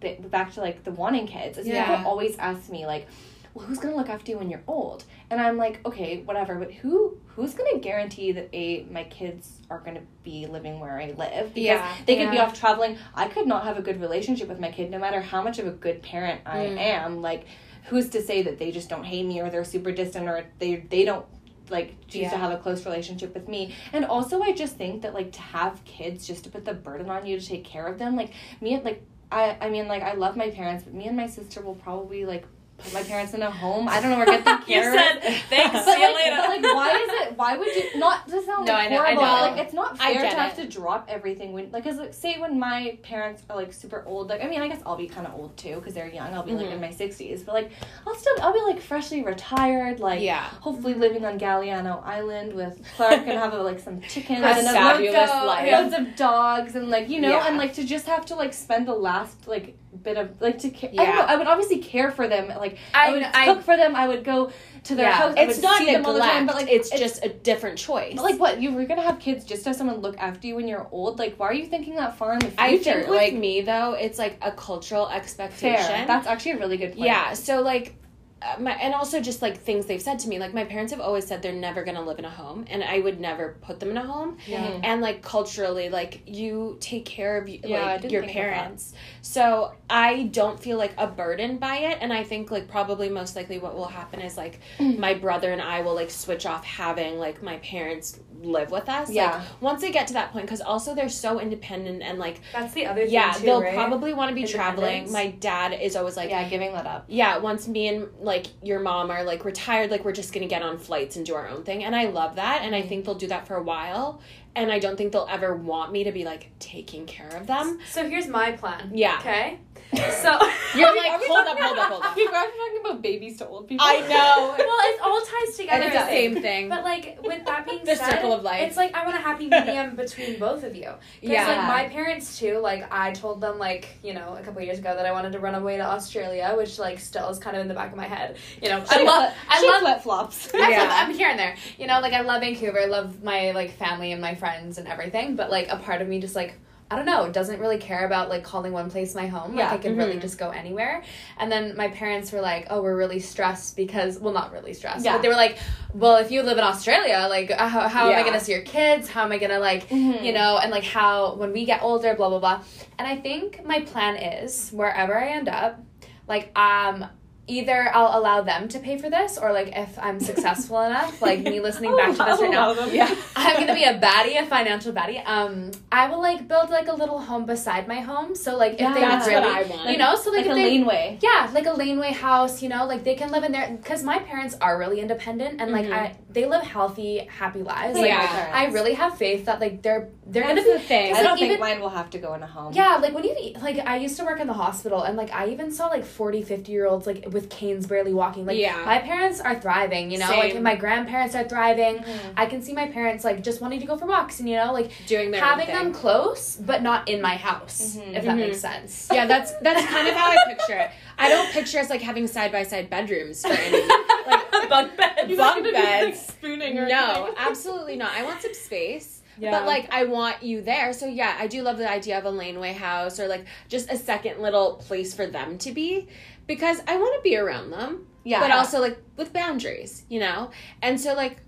That, 0.00 0.30
back 0.30 0.52
to 0.54 0.60
like 0.60 0.84
the 0.84 0.90
wanting 0.90 1.26
kids 1.26 1.56
is 1.56 1.66
Yeah. 1.66 1.96
people 1.96 2.06
always 2.10 2.36
ask 2.38 2.68
me 2.70 2.84
like 2.84 3.06
well 3.54 3.64
who's 3.64 3.78
gonna 3.78 3.96
look 3.96 4.10
after 4.10 4.32
you 4.32 4.36
when 4.38 4.50
you're 4.50 4.64
old 4.66 5.04
and 5.30 5.40
i'm 5.40 5.56
like 5.56 5.80
okay 5.86 6.20
whatever 6.28 6.56
but 6.56 6.70
who 6.72 7.16
who's 7.28 7.54
gonna 7.54 7.78
guarantee 7.78 8.32
that 8.32 8.48
a 8.52 8.84
my 8.90 9.04
kids 9.04 9.60
are 9.70 9.78
gonna 9.78 10.02
be 10.22 10.44
living 10.46 10.78
where 10.80 10.98
i 10.98 11.06
live 11.16 11.54
because 11.54 11.78
Yeah. 11.78 11.94
they 12.04 12.16
could 12.16 12.30
be 12.32 12.38
off 12.38 12.52
traveling 12.58 12.98
i 13.14 13.28
could 13.28 13.46
not 13.46 13.64
have 13.64 13.78
a 13.78 13.82
good 13.82 13.98
relationship 13.98 14.46
with 14.48 14.60
my 14.60 14.70
kid 14.70 14.90
no 14.90 14.98
matter 14.98 15.22
how 15.22 15.40
much 15.40 15.58
of 15.58 15.66
a 15.66 15.70
good 15.86 16.02
parent 16.02 16.40
i 16.44 16.58
Mm. 16.66 16.78
am 16.78 17.22
like 17.22 17.44
who's 17.84 18.08
to 18.10 18.22
say 18.22 18.42
that 18.42 18.58
they 18.58 18.70
just 18.70 18.88
don't 18.88 19.04
hate 19.04 19.24
me 19.26 19.40
or 19.40 19.50
they're 19.50 19.64
super 19.64 19.92
distant 19.92 20.28
or 20.28 20.44
they 20.58 20.76
they 20.76 21.04
don't 21.04 21.26
like 21.70 21.94
choose 22.08 22.22
Yeah. 22.22 22.30
to 22.30 22.36
have 22.36 22.52
a 22.52 22.58
close 22.58 22.84
relationship 22.84 23.32
with 23.34 23.48
me 23.48 23.74
and 23.92 24.04
also 24.04 24.42
i 24.42 24.52
just 24.52 24.76
think 24.76 25.02
that 25.02 25.14
like 25.14 25.32
to 25.32 25.40
have 25.40 25.82
kids 25.84 26.26
just 26.26 26.44
to 26.44 26.50
put 26.50 26.64
the 26.64 26.74
burden 26.74 27.08
on 27.10 27.24
you 27.26 27.38
to 27.40 27.46
take 27.46 27.64
care 27.64 27.86
of 27.86 27.98
them 27.98 28.16
like 28.16 28.32
me 28.60 28.78
like 28.82 29.02
i 29.32 29.56
i 29.60 29.70
mean 29.70 29.88
like 29.88 30.02
i 30.02 30.12
love 30.12 30.36
my 30.36 30.50
parents 30.50 30.84
but 30.84 30.92
me 30.92 31.06
and 31.06 31.16
my 31.16 31.26
sister 31.26 31.62
will 31.62 31.74
probably 31.76 32.24
like 32.26 32.44
put 32.84 32.92
my 32.94 33.02
parents 33.02 33.34
in 33.34 33.42
a 33.42 33.50
home. 33.50 33.88
I 33.88 34.00
don't 34.00 34.10
know, 34.10 34.20
or 34.20 34.26
get 34.26 34.44
You 34.68 34.74
care. 34.74 34.92
said 34.96 35.20
thanks. 35.50 35.72
But 35.72 35.84
see 35.84 36.00
you 36.00 36.06
like, 36.12 36.14
later. 36.24 36.36
but 36.36 36.48
like, 36.48 36.62
why 36.74 36.90
is 36.90 37.28
it? 37.28 37.36
Why 37.38 37.56
would 37.56 37.74
you 37.74 37.98
not 37.98 38.28
to 38.28 38.42
sound 38.42 38.66
No, 38.66 38.72
like 38.74 38.86
I 38.86 38.88
know, 38.94 39.00
I 39.02 39.14
horrible? 39.14 39.22
know. 39.22 39.40
Like, 39.56 39.58
it's 39.64 39.74
not 39.74 39.98
fair 39.98 40.20
to 40.20 40.36
have 40.36 40.56
to 40.56 40.68
drop 40.68 41.06
everything 41.08 41.52
when, 41.52 41.70
like, 41.72 41.84
cause 41.84 41.96
like, 41.96 42.14
say 42.14 42.38
when 42.38 42.58
my 42.58 42.98
parents 43.02 43.42
are 43.50 43.56
like 43.56 43.72
super 43.72 44.04
old. 44.06 44.28
Like, 44.28 44.42
I 44.44 44.48
mean, 44.48 44.60
I 44.62 44.68
guess 44.68 44.80
I'll 44.86 44.96
be 44.96 45.06
kind 45.08 45.26
of 45.26 45.34
old 45.34 45.56
too, 45.56 45.80
cause 45.84 45.94
they're 45.94 46.08
young. 46.08 46.32
I'll 46.34 46.42
be 46.42 46.52
like 46.52 46.68
Mhm. 46.68 46.72
in 46.74 46.80
my 46.80 46.90
sixties, 46.90 47.42
but 47.42 47.54
like, 47.54 47.70
I'll 48.06 48.14
still, 48.14 48.34
I'll 48.42 48.52
be 48.52 48.60
like 48.60 48.80
freshly 48.80 49.22
retired, 49.22 50.00
like, 50.00 50.20
Yeah. 50.20 50.42
hopefully 50.60 50.94
living 50.94 51.24
on 51.24 51.38
Galiano 51.38 52.04
Island 52.04 52.52
with 52.52 52.80
Clark 52.96 53.20
and 53.26 53.38
have 53.38 53.54
like 53.54 53.80
some 53.80 54.00
chickens 54.02 54.40
A 54.44 54.48
and 54.48 54.66
a 54.66 54.72
fabulous 54.72 55.30
life. 55.30 55.72
loads 55.72 55.94
of 55.94 56.16
dogs 56.16 56.74
and 56.76 56.88
like 56.90 57.08
you 57.08 57.20
know, 57.20 57.30
Yeah. 57.30 57.46
and 57.48 57.56
like 57.56 57.74
to 57.74 57.84
just 57.84 58.06
have 58.06 58.26
to 58.26 58.34
like 58.34 58.52
spend 58.52 58.86
the 58.88 58.94
last 58.94 59.46
like 59.48 59.76
bit 60.02 60.16
of 60.16 60.40
like 60.40 60.58
to 60.58 60.70
care. 60.70 60.90
I 60.90 61.02
Yeah. 61.02 61.12
know. 61.14 61.20
I 61.22 61.36
would 61.36 61.46
obviously 61.46 61.78
care 61.78 62.10
for 62.10 62.28
them. 62.28 62.48
Like 62.48 62.78
I- 62.92 63.08
I, 63.08 63.10
would 63.12 63.22
I- 63.22 63.44
cook 63.46 63.62
for 63.62 63.76
them. 63.76 63.94
I 63.96 64.08
would 64.08 64.24
go 64.24 64.50
to 64.84 64.94
their 64.94 65.06
Yeah. 65.06 65.12
house. 65.12 65.34
I 65.36 65.42
It's 65.42 65.62
not 65.62 65.78
see 65.78 65.86
neglect. 65.86 66.04
them 66.04 66.06
all 66.06 66.14
the 66.14 66.20
time, 66.20 66.46
but 66.46 66.56
like 66.56 66.68
it's, 66.70 66.90
just 66.90 67.24
a 67.24 67.28
different 67.28 67.78
choice. 67.78 68.16
like 68.16 68.38
what 68.38 68.60
you 68.60 68.72
were 68.72 68.84
gonna 68.84 69.02
have 69.02 69.18
kids 69.18 69.44
just 69.44 69.62
to 69.64 69.70
have 69.70 69.76
someone 69.76 69.96
look 69.98 70.16
after 70.18 70.46
you 70.46 70.56
when 70.56 70.68
you're 70.68 70.86
old. 70.90 71.18
Like 71.18 71.36
why 71.36 71.48
are 71.48 71.54
you 71.54 71.66
thinking 71.66 71.96
that 71.96 72.16
far 72.18 72.32
in 72.34 72.38
the 72.40 72.46
future? 72.46 72.60
I 72.62 72.76
think 72.78 73.08
with 73.08 73.16
like 73.18 73.34
me 73.34 73.60
though, 73.62 73.92
it's 73.94 74.18
like 74.18 74.36
a 74.42 74.52
cultural 74.52 75.08
expectation. 75.08 75.84
fair. 75.84 76.06
That's 76.06 76.26
actually 76.26 76.52
a 76.52 76.58
really 76.58 76.76
good 76.76 76.92
point. 76.94 77.06
Yeah, 77.06 77.32
so 77.32 77.60
like 77.62 77.94
uh, 78.42 78.60
my 78.60 78.72
and 78.72 78.92
also 78.92 79.20
just 79.22 79.40
like 79.40 79.56
things 79.56 79.86
they've 79.86 80.02
said 80.02 80.18
to 80.18 80.28
me. 80.28 80.38
Like 80.38 80.52
my 80.52 80.64
parents 80.64 80.92
have 80.92 81.00
always 81.00 81.26
said 81.26 81.40
they're 81.40 81.52
never 81.52 81.82
going 81.82 81.94
to 81.94 82.02
live 82.02 82.18
in 82.18 82.26
a 82.26 82.30
home 82.30 82.66
and 82.68 82.84
I 82.84 82.98
would 83.00 83.18
never 83.18 83.56
put 83.62 83.80
them 83.80 83.88
in 83.90 83.96
a 83.96 84.02
home. 84.06 84.36
Yeah. 84.46 84.80
And 84.82 85.00
like 85.00 85.22
culturally 85.22 85.88
like 85.88 86.20
you 86.26 86.76
take 86.80 87.06
care 87.06 87.38
of 87.38 87.48
Yeah, 87.48 87.98
like 88.02 88.12
your 88.12 88.22
parents. 88.24 88.92
So 89.24 89.72
I 89.88 90.24
don't 90.24 90.60
feel 90.60 90.76
like 90.76 90.92
a 90.98 91.06
burden 91.06 91.56
by 91.56 91.78
it 91.78 91.96
and 92.02 92.12
I 92.12 92.24
think 92.24 92.50
like 92.50 92.68
probably 92.68 93.08
most 93.08 93.34
likely 93.34 93.58
what 93.58 93.74
will 93.74 93.86
happen 93.86 94.20
is 94.20 94.36
like 94.36 94.60
mm. 94.78 94.98
my 94.98 95.14
brother 95.14 95.50
and 95.50 95.62
I 95.62 95.80
will 95.80 95.94
like 95.94 96.10
switch 96.10 96.44
off 96.44 96.62
having 96.62 97.18
like 97.18 97.42
my 97.42 97.56
parents 97.56 98.20
live 98.42 98.70
with 98.70 98.86
us. 98.86 99.08
Like, 99.08 99.16
Yeah. 99.16 99.42
once 99.62 99.80
they 99.80 99.90
get 99.90 100.06
to 100.08 100.12
that 100.12 100.30
point 100.30 100.46
cuz 100.46 100.60
also 100.60 100.94
they're 100.94 101.08
so 101.08 101.40
independent 101.40 102.02
and 102.02 102.18
like 102.18 102.42
That's 102.52 102.74
the 102.74 102.84
other 102.84 103.04
thing 103.04 103.14
yeah, 103.14 103.32
too, 103.32 103.46
they'll 103.46 103.62
right? 103.62 103.74
probably 103.74 104.12
want 104.12 104.28
to 104.28 104.34
be 104.34 104.44
traveling. 104.46 105.10
My 105.10 105.28
dad 105.28 105.72
is 105.72 105.96
always 105.96 106.18
like 106.18 106.28
yeah, 106.28 106.46
giving 106.46 106.74
that 106.74 106.86
up. 106.86 107.06
yeah, 107.08 107.38
once 107.38 107.66
me 107.66 107.88
and 107.88 108.08
like 108.20 108.48
your 108.62 108.80
mom 108.80 109.10
are 109.10 109.24
like 109.24 109.46
retired, 109.46 109.90
like 109.90 110.04
we're 110.04 110.12
just 110.12 110.34
gonna 110.34 110.46
get 110.46 110.60
on 110.60 110.76
flights 110.76 111.16
and 111.16 111.24
do 111.24 111.34
our 111.34 111.48
own 111.48 111.64
thing. 111.64 111.82
And 111.82 111.96
I 111.96 112.08
love 112.08 112.36
that. 112.36 112.60
And 112.60 112.74
I 112.74 112.82
mm. 112.82 112.88
think 112.90 113.06
they'll 113.06 113.14
do 113.14 113.28
that 113.28 113.46
for 113.46 113.56
a 113.56 113.62
while. 113.62 114.20
And 114.56 114.70
I 114.70 114.78
don't 114.78 114.96
think 114.96 115.12
they'll 115.12 115.26
ever 115.30 115.54
want 115.54 115.92
me 115.92 116.04
to 116.04 116.12
be 116.12 116.24
like 116.24 116.50
taking 116.58 117.06
care 117.06 117.28
of 117.36 117.46
them. 117.46 117.78
So 117.90 118.08
here's 118.08 118.28
my 118.28 118.52
plan. 118.52 118.92
Yeah. 118.94 119.18
Okay. 119.20 119.58
So 120.24 120.38
You're 120.74 120.88
Are 120.88 120.96
like, 120.96 121.10
are 121.12 121.20
hold 121.26 121.46
up, 121.46 121.58
hold 121.58 121.78
up, 121.78 121.88
hold 121.90 122.02
up. 122.02 122.16
We 122.16 122.26
were 122.26 122.32
talking 122.32 122.80
about 122.80 123.02
babies 123.02 123.36
to 123.38 123.46
old 123.46 123.68
people. 123.68 123.86
I 123.86 124.00
know. 124.00 124.54
well, 124.58 124.78
it 124.80 125.00
all 125.02 125.20
ties 125.20 125.56
together. 125.56 125.84
It's 125.84 125.94
the 125.94 126.06
same 126.06 126.40
thing. 126.40 126.68
But 126.68 126.82
like 126.82 127.18
with 127.22 127.44
that 127.44 127.66
being 127.66 127.84
The 127.84 127.94
said, 127.96 128.10
circle 128.10 128.32
of 128.32 128.42
life. 128.42 128.62
it's 128.66 128.76
like 128.76 128.94
I 128.94 129.04
want 129.04 129.16
a 129.16 129.20
happy 129.20 129.46
medium 129.48 129.94
between 130.04 130.38
both 130.38 130.64
of 130.64 130.74
you. 130.74 130.90
Because 131.20 131.34
Yeah. 131.34 131.46
like 131.46 131.66
my 131.68 131.88
parents 131.92 132.38
too, 132.38 132.58
like 132.58 132.90
I 132.92 133.12
told 133.12 133.40
them 133.40 133.58
like 133.58 133.88
you 134.02 134.14
know 134.14 134.36
a 134.38 134.42
couple 134.42 134.62
years 134.62 134.78
ago 134.78 134.94
that 134.96 135.06
I 135.06 135.12
wanted 135.12 135.32
to 135.32 135.38
run 135.38 135.54
away 135.54 135.76
to 135.76 135.84
Australia, 135.84 136.54
which 136.56 136.78
like 136.78 136.98
still 136.98 137.28
is 137.28 137.38
kind 137.38 137.56
of 137.56 137.62
in 137.62 137.68
the 137.68 137.74
back 137.74 137.90
of 137.90 137.96
my 137.96 138.06
head. 138.08 138.36
You 138.62 138.70
know, 138.70 138.84
I 138.88 139.02
love 139.02 139.32
I 139.48 139.66
love 139.68 139.80
flip 139.82 140.00
flops. 140.02 140.50
Yeah. 140.54 140.88
I'm 141.06 141.12
here 141.14 141.28
and 141.28 141.38
there. 141.38 141.56
You 141.78 141.86
know, 141.86 142.00
like 142.00 142.14
I 142.14 142.22
love 142.22 142.40
Vancouver, 142.40 142.80
I 142.80 142.86
love 142.86 143.22
my 143.22 143.52
like 143.52 143.72
family 143.76 144.12
and 144.12 144.20
my 144.20 144.34
friends 144.34 144.78
and 144.78 144.88
everything, 144.88 145.36
but 145.36 145.50
like 145.50 145.68
a 145.68 145.76
part 145.76 146.02
of 146.02 146.08
me 146.08 146.20
just 146.20 146.34
like 146.34 146.54
I 146.94 146.96
don't 146.96 147.06
know, 147.06 147.28
doesn't 147.28 147.58
really 147.58 147.78
care 147.78 148.06
about 148.06 148.28
like 148.28 148.44
calling 148.44 148.72
one 148.72 148.88
place 148.90 149.14
my 149.14 149.26
home. 149.26 149.50
Like 149.56 149.58
Yeah. 149.64 149.72
I 149.72 149.78
could 149.78 149.96
really 149.96 150.14
Mhm. 150.16 150.20
just 150.20 150.38
go 150.38 150.50
anywhere. 150.50 151.02
And 151.38 151.50
then 151.50 151.76
my 151.76 151.88
parents 151.88 152.30
were 152.30 152.40
like, 152.40 152.68
"Oh, 152.70 152.80
we're 152.82 152.96
really 152.96 153.18
stressed 153.18 153.76
because 153.76 154.18
well, 154.20 154.32
not 154.32 154.52
really 154.52 154.74
stressed, 154.74 155.04
Yeah. 155.04 155.14
but 155.14 155.22
they 155.22 155.28
were 155.28 155.34
like, 155.34 155.58
"Well, 155.92 156.16
if 156.16 156.30
you 156.30 156.42
live 156.42 156.56
in 156.56 156.62
Australia, 156.64 157.26
like 157.28 157.50
uh, 157.50 157.66
how, 157.68 157.88
how 157.88 158.08
am 158.10 158.16
I 158.18 158.22
going 158.22 158.38
to 158.38 158.44
see 158.44 158.52
your 158.52 158.62
kids? 158.62 159.08
How 159.08 159.24
am 159.24 159.32
I 159.32 159.38
going 159.38 159.50
to 159.50 159.58
like, 159.58 159.88
Mhm. 159.88 160.22
you 160.22 160.32
know, 160.32 160.58
and 160.62 160.70
like 160.70 160.84
how 160.84 161.34
when 161.34 161.52
we 161.52 161.64
get 161.64 161.82
older, 161.82 162.14
blah 162.14 162.28
blah 162.28 162.38
blah." 162.38 162.60
And 162.98 163.08
I 163.08 163.16
think 163.16 163.64
my 163.66 163.80
plan 163.80 164.14
is 164.16 164.70
wherever 164.70 165.18
I 165.18 165.28
end 165.30 165.48
up, 165.48 165.80
like 166.28 166.56
um 166.56 167.06
either 167.46 167.90
I'll 167.94 168.18
allow 168.18 168.40
them 168.42 168.68
to 168.68 168.78
pay 168.78 168.96
for 168.96 169.10
this 169.10 169.36
or 169.36 169.52
like 169.52 169.68
if 169.76 169.98
I'm 169.98 170.18
successful 170.20 170.80
enough, 170.82 171.20
like 171.20 171.40
me 171.40 171.60
listening 171.60 171.94
back 171.96 172.12
to 172.16 172.24
this 172.24 172.40
right 172.40 172.50
now, 172.50 172.72
Yeah. 172.86 173.14
I'm 173.36 173.60
gonna 173.60 173.74
be 173.74 173.84
a 173.84 173.98
baddie, 173.98 174.40
a 174.40 174.46
financial 174.46 174.92
baddie. 174.92 175.22
Um, 175.26 175.70
I 175.92 176.08
will 176.08 176.20
like 176.22 176.48
build 176.48 176.70
like 176.70 176.88
a 176.88 176.94
little 176.94 177.18
home 177.20 177.44
beside 177.44 177.86
my 177.86 178.00
home. 178.00 178.34
So 178.34 178.56
like 178.56 178.74
if 178.74 178.80
Yeah. 178.80 178.94
they 178.94 179.00
That's 179.00 179.26
really, 179.28 179.40
what 179.46 179.56
I 179.56 179.62
want. 179.68 179.90
you 179.90 179.98
know, 179.98 180.16
so 180.16 180.30
like, 180.30 180.38
like 180.38 180.46
if 180.46 180.52
a 180.52 180.54
they, 180.54 180.70
laneway. 180.70 181.18
yeah, 181.22 181.50
like 181.52 181.66
a 181.66 181.72
laneway 181.72 182.12
house, 182.12 182.62
you 182.62 182.68
know, 182.70 182.86
like 182.86 183.04
they 183.04 183.14
can 183.14 183.30
live 183.30 183.44
in 183.44 183.52
there 183.52 183.68
because 183.70 184.02
my 184.02 184.18
parents 184.20 184.56
are 184.60 184.78
really 184.78 185.00
independent 185.00 185.60
and 185.60 185.70
like 185.70 185.86
Mhm. 185.86 185.92
I 185.92 186.16
they 186.30 186.46
live 186.46 186.62
healthy, 186.62 187.18
happy 187.30 187.62
lives. 187.62 187.94
Like 187.98 188.10
Like 188.10 188.10
Yeah. 188.10 188.50
I 188.54 188.66
really 188.66 188.94
have 188.94 189.16
faith 189.18 189.44
that 189.46 189.60
like 189.60 189.82
they're 189.82 190.08
they're 190.26 190.42
That's 190.44 190.60
gonna 190.60 190.62
be 190.64 190.72
the 190.72 190.88
thing. 190.88 191.10
It's 191.10 191.18
I 191.18 191.22
don't 191.22 191.32
like, 191.38 191.48
think 191.50 191.60
mine 191.60 191.80
will 191.80 191.90
have 191.90 192.08
to 192.10 192.18
go 192.18 192.32
in 192.34 192.42
a 192.42 192.46
home. 192.46 192.72
yeah, 192.72 192.96
like 192.96 193.12
when 193.14 193.24
you 193.24 193.34
like 193.60 193.78
I 193.78 193.96
used 193.98 194.16
to 194.18 194.24
work 194.24 194.40
in 194.40 194.46
the 194.46 194.54
hospital 194.54 195.02
and 195.02 195.16
like 195.16 195.30
I 195.32 195.48
even 195.48 195.70
saw 195.70 195.88
like 195.88 196.04
40, 196.04 196.42
50 196.42 196.72
year 196.72 196.86
olds 196.86 197.06
like 197.06 197.26
with 197.34 197.50
canes 197.50 197.86
barely 197.86 198.14
walking. 198.14 198.46
Like 198.46 198.56
Yeah. 198.56 198.82
my 198.86 198.98
parents 199.00 199.40
are 199.40 199.60
thriving, 199.60 200.10
you 200.10 200.16
know, 200.18 200.28
like 200.30 200.52
Same. 200.52 200.62
my 200.62 200.76
grandparents 200.76 201.34
are 201.34 201.44
thriving. 201.44 201.96
Mhm. 201.98 202.18
I 202.36 202.46
can 202.46 202.62
see 202.62 202.72
my 202.72 202.86
parents 202.88 203.24
like 203.24 203.42
just 203.42 203.60
wanting 203.60 203.80
to 203.80 203.86
go 203.86 203.98
for 203.98 204.06
walks 204.06 204.40
and 204.40 204.48
you 204.48 204.56
know, 204.56 204.72
like 204.72 204.90
Doing 205.06 205.32
having 205.34 205.66
them 205.66 205.92
close 205.92 206.56
but 206.56 206.82
not 206.82 207.08
in 207.08 207.20
my 207.20 207.36
house, 207.36 207.96
Mhm. 207.98 208.14
if 208.16 208.24
that 208.24 208.36
makes 208.36 208.60
sense. 208.60 209.08
Yeah, 209.12 209.26
that's 209.26 209.52
that's 209.60 209.84
kind 209.86 210.08
of 210.08 210.14
how 210.14 210.30
I 210.30 210.36
picture 210.48 210.78
it. 210.78 210.90
I 211.18 211.28
don't 211.28 211.50
picture 211.50 211.78
us 211.78 211.90
like 211.90 212.00
having 212.00 212.26
side 212.26 212.50
by 212.52 212.62
side 212.62 212.88
bedrooms 212.88 213.42
for 213.42 213.52
any 213.52 213.82
like 214.26 214.68
bunk 214.70 214.96
bed. 214.96 215.36
bunk 215.36 215.64
beds. 215.72 216.20
spooning 216.28 216.78
or 216.78 216.86
No, 216.88 217.34
absolutely 217.36 217.96
not. 217.96 218.12
I 218.12 218.22
want 218.22 218.40
some 218.40 218.54
space. 218.54 219.20
Yeah. 219.36 219.50
But 219.50 219.66
like 219.66 219.92
I 219.92 220.04
want 220.04 220.44
you 220.44 220.60
there. 220.62 220.92
So 220.92 221.06
yeah, 221.06 221.34
I 221.40 221.48
do 221.48 221.62
love 221.62 221.76
the 221.78 221.90
idea 221.90 222.16
of 222.18 222.24
a 222.24 222.30
laneway 222.30 222.72
house 222.72 223.18
or 223.18 223.26
like 223.26 223.44
just 223.68 223.90
a 223.90 223.96
second 223.96 224.40
little 224.40 224.74
place 224.74 225.12
for 225.12 225.26
them 225.26 225.58
to 225.58 225.72
be 225.72 226.06
because 226.46 226.80
I 226.86 226.96
want 226.96 227.14
to 227.16 227.22
be 227.22 227.36
around 227.36 227.70
them. 227.70 228.06
Yeah. 228.24 228.40
But 228.40 228.50
also 228.50 228.80
like 228.80 228.98
with 229.16 229.32
boundaries, 229.32 230.04
you 230.08 230.20
know? 230.20 230.50
And 230.82 231.00
so 231.00 231.14
like 231.14 231.40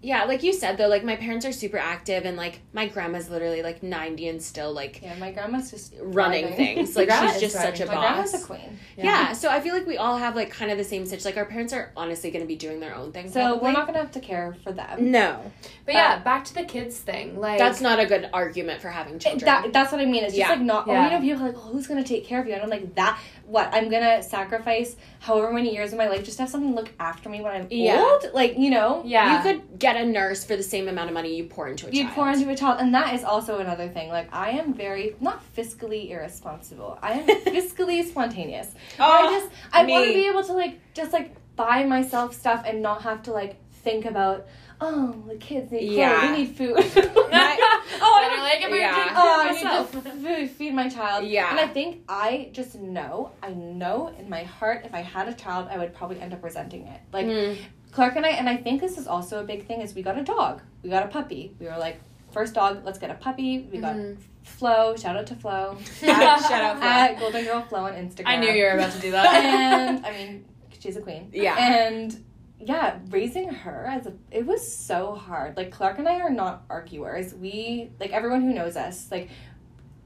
yeah, 0.00 0.24
like 0.24 0.44
you 0.44 0.52
said 0.52 0.78
though, 0.78 0.86
like 0.86 1.02
my 1.02 1.16
parents 1.16 1.44
are 1.44 1.50
super 1.50 1.76
active 1.76 2.24
and 2.24 2.36
like 2.36 2.60
my 2.72 2.86
grandma's 2.86 3.28
literally 3.28 3.62
like 3.62 3.82
90 3.82 4.28
and 4.28 4.40
still 4.40 4.72
like 4.72 5.02
Yeah, 5.02 5.16
my 5.18 5.32
grandma's 5.32 5.72
just 5.72 5.94
running 6.00 6.54
things. 6.54 6.94
Like 6.94 7.10
she's 7.32 7.40
just 7.40 7.56
such 7.56 7.80
a 7.80 7.86
my 7.86 7.94
grandma's 7.94 8.34
a 8.34 8.46
queen. 8.46 8.78
yeah. 8.96 9.32
so 9.32 9.50
I 9.50 9.60
feel 9.60 9.74
like 9.74 9.86
we 9.86 9.96
all 9.96 10.16
have 10.16 10.36
like 10.36 10.50
kind 10.50 10.70
of 10.70 10.78
the 10.78 10.84
same 10.84 11.04
situation. 11.04 11.28
Like 11.28 11.36
our 11.36 11.50
parents 11.50 11.72
are 11.72 11.92
honestly 11.96 12.30
going 12.30 12.44
to 12.44 12.46
be 12.46 12.54
doing 12.54 12.78
their 12.78 12.94
own 12.94 13.10
thing. 13.10 13.28
So 13.28 13.40
probably. 13.40 13.60
we're 13.60 13.72
not 13.72 13.86
gonna 13.86 13.98
have 13.98 14.12
to 14.12 14.20
care 14.20 14.56
for 14.62 14.70
them. 14.70 15.10
No, 15.10 15.50
But 15.84 15.94
yeah, 15.94 16.20
back 16.20 16.44
to 16.44 16.54
the 16.54 16.64
kids 16.64 16.96
thing. 16.98 17.40
Like 17.40 17.58
that's 17.58 17.80
not 17.80 17.98
a 17.98 18.06
good 18.06 18.30
argument 18.32 18.80
for 18.80 18.90
having 18.90 19.18
children. 19.18 19.46
That, 19.46 19.72
that's 19.72 19.90
what 19.90 20.00
I 20.00 20.04
mean. 20.04 20.22
It's 20.22 20.34
just 20.34 20.38
Yeah. 20.38 20.50
like 20.50 20.60
not. 20.60 20.86
Yeah. 20.86 21.06
You 21.06 21.10
know, 21.10 21.20
people 21.20 21.42
are 21.42 21.48
like, 21.48 21.56
oh, 21.56 21.72
who's 21.72 21.88
gonna 21.88 22.04
take 22.04 22.24
care 22.24 22.40
of 22.40 22.46
you? 22.46 22.52
And 22.52 22.62
I'm 22.62 22.70
like, 22.70 22.94
that. 22.94 23.18
What? 23.48 23.70
I'm 23.72 23.88
gonna 23.88 24.22
sacrifice 24.22 24.96
however 25.20 25.50
many 25.52 25.72
years 25.72 25.92
of 25.92 25.98
my 25.98 26.06
life 26.08 26.22
just 26.22 26.36
to 26.36 26.42
have 26.42 26.50
something 26.50 26.74
look 26.74 26.90
after 27.00 27.28
me 27.30 27.40
when 27.40 27.52
I'm 27.54 27.66
Yeah. 27.70 28.00
old. 28.22 28.34
Like 28.34 28.58
you 28.58 28.70
know, 28.70 29.02
Yeah. 29.06 29.36
You 29.36 29.42
could 29.42 29.78
get 29.78 29.96
a 29.96 30.04
nurse 30.04 30.44
for 30.44 30.54
the 30.54 30.62
same 30.62 30.86
amount 30.86 31.08
of 31.08 31.14
money 31.14 31.34
you 31.34 31.44
pour 31.44 31.66
into 31.66 31.86
a 31.88 31.90
you'd 31.90 32.04
child. 32.04 32.14
pour 32.14 32.30
into 32.30 32.50
a 32.50 32.56
child, 32.56 32.76
and 32.80 32.94
that 32.94 33.14
is 33.14 33.24
also 33.24 33.58
another 33.58 33.88
thing. 33.88 34.10
Like 34.10 34.28
I 34.32 34.50
am 34.50 34.74
very 34.74 35.16
not 35.20 35.42
fiscally 35.56 36.10
irresponsible. 36.10 36.98
I 37.02 37.12
am 37.20 37.26
fiscally 37.56 38.04
spontaneous. 38.06 38.68
Oh, 39.00 39.04
I 39.04 39.22
just 39.32 39.48
I 39.72 39.84
want 39.86 40.04
to 40.06 40.12
be 40.12 40.26
able 40.28 40.44
to 40.44 40.52
like 40.52 40.78
just 40.94 41.12
like 41.12 41.34
buy 41.56 41.84
myself 41.84 42.34
stuff 42.34 42.62
and 42.66 42.82
not 42.82 43.02
have 43.02 43.22
to 43.24 43.32
like 43.32 43.56
think 43.82 44.04
about. 44.04 44.46
Oh, 44.80 45.12
the 45.26 45.34
kids 45.36 45.72
need 45.72 45.80
clothes. 45.88 45.96
Yeah. 45.96 46.32
They 46.32 46.38
need 46.44 46.56
food. 46.56 46.76
My- 47.32 47.58
oh, 48.00 48.20
And 48.22 48.32
you're 48.32 48.42
like, 48.42 48.62
am 48.62 48.72
I 48.72 48.76
Yeah. 48.76 48.94
taking 48.94 49.12
Oh, 49.16 49.40
of 49.40 49.46
I 49.46 49.52
need 49.52 50.32
to 50.32 50.42
f- 50.44 50.50
feed 50.52 50.74
my 50.74 50.88
child. 50.88 51.26
Yeah. 51.26 51.50
And 51.50 51.58
I 51.58 51.66
think 51.66 52.02
I 52.08 52.50
just 52.52 52.74
know, 52.76 53.32
I 53.42 53.50
know 53.50 54.14
in 54.18 54.28
my 54.30 54.44
heart, 54.44 54.82
if 54.84 54.94
I 54.94 55.00
had 55.00 55.28
a 55.28 55.34
child, 55.34 55.68
I 55.70 55.78
would 55.78 55.94
probably 55.94 56.20
end 56.20 56.32
up 56.32 56.42
resenting 56.44 56.86
it. 56.86 57.00
Like 57.12 57.26
Mm. 57.26 57.56
Clark 57.90 58.16
and 58.16 58.24
I, 58.26 58.30
and 58.30 58.48
I 58.48 58.56
think 58.56 58.80
this 58.80 58.98
is 58.98 59.06
also 59.08 59.40
a 59.40 59.44
big 59.44 59.66
thing. 59.66 59.80
Is 59.80 59.94
we 59.94 60.02
got 60.02 60.18
a 60.18 60.22
dog, 60.22 60.60
we 60.82 60.90
got 60.90 61.02
a 61.04 61.08
puppy. 61.08 61.54
We 61.58 61.66
were 61.66 61.78
like, 61.78 62.00
first 62.32 62.54
dog, 62.54 62.82
let's 62.84 62.98
get 62.98 63.10
a 63.10 63.14
puppy. 63.14 63.66
We 63.72 63.78
got 63.78 63.96
Mhm. 63.96 64.18
Flo. 64.44 64.94
Shout 64.96 65.16
out 65.16 65.26
to 65.28 65.34
Flo. 65.34 65.76
Shout 66.00 66.10
out 66.52 66.78
Flo. 66.78 66.86
at 66.86 67.18
Golden 67.18 67.44
Girl 67.44 67.62
Flo 67.62 67.80
on 67.86 67.94
Instagram. 67.94 68.26
I 68.26 68.36
knew 68.36 68.50
you 68.50 68.64
were 68.64 68.70
about 68.72 68.92
to 68.92 68.98
do 69.00 69.10
that. 69.10 69.26
and 69.34 70.06
I 70.06 70.10
mean, 70.12 70.44
she's 70.78 70.96
a 70.96 71.00
queen. 71.00 71.30
Yeah. 71.32 71.56
And 71.58 72.22
yeah, 72.60 72.98
raising 73.10 73.48
her 73.48 73.86
as 73.88 74.06
a 74.06 74.14
it 74.30 74.44
was 74.46 74.72
so 74.74 75.14
hard. 75.14 75.56
Like 75.56 75.70
Clark 75.70 75.98
and 75.98 76.08
I 76.08 76.20
are 76.20 76.30
not 76.30 76.64
arguers. 76.68 77.34
We 77.34 77.90
like 78.00 78.10
everyone 78.10 78.42
who 78.42 78.52
knows 78.52 78.76
us, 78.76 79.10
like 79.10 79.30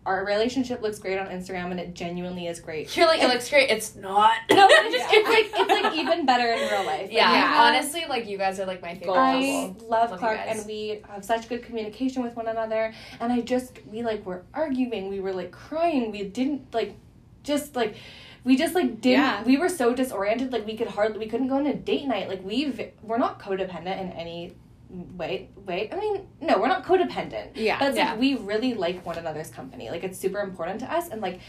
our 0.04 0.24
relationship 0.24 0.82
looks 0.82 0.98
great 0.98 1.16
on 1.16 1.28
Instagram 1.28 1.70
and 1.70 1.78
it 1.78 1.94
genuinely 1.94 2.48
is 2.48 2.58
great. 2.58 2.94
You're 2.96 3.06
like, 3.06 3.22
it 3.22 3.28
looks 3.28 3.48
great. 3.48 3.70
It's 3.70 3.94
not. 3.94 4.32
No, 4.50 4.66
it's 4.68 4.94
just 4.94 5.08
it's 5.12 5.28
like 5.54 5.68
it's 5.68 5.82
like 5.82 5.94
even 5.94 6.26
better 6.26 6.52
in 6.52 6.58
real 6.70 6.84
life. 6.84 7.02
Like, 7.02 7.12
Yeah, 7.12 7.62
honestly, 7.62 8.04
like 8.08 8.26
you 8.26 8.36
guys 8.36 8.58
are 8.60 8.66
like 8.66 8.82
my 8.82 8.94
favorite. 8.96 9.12
I 9.14 9.72
couple. 9.72 9.88
love 9.88 10.10
Love 10.10 10.18
Clark 10.18 10.40
and 10.44 10.66
we 10.66 11.00
have 11.08 11.24
such 11.24 11.48
good 11.48 11.62
communication 11.62 12.22
with 12.22 12.34
one 12.36 12.48
another 12.48 12.92
and 13.20 13.32
I 13.32 13.40
just 13.40 13.78
we 13.86 14.02
like 14.02 14.26
were 14.26 14.42
arguing, 14.52 15.08
we 15.08 15.20
were 15.20 15.32
like 15.32 15.52
crying, 15.52 16.10
we 16.10 16.24
didn't 16.24 16.74
like 16.74 16.96
just 17.44 17.76
like 17.76 17.94
we 18.44 18.56
just 18.56 18.74
like 18.74 19.00
didn't 19.00 19.20
Yeah. 19.20 19.42
we 19.44 19.56
were 19.56 19.68
so 19.68 19.94
disoriented 19.94 20.52
like 20.52 20.66
we 20.66 20.76
could 20.76 20.88
hardly 20.88 21.18
we 21.18 21.26
couldn't 21.26 21.48
go 21.48 21.56
on 21.56 21.66
a 21.66 21.74
date 21.74 22.06
night 22.06 22.28
like 22.28 22.42
we've 22.44 22.80
we're 23.02 23.18
not 23.18 23.38
codependent 23.40 24.00
in 24.00 24.10
any 24.12 24.54
way 24.90 25.48
way 25.66 25.88
i 25.92 25.96
mean 25.96 26.26
no 26.40 26.58
we're 26.58 26.68
not 26.68 26.84
codependent 26.84 27.48
Yeah. 27.54 27.78
but 27.78 27.88
it's 27.88 27.96
Yeah. 27.96 28.10
like 28.10 28.20
we 28.20 28.34
really 28.34 28.74
like 28.74 29.06
one 29.06 29.16
another's 29.16 29.48
company 29.50 29.90
like 29.90 30.04
it's 30.04 30.18
super 30.18 30.40
important 30.40 30.80
to 30.80 30.92
us 30.92 31.08
and 31.08 31.20
like 31.22 31.40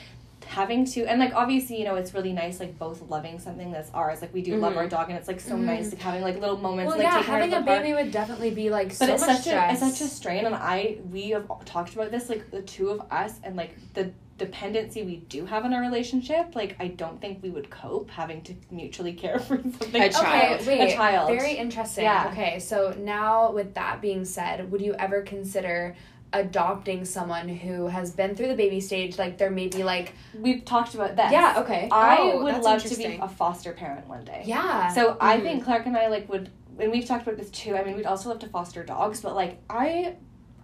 having 0.45 0.83
to 0.85 1.05
and 1.05 1.19
like 1.21 1.33
obviously 1.33 1.77
you 1.79 1.85
know 1.85 1.95
it's 1.95 2.13
really 2.13 2.33
nice 2.33 2.59
like 2.59 2.77
both 2.77 3.01
loving 3.09 3.39
something 3.39 3.71
that's 3.71 3.89
ours 3.93 4.21
like 4.21 4.33
we 4.33 4.41
do 4.41 4.57
love 4.57 4.73
Mhm. 4.73 4.77
our 4.77 4.87
dog 4.87 5.09
and 5.09 5.17
it's 5.17 5.27
like 5.27 5.39
so 5.39 5.55
Mhm. 5.55 5.61
nice 5.61 5.91
like 5.91 6.01
having 6.01 6.21
like 6.21 6.37
little 6.39 6.57
moments 6.57 6.89
Well, 6.89 6.97
like 6.97 7.05
yeah, 7.07 7.17
taking 7.19 7.33
her 7.33 7.39
to 7.39 7.45
having 7.45 7.53
a 7.63 7.65
baby 7.65 7.93
would 7.93 8.11
definitely 8.11 8.51
be 8.51 8.69
like 8.69 8.89
But 8.89 9.07
so 9.07 9.13
it's 9.13 9.25
such 9.25 9.41
stress. 9.41 9.81
a 9.81 9.85
it's 9.85 9.97
such 9.97 10.05
a 10.07 10.09
strain, 10.11 10.45
and 10.45 10.53
I 10.53 10.97
we 11.11 11.29
have 11.29 11.47
talked 11.65 11.93
about 11.95 12.11
this 12.11 12.27
like 12.29 12.51
the 12.51 12.61
two 12.61 12.89
of 12.89 13.01
us 13.09 13.39
and 13.43 13.55
like 13.55 13.71
the 13.93 14.11
dependency 14.37 15.03
we 15.03 15.17
do 15.17 15.45
have 15.45 15.63
in 15.65 15.73
our 15.73 15.81
relationship. 15.81 16.55
Like 16.55 16.75
I 16.79 16.87
don't 16.87 17.21
think 17.21 17.41
we 17.43 17.49
would 17.49 17.69
cope 17.69 18.09
having 18.09 18.41
to 18.43 18.55
mutually 18.71 19.13
care 19.13 19.39
for 19.47 19.57
something. 19.57 20.01
A 20.01 20.05
Okay, 20.05 20.09
child. 20.09 20.65
wait. 20.67 20.81
A 20.91 20.95
child. 20.95 21.29
Very 21.29 21.53
interesting. 21.53 22.03
Yeah. 22.05 22.29
Okay, 22.31 22.59
so 22.59 22.95
now 22.99 23.51
with 23.51 23.73
that 23.75 24.01
being 24.01 24.25
said, 24.25 24.71
would 24.71 24.81
you 24.81 24.93
ever 24.95 25.21
consider 25.21 25.95
adopting 26.35 27.05
someone 27.05 27.47
who 27.47 27.85
has 27.87 28.09
been 28.11 28.35
through 28.35 28.47
the 28.47 28.55
baby 28.55 28.79
stage? 28.81 29.19
Like 29.19 29.37
there 29.37 29.51
may 29.51 29.67
be 29.67 29.83
like 29.83 30.13
We've 30.33 30.65
talked 30.65 30.95
about 30.95 31.15
that. 31.17 31.31
yeah, 31.31 31.55
okay, 31.59 31.87
I 31.91 32.17
Oh, 32.19 32.43
would 32.43 32.55
that's 32.55 32.65
love 32.65 32.83
to 32.83 32.95
be 32.97 33.05
a 33.21 33.27
foster 33.29 33.71
parent 33.73 34.07
one 34.07 34.23
day. 34.25 34.41
yeah. 34.45 34.87
So 34.89 35.15
I 35.21 35.37
Mhm. 35.37 35.43
think 35.43 35.63
Clark 35.63 35.85
and 35.85 35.95
I 35.95 36.07
like 36.07 36.27
would 36.29 36.49
and 36.79 36.91
we've 36.91 37.05
talked 37.05 37.21
about 37.21 37.37
this 37.37 37.51
too. 37.51 37.75
I 37.77 37.83
mean, 37.83 37.95
we'd 37.95 38.07
also 38.07 38.29
love 38.29 38.39
to 38.39 38.47
foster 38.47 38.83
dogs, 38.83 39.21
but 39.21 39.35
like 39.35 39.59
I 39.69 40.15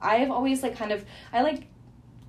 I've 0.01 0.31
always 0.31 0.63
like 0.63 0.75
kind 0.75 0.91
of 0.91 1.05
I 1.31 1.43
like 1.43 1.67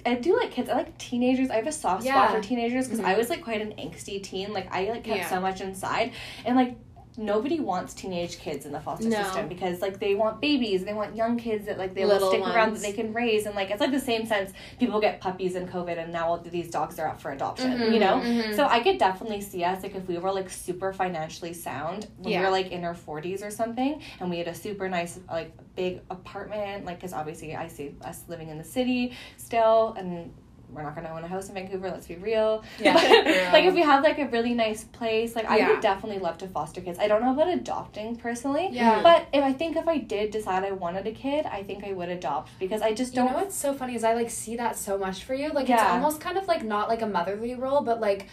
I 0.07 0.15
do 0.15 0.37
like 0.37 0.51
kids. 0.53 0.69
I 0.69 0.75
like 0.75 0.97
teenagers. 0.99 1.51
I 1.51 1.57
have 1.57 1.67
a 1.67 1.73
soft 1.73 2.05
Yeah. 2.05 2.13
spot 2.27 2.37
for 2.37 2.43
teenagers 2.43 2.87
because 2.87 3.01
Mhm. 3.01 3.07
I 3.09 3.17
was 3.17 3.29
like 3.31 3.43
quite 3.43 3.61
an 3.61 3.73
angsty 3.79 4.23
teen. 4.23 4.53
Like 4.53 4.73
I 4.75 4.85
like 4.91 5.05
kept 5.05 5.19
Yeah. 5.19 5.29
so 5.31 5.41
much 5.41 5.61
inside, 5.61 6.13
and 6.45 6.57
like 6.57 6.77
nobody 7.17 7.61
wants 7.61 7.93
teenage 7.93 8.39
kids 8.39 8.65
in 8.67 8.73
the 8.73 8.81
foster 8.81 9.09
No. 9.09 9.23
system 9.23 9.49
because 9.49 9.81
like 9.83 9.99
they 9.99 10.15
want 10.15 10.41
babies, 10.41 10.85
they 10.85 10.95
want 10.95 11.17
young 11.17 11.37
kids 11.37 11.67
that 11.67 11.77
like 11.77 11.95
they 11.95 12.05
will 12.05 12.21
stick 12.29 12.41
around 12.47 12.75
that 12.75 12.83
they 12.83 12.93
can 12.93 13.13
raise, 13.13 13.47
and 13.47 13.55
like 13.55 13.71
it's 13.71 13.81
like 13.81 13.91
the 13.93 14.01
same 14.01 14.27
sense 14.27 14.53
people 14.79 15.01
get 15.01 15.21
puppies 15.21 15.55
in 15.57 15.67
COVID, 15.69 15.99
and 15.99 16.13
now 16.13 16.29
all 16.29 16.39
these 16.39 16.71
dogs 16.71 16.99
are 16.99 17.09
up 17.09 17.21
for 17.21 17.33
adoption. 17.33 17.73
Mhm, 17.73 17.93
You 17.93 17.99
know, 18.01 18.21
mhm. 18.21 18.55
so 18.55 18.65
I 18.67 18.81
could 18.81 18.99
definitely 18.99 19.41
see 19.41 19.65
us 19.65 19.83
like 19.83 19.95
if 19.95 20.07
we 20.09 20.19
were 20.19 20.33
like 20.33 20.49
super 20.51 20.93
financially 20.93 21.53
sound 21.53 22.07
when 22.17 22.27
we 22.27 22.33
Yeah. 22.33 22.45
were 22.45 22.51
like 22.51 22.71
in 22.71 22.85
our 22.85 22.95
forties 22.95 23.43
or 23.43 23.51
something, 23.51 24.01
and 24.21 24.31
we 24.31 24.39
had 24.39 24.49
a 24.49 24.55
super 24.55 24.89
nice 24.89 25.19
like 25.29 25.53
big 25.77 26.01
apartment, 26.11 26.85
like 26.85 26.97
because 26.99 27.13
obviously 27.13 27.55
I 27.57 27.67
see 27.69 27.95
us 28.03 28.25
living 28.29 28.49
in 28.49 28.59
the 28.59 28.65
city 28.65 29.13
still, 29.37 29.95
and 29.99 30.33
we're 30.73 30.83
not 30.83 30.95
gonna 30.95 31.09
own 31.11 31.23
a 31.25 31.29
house 31.29 31.49
in 31.49 31.55
Vancouver. 31.55 31.91
Let's 31.91 32.07
be 32.07 32.17
real. 32.17 32.63
Yeah, 32.79 32.95
true. 32.99 33.53
like 33.53 33.65
if 33.65 33.75
we 33.75 33.83
have 33.83 34.03
like 34.05 34.19
a 34.19 34.27
really 34.29 34.55
nice 34.55 34.85
place, 34.85 35.35
like 35.35 35.49
I 35.49 35.59
Yeah. 35.59 35.69
would 35.71 35.81
definitely 35.81 36.19
love 36.21 36.39
to 36.39 36.49
foster 36.49 36.81
kids. 36.81 36.99
I 36.99 37.09
don't 37.09 37.23
know 37.23 37.33
about 37.33 37.49
adopting 37.49 38.17
personally. 38.17 38.69
Yeah. 38.71 39.03
But 39.03 39.27
if 39.33 39.43
I 39.43 39.53
think 39.53 39.77
if 39.77 39.87
I 39.89 39.99
did 39.99 40.31
decide 40.31 40.65
I 40.65 40.73
wanted 40.73 41.07
a 41.07 41.13
kid, 41.13 41.47
I 41.47 41.63
think 41.63 41.85
I 41.85 41.93
would 41.93 42.09
adopt 42.09 42.51
because 42.59 42.83
I 42.83 42.93
just 42.95 43.15
don't. 43.15 43.27
know 43.31 43.35
what's 43.39 43.55
so 43.57 43.75
funny 43.75 43.95
is 43.95 44.05
I 44.05 44.15
like 44.15 44.31
see 44.31 44.57
that 44.57 44.77
so 44.77 44.97
much 44.99 45.25
for 45.25 45.35
you. 45.35 45.49
Like 45.51 45.63
it's 45.69 45.83
Yeah. 45.83 45.93
almost 45.93 46.21
kind 46.21 46.39
of 46.39 46.47
like 46.49 46.63
not 46.65 46.89
like 46.89 47.03
a 47.03 47.07
motherly 47.07 47.55
role, 47.55 47.81
but 47.83 48.01
like 48.01 48.29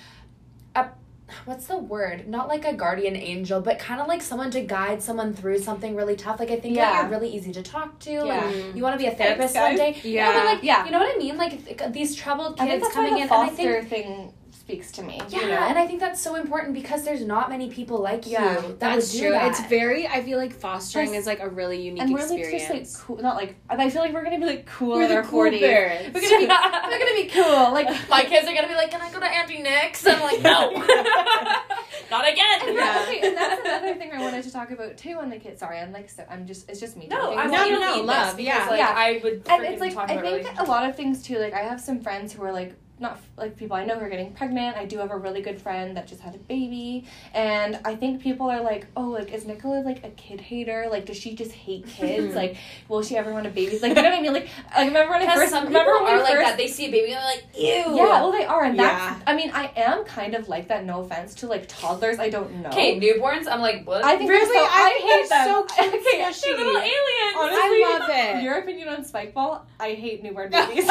a 0.76 0.88
what's 1.46 1.68
the 1.68 1.78
word? 1.78 2.28
Not 2.28 2.48
like 2.48 2.66
a 2.66 2.74
guardian 2.74 3.16
angel, 3.16 3.62
but 3.62 3.80
kind 3.80 4.00
of 4.02 4.08
like 4.08 4.22
someone 4.22 4.52
to 4.52 4.62
guide 4.62 5.02
someone 5.02 5.34
through 5.34 5.60
something 5.60 5.96
really 5.96 6.16
tough. 6.16 6.40
Like 6.40 6.52
I 6.52 6.60
think 6.60 6.76
Yeah. 6.76 7.02
you're 7.02 7.10
really 7.10 7.30
easy 7.30 7.52
to 7.54 7.62
talk 7.64 8.00
to. 8.00 8.12
Yeah. 8.12 8.24
Like 8.46 8.76
you 8.76 8.84
want 8.84 8.94
to 8.94 9.00
be 9.00 9.08
a 9.08 9.16
therapist 9.16 9.54
Thanks, 9.54 9.80
one 9.80 9.94
day. 9.94 10.00
Yeah. 10.04 10.28
No, 10.32 10.34
but 10.40 10.46
like 10.46 10.64
Yeah. 10.64 10.86
you 10.86 10.92
know 10.92 11.00
what 11.00 11.14
I 11.14 11.18
mean? 11.18 11.38
Like 11.38 11.66
th- 11.78 11.92
these 11.94 12.16
troubled 12.16 12.56
I 12.60 12.66
think 12.66 12.70
kids 12.72 12.84
that's 12.84 12.94
coming 12.94 13.12
why 13.14 13.18
the 13.20 13.24
in, 13.26 13.30
and 13.32 13.42
I 13.42 13.48
foster 13.50 13.84
think 13.84 13.90
thing 13.90 14.34
speaks 14.68 14.92
to 14.92 15.02
me. 15.02 15.22
yeah, 15.30 15.40
you 15.40 15.48
know? 15.48 15.54
and 15.60 15.80
I 15.80 15.88
think 15.88 16.02
that's 16.02 16.20
so 16.22 16.36
important 16.36 16.74
because 16.74 17.06
there's 17.06 17.22
not 17.26 17.50
many 17.50 17.70
people 17.70 18.00
like 18.00 18.28
Yeah, 18.28 18.56
you 18.62 18.68
that 18.68 18.80
That's 18.80 19.14
would 19.14 19.18
do 19.18 19.20
true. 19.28 19.30
that. 19.32 19.48
It's 19.52 19.62
very. 19.68 20.06
I 20.10 20.22
feel 20.22 20.38
like 20.38 20.52
fostering 20.52 21.14
is 21.14 21.26
like 21.26 21.40
a 21.40 21.48
really 21.48 21.82
unique 21.82 22.02
and 22.02 22.12
we're 22.14 22.20
like 22.28 22.38
experience. 22.40 22.92
just 22.92 23.00
like 23.00 23.08
cool. 23.08 23.24
Not 23.24 23.38
like 23.38 23.56
I 23.70 23.90
feel 23.90 24.02
like 24.02 24.12
we're 24.14 24.26
gonna 24.26 24.40
be 24.40 24.46
like 24.46 24.66
cool 24.66 24.96
We're 24.98 25.08
the 25.08 25.22
cool 25.22 25.32
forties. 25.32 25.62
parents. 25.62 26.14
We're 26.14 26.20
gonna 26.20 26.40
be 26.40 26.48
we're 26.90 27.00
gonna 27.00 27.16
be 27.24 27.30
cool. 27.30 27.72
Like 27.72 28.10
my 28.10 28.24
kids 28.26 28.46
are 28.46 28.54
gonna 28.54 28.68
be 28.68 28.76
like, 28.76 28.92
"Can 28.92 29.00
I 29.02 29.10
go 29.10 29.22
to 29.22 29.26
Auntie 29.26 29.62
Nick's?" 29.62 30.06
I'm 30.06 30.20
like, 30.20 30.42
"No, 30.42 30.72
not 32.12 32.28
again." 32.28 32.60
And, 32.68 32.76
Yeah. 32.76 33.04
okay, 33.08 33.22
and 33.26 33.38
that's 33.38 33.62
another 33.66 33.96
thing 33.96 34.12
I 34.12 34.20
wanted 34.22 34.44
to 34.44 34.52
talk 34.52 34.72
about 34.72 34.98
too 34.98 35.14
on 35.14 35.30
the 35.30 35.38
kids. 35.40 35.62
Sorry, 35.62 35.80
I'm 35.80 35.94
like 35.94 36.10
so, 36.10 36.26
I'm 36.30 36.46
just 36.46 36.70
it's 36.70 36.82
just 36.82 36.98
me. 36.98 37.08
No, 37.08 37.18
talking. 37.34 37.40
I 37.40 37.46
No, 37.46 37.70
no, 37.80 38.02
love, 38.04 38.36
because, 38.36 38.46
yeah. 38.46 38.68
like, 38.70 38.80
Yeah. 38.80 38.94
I 38.96 39.20
would. 39.24 39.44
and 39.50 39.64
it's 39.64 39.80
like 39.80 39.96
I 39.96 40.20
think 40.20 40.60
a 40.60 40.64
lot 40.66 40.90
of 40.90 40.98
things 40.98 41.24
too. 41.24 41.38
Like 41.40 41.54
I 41.54 41.60
have 41.62 41.80
some 41.80 42.02
friends 42.02 42.34
who 42.34 42.44
are 42.44 42.52
like 42.52 42.76
not 43.00 43.20
like 43.38 43.56
people 43.58 43.76
I 43.78 43.86
know 43.86 43.96
who 44.00 44.06
are 44.06 44.10
getting 44.10 44.34
pregnant. 44.34 44.76
I 44.78 44.86
do 44.86 44.98
have 44.98 45.12
a 45.12 45.18
really 45.18 45.42
good 45.42 45.62
friend 45.62 45.96
that 45.98 46.08
just 46.08 46.22
had 46.22 46.34
a 46.36 46.40
baby, 46.40 47.06
and 47.34 47.80
I 47.86 47.96
think 47.96 48.22
people 48.22 48.50
are 48.50 48.62
like, 48.62 48.88
oh, 48.96 49.10
like 49.10 49.32
is 49.34 49.46
Nicola 49.46 49.82
like 49.82 50.04
a 50.06 50.10
kid 50.12 50.42
hater? 50.42 50.88
Like 50.90 51.06
does 51.06 51.18
she 51.18 51.36
just 51.36 51.52
hate 51.52 51.86
kids? 51.98 52.36
like 52.36 52.58
will 52.90 53.04
she 53.04 53.16
ever 53.18 53.32
want 53.32 53.46
a 53.48 53.50
baby? 53.50 53.78
Like 53.80 53.90
you 53.90 53.96
know 53.96 54.04
what 54.04 54.14
I 54.14 54.22
mean? 54.22 54.34
Like 54.34 54.50
I 54.76 54.86
remember 54.88 55.12
when 55.14 55.28
I 55.28 55.36
first 55.36 55.52
some 55.52 55.68
people 55.68 55.82
remember 55.82 56.04
when 56.04 56.14
are 56.14 56.18
we 56.18 56.24
like 56.24 56.34
first, 56.34 56.48
that. 56.48 56.58
They 56.58 56.68
see 56.68 56.88
a 56.88 56.92
baby 56.92 57.12
and 57.14 57.22
they're 57.22 57.26
like, 57.26 57.46
"Ew." 57.56 57.96
Yeah, 57.98 58.22
well, 58.22 58.32
they 58.32 58.46
are, 58.46 58.64
and 58.64 58.80
that's. 58.80 59.18
Yeah. 59.18 59.24
I 59.28 59.36
mean, 59.36 59.52
I 59.54 59.72
am 59.76 60.04
kind 60.06 60.34
of 60.36 60.48
like 60.50 60.68
that. 60.70 60.86
No 60.86 61.02
offense 61.02 61.36
to 61.36 61.48
like 61.48 61.68
toddlers. 61.68 62.20
I 62.20 62.30
don't 62.30 62.52
know. 62.62 62.70
Okay, 62.70 63.00
newborns. 63.00 63.48
I'm 63.48 63.62
like, 63.62 63.86
what? 63.86 64.04
I 64.04 64.18
think 64.18 64.30
Really? 64.30 64.46
so, 64.46 64.66
I 64.70 65.00
think 65.00 65.12
hate 65.12 65.30
them. 65.30 65.48
so 65.48 65.64
cute, 65.76 65.94
okay, 65.94 66.24
squishy. 66.24 66.42
They're 66.44 66.58
little 66.58 66.78
aliens. 66.78 67.36
Honestly, 67.38 67.84
I 67.84 67.98
love 68.00 68.10
it. 68.38 68.44
Your 68.44 68.58
opinion 68.60 68.88
on 68.90 69.04
Spikeball? 69.04 69.62
I 69.80 69.94
hate 69.94 70.24
newborn 70.24 70.50
babies. 70.52 70.90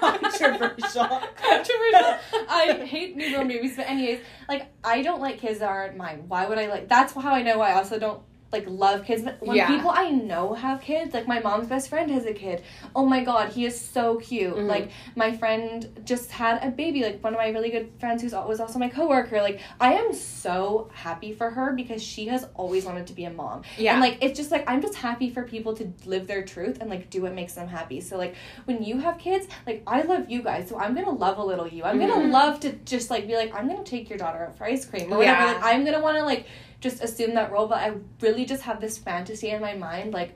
Controversial. 0.00 1.21
Controversial. 1.36 2.18
I 2.48 2.84
hate 2.86 3.16
newborn 3.16 3.48
babies, 3.48 3.76
but 3.76 3.88
anyways, 3.88 4.20
like 4.48 4.72
I 4.84 5.02
don't 5.02 5.20
like 5.20 5.38
kids 5.38 5.60
that 5.60 5.68
aren't 5.68 5.96
mine. 5.96 6.24
Why 6.28 6.46
would 6.46 6.58
I 6.58 6.66
like? 6.66 6.88
That's 6.88 7.12
how 7.12 7.32
I 7.32 7.42
know 7.42 7.60
I 7.60 7.74
also 7.74 7.98
don't 7.98 8.22
like 8.52 8.64
love 8.68 9.04
kids. 9.04 9.22
But 9.22 9.40
when 9.40 9.56
Yeah. 9.56 9.66
people 9.66 9.90
I 9.90 10.10
know 10.10 10.52
have 10.54 10.80
kids, 10.82 11.14
like 11.14 11.26
my 11.26 11.40
mom's 11.40 11.68
best 11.68 11.88
friend 11.88 12.10
has 12.10 12.26
a 12.26 12.34
kid. 12.34 12.62
Oh 12.94 13.06
my 13.06 13.24
god, 13.24 13.50
he 13.52 13.64
is 13.64 13.80
so 13.80 14.16
cute. 14.16 14.54
Mhm. 14.54 14.68
Like 14.68 14.90
my 15.16 15.32
friend 15.32 15.88
just 16.04 16.30
had 16.30 16.62
a 16.62 16.70
baby. 16.70 17.02
Like 17.02 17.22
one 17.24 17.32
of 17.34 17.38
my 17.38 17.48
really 17.48 17.70
good 17.70 17.90
friends 17.98 18.22
who's 18.22 18.32
was 18.32 18.60
also 18.60 18.78
my 18.78 18.88
coworker. 18.88 19.40
Like 19.40 19.60
I 19.80 19.94
am 19.94 20.12
so 20.12 20.90
happy 20.92 21.32
for 21.32 21.50
her 21.50 21.72
because 21.72 22.02
she 22.02 22.26
has 22.26 22.46
always 22.54 22.84
wanted 22.84 23.06
to 23.06 23.14
be 23.14 23.24
a 23.24 23.30
mom. 23.30 23.62
Yeah. 23.78 23.92
And 23.92 24.00
like 24.00 24.18
it's 24.20 24.38
just 24.38 24.50
like 24.50 24.64
I'm 24.70 24.82
just 24.82 24.94
happy 24.96 25.30
for 25.30 25.42
people 25.44 25.74
to 25.76 25.90
live 26.04 26.26
their 26.26 26.42
truth 26.44 26.78
and 26.80 26.90
like 26.90 27.08
do 27.10 27.22
what 27.22 27.32
makes 27.34 27.54
them 27.54 27.68
happy. 27.68 28.00
So 28.00 28.18
like 28.18 28.34
when 28.66 28.82
you 28.82 28.98
have 28.98 29.18
kids, 29.18 29.46
like 29.66 29.82
I 29.86 30.02
love 30.02 30.30
you 30.30 30.42
guys, 30.42 30.68
so 30.68 30.78
I'm 30.78 30.94
gonna 30.94 31.10
love 31.10 31.38
a 31.38 31.44
little 31.44 31.66
you. 31.66 31.84
I'm 31.84 31.98
gonna 31.98 32.14
Mhm. 32.26 32.30
love 32.32 32.60
to 32.60 32.72
just 32.84 33.10
like 33.10 33.26
be 33.26 33.34
like 33.36 33.54
I'm 33.54 33.66
gonna 33.68 33.82
take 33.84 34.10
your 34.10 34.18
daughter 34.18 34.44
out 34.46 34.56
for 34.58 34.64
ice 34.64 34.84
cream 34.84 35.12
or 35.12 35.18
whatever. 35.18 35.40
Yeah. 35.40 35.52
Like 35.54 35.64
I'm 35.64 35.84
gonna 35.84 36.00
want 36.02 36.18
to 36.18 36.24
like 36.24 36.44
just 36.82 37.02
assume 37.02 37.32
that 37.34 37.50
role, 37.50 37.66
but 37.66 37.78
I 37.78 37.94
really 38.20 38.44
just 38.44 38.62
have 38.64 38.78
this 38.80 38.98
fantasy 38.98 39.48
in 39.50 39.60
my 39.62 39.74
mind 39.74 40.12
like. 40.12 40.34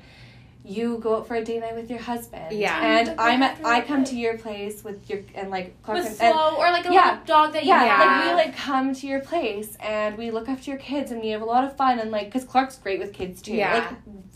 You 0.68 0.98
go 0.98 1.14
out 1.18 1.28
for 1.28 1.36
a 1.36 1.44
date 1.44 1.60
night 1.60 1.76
with 1.76 1.88
your 1.88 2.00
husband, 2.00 2.50
Yeah. 2.50 2.80
and 2.82 3.06
Like, 3.06 3.20
I'm 3.20 3.40
at, 3.44 3.58
for 3.58 3.66
I 3.68 3.78
a 3.78 3.82
come 3.84 4.02
to 4.02 4.16
your 4.16 4.36
place 4.36 4.82
with 4.82 5.08
your 5.08 5.20
and 5.36 5.48
like 5.48 5.80
Clark 5.84 5.98
with 6.02 6.20
and, 6.20 6.34
and 6.34 6.56
or 6.56 6.72
like 6.72 6.84
a 6.86 6.92
Yeah. 6.92 7.10
little 7.10 7.24
dog 7.24 7.52
that 7.52 7.62
you 7.62 7.68
yeah, 7.68 7.84
have. 7.84 8.00
like 8.04 8.26
we 8.26 8.34
like 8.34 8.56
come 8.56 8.92
to 8.92 9.06
your 9.06 9.20
place 9.20 9.76
and 9.78 10.18
we 10.18 10.32
look 10.32 10.48
after 10.48 10.68
your 10.72 10.80
kids 10.80 11.12
and 11.12 11.20
we 11.22 11.28
have 11.28 11.40
a 11.40 11.44
lot 11.44 11.62
of 11.62 11.76
fun 11.76 12.00
and 12.00 12.10
like 12.10 12.24
because 12.32 12.42
Clark's 12.42 12.78
great 12.78 12.98
with 12.98 13.12
kids 13.12 13.40
too. 13.42 13.54
Yeah. 13.54 13.74
like 13.74 13.88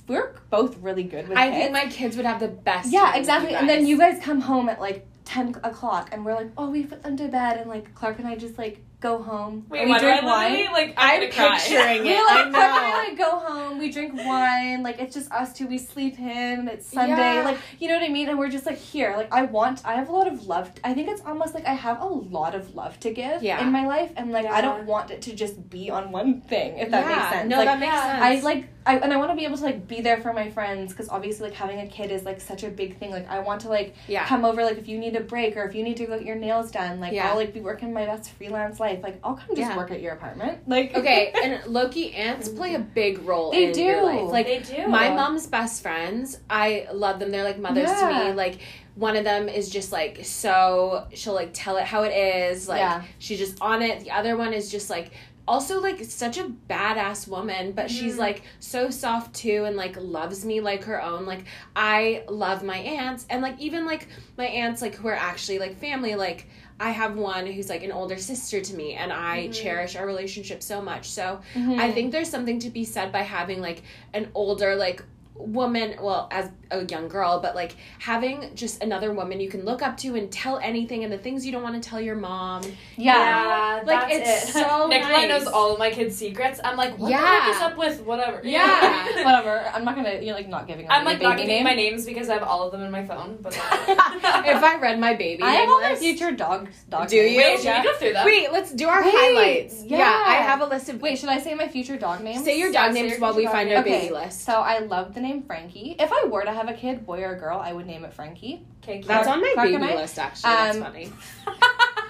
we're 0.07 0.33
both 0.51 0.79
really 0.79 1.03
good 1.03 1.27
with 1.29 1.37
kids. 1.37 1.40
I 1.40 1.49
kids. 1.51 1.57
think 1.59 1.73
my 1.73 1.87
kids 1.88 2.16
would 2.16 2.27
have 2.27 2.38
the 2.38 2.46
best. 2.46 2.92
yeah, 2.92 3.16
exactly. 3.16 3.53
And 3.57 3.68
then 3.68 3.85
you 3.85 3.99
guys 3.99 4.23
come 4.23 4.40
home 4.40 4.68
at 4.68 4.79
like 4.81 5.05
ten 5.25 5.57
o'clock 5.64 6.11
and 6.12 6.25
we're 6.25 6.35
like, 6.37 6.53
oh, 6.57 6.70
we 6.70 6.85
put 6.85 7.03
them 7.03 7.16
to 7.16 7.27
bed 7.27 7.57
and 7.59 7.68
like 7.68 7.92
Clark 7.96 8.20
and 8.20 8.29
I 8.29 8.37
just 8.37 8.57
like 8.57 8.79
go 9.00 9.22
home. 9.22 9.64
Wait, 9.68 9.86
we 9.88 9.98
drink 9.98 10.22
wine. 10.22 10.66
like 10.72 10.94
I'm 10.96 11.30
cry. 11.32 11.58
picturing 11.58 12.02
We 12.02 12.10
it. 12.10 12.22
like, 12.24 12.46
I 12.46 12.50
Clark 12.50 12.54
and 12.54 12.56
I 12.56 12.90
know. 12.90 13.08
like 13.08 13.18
go 13.18 13.38
home. 13.38 13.78
We 13.78 13.90
drink 13.90 14.14
wine. 14.14 14.82
Like 14.82 15.00
it's 15.00 15.14
just 15.14 15.32
us 15.32 15.52
two. 15.52 15.66
We 15.66 15.78
sleep 15.78 16.18
in. 16.18 16.68
It's 16.68 16.86
Sunday. 16.86 17.34
Yeah. 17.36 17.42
Like 17.44 17.58
you 17.78 17.88
know 17.88 17.94
what 17.94 18.04
I 18.04 18.08
mean. 18.12 18.28
And 18.28 18.38
we're 18.38 18.50
just 18.50 18.66
like 18.66 18.78
here. 18.78 19.14
Like 19.16 19.32
I 19.32 19.42
want. 19.44 19.84
I 19.86 19.94
have 19.94 20.08
a 20.08 20.12
lot 20.12 20.28
of 20.28 20.46
love. 20.46 20.70
I 20.84 20.92
think 20.94 21.08
it's 21.08 21.22
almost 21.22 21.54
like 21.54 21.66
I 21.66 21.72
have 21.74 22.00
a 22.00 22.06
lot 22.06 22.54
of 22.54 22.74
love 22.74 23.00
to 23.00 23.10
give 23.10 23.42
Yeah. 23.42 23.60
in 23.62 23.72
my 23.72 23.86
life, 23.86 24.12
and 24.16 24.30
like 24.32 24.46
I 24.46 24.60
don't 24.60 24.84
want 24.86 25.10
it 25.10 25.22
to 25.22 25.34
just 25.34 25.68
be 25.70 25.90
on 25.90 26.12
one 26.12 26.40
thing. 26.42 26.78
If 26.78 26.90
that 26.90 27.04
yeah. 27.04 27.16
makes 27.16 27.30
sense. 27.30 27.50
No, 27.50 27.56
like, 27.56 27.66
that 27.66 27.80
makes 27.80 27.94
sense. 27.94 28.22
I 28.22 28.40
like 28.40 28.68
I 28.86 28.96
and 28.96 29.12
I 29.12 29.16
want 29.18 29.30
to 29.30 29.36
be 29.36 29.44
able 29.44 29.58
to 29.58 29.64
like 29.64 29.86
be 29.86 30.00
there 30.00 30.20
for 30.22 30.32
my 30.32 30.50
friends 30.50 30.92
because 30.92 31.08
obviously 31.10 31.50
like 31.50 31.56
having 31.58 31.80
a 31.80 31.86
kid 31.86 32.10
is 32.10 32.24
like 32.24 32.40
such 32.40 32.62
a 32.64 32.70
big 32.70 32.98
thing. 32.98 33.10
Like 33.10 33.28
I 33.28 33.40
want 33.40 33.60
to 33.62 33.68
like 33.68 33.94
yeah. 34.08 34.26
come 34.26 34.44
over 34.44 34.64
like 34.64 34.78
if 34.78 34.88
you 34.88 34.98
need 34.98 35.14
a 35.16 35.20
break 35.20 35.56
or 35.56 35.64
if 35.64 35.74
you 35.74 35.82
need 35.82 35.98
to 35.98 36.06
get 36.06 36.24
your 36.24 36.36
nails 36.36 36.70
done. 36.70 36.98
Like 36.98 37.12
Yeah. 37.12 37.28
I'll 37.30 37.36
like 37.36 37.52
be 37.52 37.60
working 37.60 37.92
my 37.92 38.06
best 38.06 38.30
freelance 38.32 38.80
life. 38.80 39.00
Like 39.02 39.20
I'll 39.22 39.34
come 39.34 39.48
just 39.48 39.58
Yeah. 39.58 39.76
work 39.76 39.90
at 39.90 40.00
your 40.00 40.14
apartment. 40.14 40.60
Like 40.66 40.94
Okay, 40.96 41.32
and 41.44 41.66
Loki 41.72 42.14
aunts 42.14 42.48
play 42.48 42.74
a 42.74 42.78
big 42.78 43.22
role 43.26 43.50
They 43.50 43.66
in 43.66 43.72
do. 43.72 44.00
Like 44.30 44.46
they 44.46 44.60
do. 44.60 44.88
my 44.88 45.10
mom's 45.10 45.46
best 45.46 45.82
friends, 45.82 46.38
I 46.48 46.86
love 46.92 47.18
them. 47.20 47.30
They're 47.30 47.44
like 47.44 47.58
mothers 47.58 47.90
to 47.90 48.06
me. 48.06 48.32
Like 48.32 48.60
one 48.94 49.16
of 49.16 49.24
them 49.24 49.48
is 49.48 49.68
just 49.70 49.92
like 49.92 50.24
so 50.24 51.06
she'll 51.14 51.34
like 51.34 51.50
tell 51.52 51.76
it 51.76 51.84
how 51.84 52.02
it 52.02 52.10
is. 52.14 52.66
Like 52.68 52.80
Yeah. 52.80 53.02
she's 53.18 53.38
just 53.38 53.60
on 53.60 53.82
it. 53.82 54.00
The 54.04 54.10
other 54.10 54.36
one 54.36 54.52
is 54.54 54.70
just 54.70 54.88
like 54.90 55.12
also 55.50 55.80
like 55.80 55.98
such 56.04 56.38
a 56.38 56.44
badass 56.68 57.26
woman, 57.26 57.72
but 57.72 57.90
she's 57.90 58.14
Mhm. 58.14 58.18
like 58.26 58.42
so 58.60 58.88
soft 58.88 59.34
too 59.34 59.64
and 59.66 59.76
like 59.76 59.96
loves 60.00 60.44
me 60.44 60.60
like 60.60 60.84
her 60.84 61.02
own. 61.02 61.26
Like 61.26 61.44
I 61.74 62.22
love 62.28 62.62
my 62.62 62.76
aunts 62.78 63.26
and 63.28 63.42
like 63.42 63.56
even 63.58 63.84
like 63.84 64.06
my 64.38 64.46
aunts 64.46 64.80
like 64.80 64.94
who 64.94 65.08
are 65.08 65.20
actually 65.30 65.58
like 65.58 65.74
family 65.80 66.14
like 66.14 66.46
I 66.78 66.90
have 66.92 67.16
one 67.16 67.44
who's 67.46 67.68
like 67.68 67.82
an 67.82 67.92
older 67.92 68.16
sister 68.16 68.58
to 68.68 68.74
me, 68.74 68.94
and 68.94 69.12
I 69.12 69.48
Mhm. 69.48 69.52
cherish 69.52 69.96
our 69.96 70.06
relationship 70.06 70.62
so 70.62 70.80
much. 70.80 71.10
So 71.10 71.40
Mm-hmm. 71.54 71.78
I 71.80 71.90
think 71.92 72.12
there's 72.12 72.30
something 72.30 72.58
to 72.60 72.70
be 72.70 72.84
said 72.84 73.10
by 73.12 73.22
having 73.22 73.60
like 73.60 73.82
an 74.14 74.28
older 74.34 74.76
like 74.76 75.02
woman 75.40 75.94
well 76.00 76.29
as 76.31 76.50
a 76.70 76.85
young 76.87 77.09
girl 77.09 77.40
but 77.40 77.55
like 77.55 77.74
having 77.98 78.50
just 78.55 78.83
another 78.83 79.12
woman 79.12 79.40
you 79.40 79.48
can 79.48 79.64
look 79.64 79.83
up 79.83 79.96
to 79.96 80.14
and 80.14 80.31
tell 80.31 80.59
anything 80.59 81.03
and 81.03 81.12
the 81.12 81.18
things 81.18 81.44
you 81.44 81.50
don't 81.50 81.62
want 81.62 81.81
to 81.83 81.88
tell 81.90 82.00
your 82.00 82.14
mom 82.14 82.62
yeah. 82.96 83.81
like 83.85 84.03
Like, 84.05 84.12
it's 84.14 84.50
it. 84.50 84.53
so 84.53 84.87
Nicola 84.88 85.12
nice. 85.12 85.29
knows 85.29 85.46
all 85.46 85.72
of 85.72 85.79
my 85.79 85.90
kids' 85.90 86.16
secrets. 86.16 86.61
I'm 86.62 86.76
like, 86.76 86.96
what 86.98 87.11
Yeah. 87.11 87.20
the 87.20 87.26
heck 87.26 87.55
is 87.57 87.61
up 87.62 87.76
with 87.76 88.00
whatever? 88.03 88.40
Yeah. 88.44 89.24
Whatever. 89.24 89.64
I'm 89.74 89.85
not 89.85 89.96
gonna. 89.96 90.20
You're 90.20 90.35
like 90.35 90.48
not 90.48 90.66
giving. 90.66 90.87
I'm 90.90 91.05
like 91.05 91.20
your 91.20 91.29
not 91.31 91.37
giving 91.38 91.48
name. 91.57 91.64
my 91.64 91.74
names 91.74 92.07
because 92.07 92.29
I 92.31 92.35
have 92.35 92.42
all 92.42 92.62
of 92.66 92.72
them 92.72 92.83
in 92.83 92.90
my 92.90 93.05
phone. 93.05 93.38
But 93.40 93.55
if 93.55 94.62
I 94.62 94.79
read 94.81 94.98
my 94.98 95.14
baby 95.14 95.42
I 95.42 95.50
have 95.53 95.61
name 95.68 95.70
all 95.74 95.81
my 95.81 95.94
future 95.94 96.33
dog. 96.33 96.68
dog 96.88 97.09
Do 97.09 97.16
names. 97.16 97.33
you? 97.33 97.37
wait, 97.38 97.57
should 97.59 97.64
Yeah. 97.64 97.83
we 97.83 97.88
go 97.88 97.94
through 97.96 98.12
them? 98.14 98.24
Wait, 98.26 98.53
let's 98.53 98.72
do 98.72 98.88
our 98.88 99.03
Wait, 99.03 99.14
highlights. 99.14 99.83
Yeah. 99.85 99.98
yeah. 99.98 100.24
I 100.26 100.35
have 100.37 100.61
a 100.61 100.66
list 100.66 100.88
of 100.88 101.00
Wait, 101.03 101.18
should 101.18 101.29
I 101.29 101.38
say 101.38 101.55
my 101.55 101.68
future 101.68 101.96
dog 101.98 102.22
names? 102.22 102.44
Say 102.44 102.59
your 102.59 102.70
Yeah, 102.70 102.87
dog 102.87 102.94
say 102.94 103.00
names 103.03 103.12
your 103.12 103.20
while 103.20 103.35
we 103.35 103.46
find 103.46 103.68
dog 103.68 103.79
our 103.79 103.85
names. 103.85 104.00
baby 104.03 104.14
Okay, 104.14 104.24
list. 104.26 104.44
So 104.44 104.53
I 104.55 104.79
love 104.81 105.14
the 105.14 105.20
name 105.20 105.29
Frankie. 105.46 105.96
If 105.98 106.10
I 106.12 106.26
were 106.26 106.42
to 106.44 106.52
have 106.52 106.68
a 106.68 106.74
kid, 106.74 107.06
boy 107.06 107.22
or 107.22 107.34
girl, 107.36 107.58
I 107.58 107.72
would 107.72 107.86
name 107.86 108.04
it 108.04 108.12
Frankie. 108.12 108.64
Okay. 108.82 109.02
That's 109.02 109.28
on 109.28 109.40
my 109.40 109.54
baby 109.56 109.78
list 109.78 110.18
actually. 110.18 110.50
That's 110.50 110.76
Um, 110.78 110.82
funny. 110.84 111.12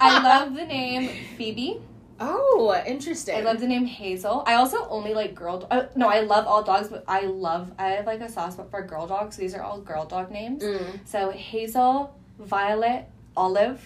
I 0.00 0.22
love 0.22 0.54
the 0.54 0.64
name 0.64 1.10
Phoebe. 1.36 1.80
Oh, 2.22 2.74
interesting. 2.86 3.34
I 3.36 3.40
love 3.40 3.60
the 3.60 3.66
name 3.66 3.86
Hazel. 3.86 4.44
I 4.46 4.54
also 4.54 4.86
only 4.90 5.14
like 5.14 5.34
girl. 5.34 5.66
Uh, 5.70 5.84
no, 5.96 6.08
I 6.08 6.20
love 6.20 6.46
all 6.46 6.62
dogs, 6.62 6.88
but 6.88 7.02
I 7.08 7.22
love. 7.22 7.72
I 7.78 7.88
have 7.92 8.06
like 8.06 8.20
a 8.20 8.28
soft 8.28 8.54
spot 8.54 8.70
for 8.70 8.82
girl 8.82 9.06
dogs. 9.06 9.36
These 9.36 9.54
are 9.54 9.62
all 9.62 9.80
girl 9.80 10.04
dog 10.04 10.30
names. 10.30 10.62
Mm. 10.62 11.00
So 11.06 11.30
Hazel, 11.30 12.14
Violet, 12.38 13.06
Olive, 13.36 13.80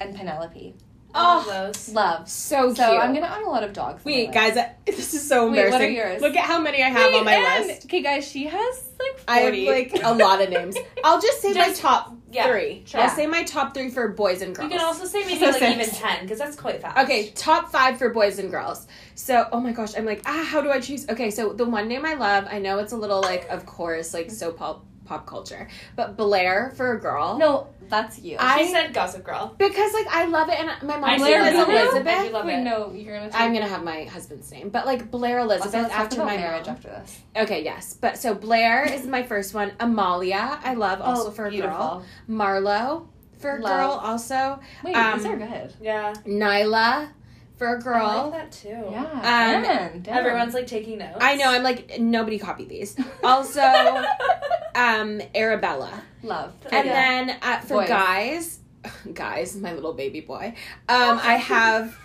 and 0.00 0.14
Penelope. 0.14 0.74
All 1.14 1.44
Oh, 1.46 1.50
those. 1.66 1.88
Love. 1.90 2.28
so 2.28 2.66
cute. 2.66 2.76
So 2.78 2.96
I'm 2.98 3.12
gonna 3.14 3.34
own 3.36 3.44
a 3.44 3.50
lot 3.50 3.62
of 3.64 3.72
dogs. 3.72 4.04
Wait, 4.04 4.32
guys, 4.32 4.56
I, 4.56 4.72
this 4.86 5.14
is 5.14 5.26
so 5.28 5.50
Wait, 5.50 5.70
what 5.70 5.80
are 5.80 5.88
yours? 5.88 6.20
Look 6.22 6.36
at 6.36 6.44
how 6.44 6.60
many 6.60 6.82
I 6.82 6.88
have 6.88 7.12
Wait, 7.12 7.18
on 7.18 7.24
my 7.24 7.34
and- 7.34 7.66
list. 7.66 7.84
Okay, 7.86 8.02
guys, 8.02 8.26
she 8.26 8.46
has 8.46 8.88
like 8.98 9.18
40. 9.18 9.28
I 9.28 9.38
have 9.40 9.92
like 9.92 10.02
a 10.04 10.14
lot 10.14 10.40
of 10.40 10.50
names. 10.50 10.76
I'll 11.04 11.20
just 11.20 11.40
say 11.42 11.48
my 11.52 11.66
Just- 11.68 11.80
top 11.80 12.14
yeah, 12.30 12.46
three. 12.48 12.82
sure. 12.86 13.00
I'll 13.02 13.10
say 13.10 13.26
my 13.26 13.42
top 13.44 13.74
three 13.74 13.90
for 13.90 14.08
boys 14.08 14.40
and 14.42 14.54
girls. 14.56 14.70
You 14.72 14.78
can 14.78 14.86
also 14.86 15.04
say 15.04 15.20
maybe 15.26 15.38
So 15.40 15.46
like 15.46 15.58
six. 15.58 15.74
even 15.76 15.90
ten 15.94 16.22
because 16.22 16.38
that's 16.38 16.56
quite 16.56 16.80
fast. 16.80 16.96
Okay, 16.98 17.30
top 17.30 17.70
five 17.70 17.98
for 17.98 18.08
boys 18.10 18.38
and 18.38 18.50
girls. 18.50 18.86
So, 19.14 19.46
oh 19.52 19.60
my 19.60 19.72
gosh, 19.72 19.94
I'm 19.96 20.06
like, 20.06 20.22
ah, 20.24 20.42
how 20.48 20.62
do 20.62 20.70
I 20.70 20.80
choose? 20.80 21.06
Okay, 21.08 21.30
so 21.30 21.52
the 21.52 21.66
one 21.66 21.88
name 21.88 22.06
I 22.06 22.14
love, 22.14 22.46
I 22.50 22.58
know 22.58 22.78
it's 22.78 22.92
a 22.92 22.96
little 22.96 23.20
like, 23.20 23.48
of 23.50 23.66
course, 23.66 24.14
like 24.14 24.30
so 24.30 24.50
pop 24.50 24.86
pop 25.12 25.26
culture, 25.26 25.68
but 25.96 26.16
Blair 26.16 26.72
for 26.76 26.92
a 26.92 27.00
girl. 27.00 27.36
No, 27.38 27.66
that's 27.88 28.18
you. 28.20 28.36
I- 28.38 28.62
She 28.62 28.70
said 28.70 28.94
Gossip 28.94 29.22
Girl. 29.24 29.54
because 29.58 29.92
like 29.92 30.06
I 30.08 30.24
love 30.24 30.48
it, 30.48 30.58
and 30.58 30.68
my 30.88 30.96
mom 30.96 31.04
I 31.04 31.18
Blair 31.18 31.44
it's 31.46 31.56
Guru? 31.56 31.76
Elizabeth. 31.78 32.06
I 32.18 32.26
do 32.28 32.32
love 32.32 32.46
Wait, 32.46 32.58
it. 32.60 32.62
no, 32.62 32.92
you're 32.92 33.18
gonna. 33.18 33.30
I'm 33.34 33.52
gonna 33.52 33.68
have 33.68 33.84
my 33.84 34.04
husband's 34.04 34.50
name, 34.50 34.70
but 34.70 34.86
like 34.86 35.10
Blair 35.10 35.40
Elizabeth 35.40 35.74
let's 35.74 35.92
after 35.94 36.24
my 36.24 36.36
marriage 36.36 36.66
mom. 36.66 36.76
after 36.76 36.88
this. 36.88 37.20
Okay, 37.36 37.62
yes, 37.64 37.94
but 38.00 38.16
so 38.16 38.34
Blair 38.34 38.84
is 38.90 39.06
my 39.06 39.22
first 39.22 39.52
one. 39.54 39.72
Amalia, 39.80 40.58
I 40.64 40.74
love 40.74 41.00
also 41.02 41.30
for 41.30 41.46
a 41.46 41.50
girl. 41.56 42.04
Marlo 42.28 43.06
for 43.38 43.56
a 43.56 43.60
girl 43.60 44.00
also. 44.02 44.60
Wait, 44.84 44.94
Um, 44.96 45.18
these 45.18 45.26
are 45.26 45.36
good. 45.36 45.74
Yeah. 45.80 46.14
Nyla 46.26 47.08
for 47.56 47.76
a 47.76 47.80
girl. 47.80 48.04
I 48.06 48.22
like 48.24 48.32
that 48.32 48.52
too. 48.52 48.68
Yeah. 48.90 49.00
Um, 49.04 49.64
and 49.64 50.02
damn. 50.02 50.16
Everyone's 50.18 50.54
like 50.54 50.66
taking 50.66 50.98
notes. 50.98 51.18
I 51.20 51.36
know. 51.36 51.46
I'm 51.50 51.62
like 51.62 51.98
nobody 52.00 52.38
copy 52.38 52.64
these. 52.64 52.96
Also, 53.22 53.60
um, 54.74 55.20
Arabella, 55.34 56.02
love. 56.22 56.52
and 56.70 56.86
Yeah. 56.86 56.92
then 57.26 57.36
uh, 57.42 57.60
for 57.60 57.74
Boys. 57.80 57.88
guys, 57.88 58.58
guys, 59.14 59.56
my 59.56 59.72
little 59.74 59.92
baby 59.92 60.20
boy. 60.20 60.54
Um, 60.88 61.18
I 61.22 61.34
have, 61.36 61.96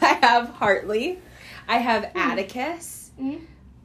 I 0.00 0.18
have 0.22 0.48
Hartley, 0.50 1.18
I 1.68 1.78
have 1.78 2.10
Atticus. 2.14 3.10
Mhm. 3.20 3.40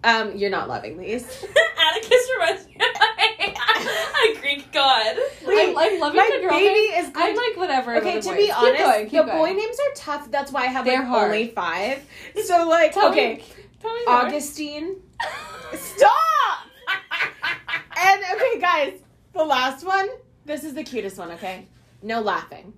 Um, 0.06 0.36
you're 0.38 0.50
not 0.52 0.68
loving 0.70 0.98
these. 1.00 1.24
Atticus 1.24 2.30
reminds 2.38 2.68
me 2.68 2.76
of 2.76 4.38
a 4.38 4.40
Greek 4.42 4.72
god. 4.72 5.16
I'm, 5.48 5.78
I'm 5.78 6.00
loving 6.00 6.18
my 6.18 6.30
the 6.32 6.42
girl 6.42 6.52
baby 6.52 6.92
names. 6.92 7.08
is 7.08 7.12
I'm 7.16 7.36
like 7.36 7.58
whatever. 7.58 7.96
Okay, 7.98 8.22
to 8.22 8.30
the 8.30 8.36
be 8.36 8.52
honest, 8.52 8.76
keep 8.78 8.86
going, 8.86 9.04
keep 9.10 9.12
the 9.12 9.24
going. 9.32 9.38
boy 9.56 9.60
names 9.60 9.78
are 9.80 9.96
tough. 9.96 10.30
That's 10.32 10.52
why 10.52 10.62
I 10.64 10.68
have 10.68 10.86
They're 10.86 11.00
like 11.00 11.08
hard. 11.08 11.32
only 11.32 11.48
five. 11.50 12.06
So 12.44 12.68
like, 12.70 12.94
Tell 12.94 13.10
okay, 13.10 13.36
me- 13.38 13.44
tell 13.82 13.94
me. 13.94 14.02
Augustine. 14.08 14.98
Stop. 15.74 16.68
And 17.98 18.22
okay, 18.36 18.60
guys, 18.60 19.00
the 19.34 19.44
last 19.44 19.84
one. 19.86 20.08
This 20.46 20.64
is 20.64 20.76
the 20.76 20.84
cutest 20.84 21.18
one. 21.18 21.32
Okay, 21.32 21.68
no 22.04 22.22
laughing. 22.22 22.74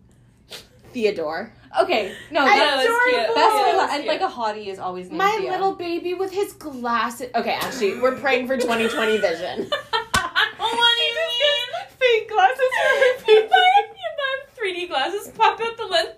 Theodore, 0.93 1.51
Okay, 1.81 2.13
no, 2.31 2.43
that's, 2.45 2.83
cute. 2.83 3.35
that's 3.35 3.53
what 3.53 3.89
and 3.91 4.05
like 4.05 4.21
a 4.21 4.27
hottie 4.27 4.67
is 4.67 4.79
always 4.79 5.07
named 5.07 5.17
my 5.19 5.37
Theo. 5.39 5.51
little 5.51 5.75
baby 5.75 6.13
with 6.13 6.31
his 6.31 6.53
glasses. 6.53 7.29
Okay, 7.35 7.51
actually, 7.53 7.99
we're 7.99 8.15
praying 8.15 8.47
for 8.47 8.57
2020 8.57 9.17
vision. 9.17 9.69
what 9.69 10.97
do 10.97 11.03
you 11.03 11.15
mean? 11.15 11.87
Fake 11.99 12.29
glasses 12.29 12.57
for 12.57 13.31
You 13.31 13.41
buy, 13.49 13.57
you 13.93 14.09
buy 14.17 14.61
3D 14.61 14.87
glasses, 14.87 15.27
pop 15.37 15.59
out 15.61 15.77
the 15.77 15.85
lens. 15.85 16.09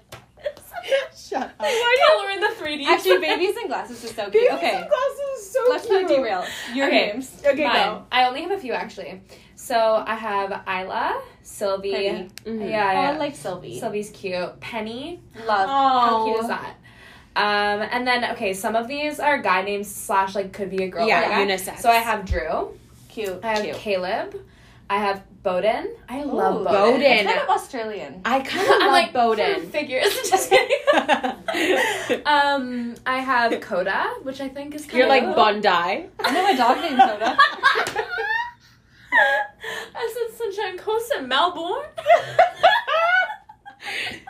Shut 1.29 1.41
up. 1.43 1.57
Color 1.59 2.29
in 2.31 2.39
the 2.41 2.47
3D. 2.57 2.85
Actually, 2.85 3.19
babies 3.19 3.55
and 3.57 3.67
glasses 3.67 4.03
is 4.03 4.11
so 4.11 4.29
cute. 4.29 4.33
Babies 4.33 4.49
Okay, 4.51 4.75
and 4.77 4.87
glasses 4.87 5.39
is 5.39 5.51
so 5.51 5.59
let's 5.69 5.85
cute. 5.87 6.01
not 6.03 6.09
derail. 6.09 6.45
Your 6.73 6.87
Okay. 6.87 7.07
names. 7.13 7.41
Okay, 7.45 7.65
Mine. 7.67 7.73
go. 7.75 8.05
I 8.11 8.25
only 8.25 8.41
have 8.43 8.51
a 8.51 8.57
few 8.57 8.73
actually. 8.73 9.21
So 9.61 10.03
I 10.07 10.15
have 10.15 10.63
Isla, 10.67 11.21
Sylvie. 11.43 11.91
Pretty. 11.91 12.29
Mhm. 12.45 12.69
Yeah, 12.71 12.89
Oh, 12.89 13.01
yeah. 13.01 13.11
I 13.11 13.17
like 13.17 13.35
Sylvie. 13.35 13.77
Sylvie's 13.79 14.09
cute. 14.09 14.59
Penny. 14.61 15.21
Love. 15.45 15.67
How 15.69 16.25
cute 16.25 16.39
is 16.39 16.47
that? 16.47 16.75
Um, 17.35 17.87
and 17.91 18.07
then 18.07 18.23
okay, 18.31 18.53
some 18.53 18.75
of 18.75 18.87
these 18.87 19.19
are 19.19 19.37
guy 19.41 19.61
names 19.61 19.87
slash 19.93 20.33
like 20.33 20.53
could 20.53 20.69
be 20.71 20.83
a 20.83 20.87
girl. 20.87 21.05
Yeah, 21.07 21.27
guy. 21.29 21.45
unisex. 21.45 21.79
So 21.79 21.89
I 21.89 21.95
have 22.09 22.25
Drew. 22.25 22.71
Cute. 23.09 23.39
I 23.43 23.47
have 23.55 23.63
Cute. 23.63 23.75
Caleb. 23.75 24.35
I 24.89 24.97
have 24.97 25.21
Bowden. 25.43 25.93
I 26.07 26.23
love 26.23 26.61
Ooh, 26.61 26.63
Bowden. 26.63 26.73
Bowden. 26.93 27.01
It's 27.01 27.27
kind 27.31 27.39
of 27.41 27.49
Australian. 27.49 28.21
I 28.25 28.39
kind 28.39 28.65
of 28.65 28.71
I'm 28.75 28.79
love 28.79 28.91
like 28.91 29.13
Bowden. 29.13 29.69
Figures. 29.69 30.11
Just 30.31 30.49
kidding. 30.49 32.21
um, 32.25 32.95
I 33.05 33.19
have 33.19 33.59
Coda, 33.61 34.09
which 34.23 34.39
I 34.41 34.47
think 34.47 34.73
is 34.73 34.85
kind 34.85 34.93
You're 34.97 35.05
of 35.05 35.09
like 35.09 35.23
cool. 35.25 35.35
Bondi. 35.35 35.67
I 35.67 36.31
know 36.33 36.43
my 36.43 36.55
dog 36.55 36.77
named 36.81 36.99
Soda. 36.99 37.37
I 39.11 40.13
said 40.13 40.37
Sunshine 40.37 40.77
Coast 40.77 41.11
and 41.17 41.27
Melbourne. 41.27 41.85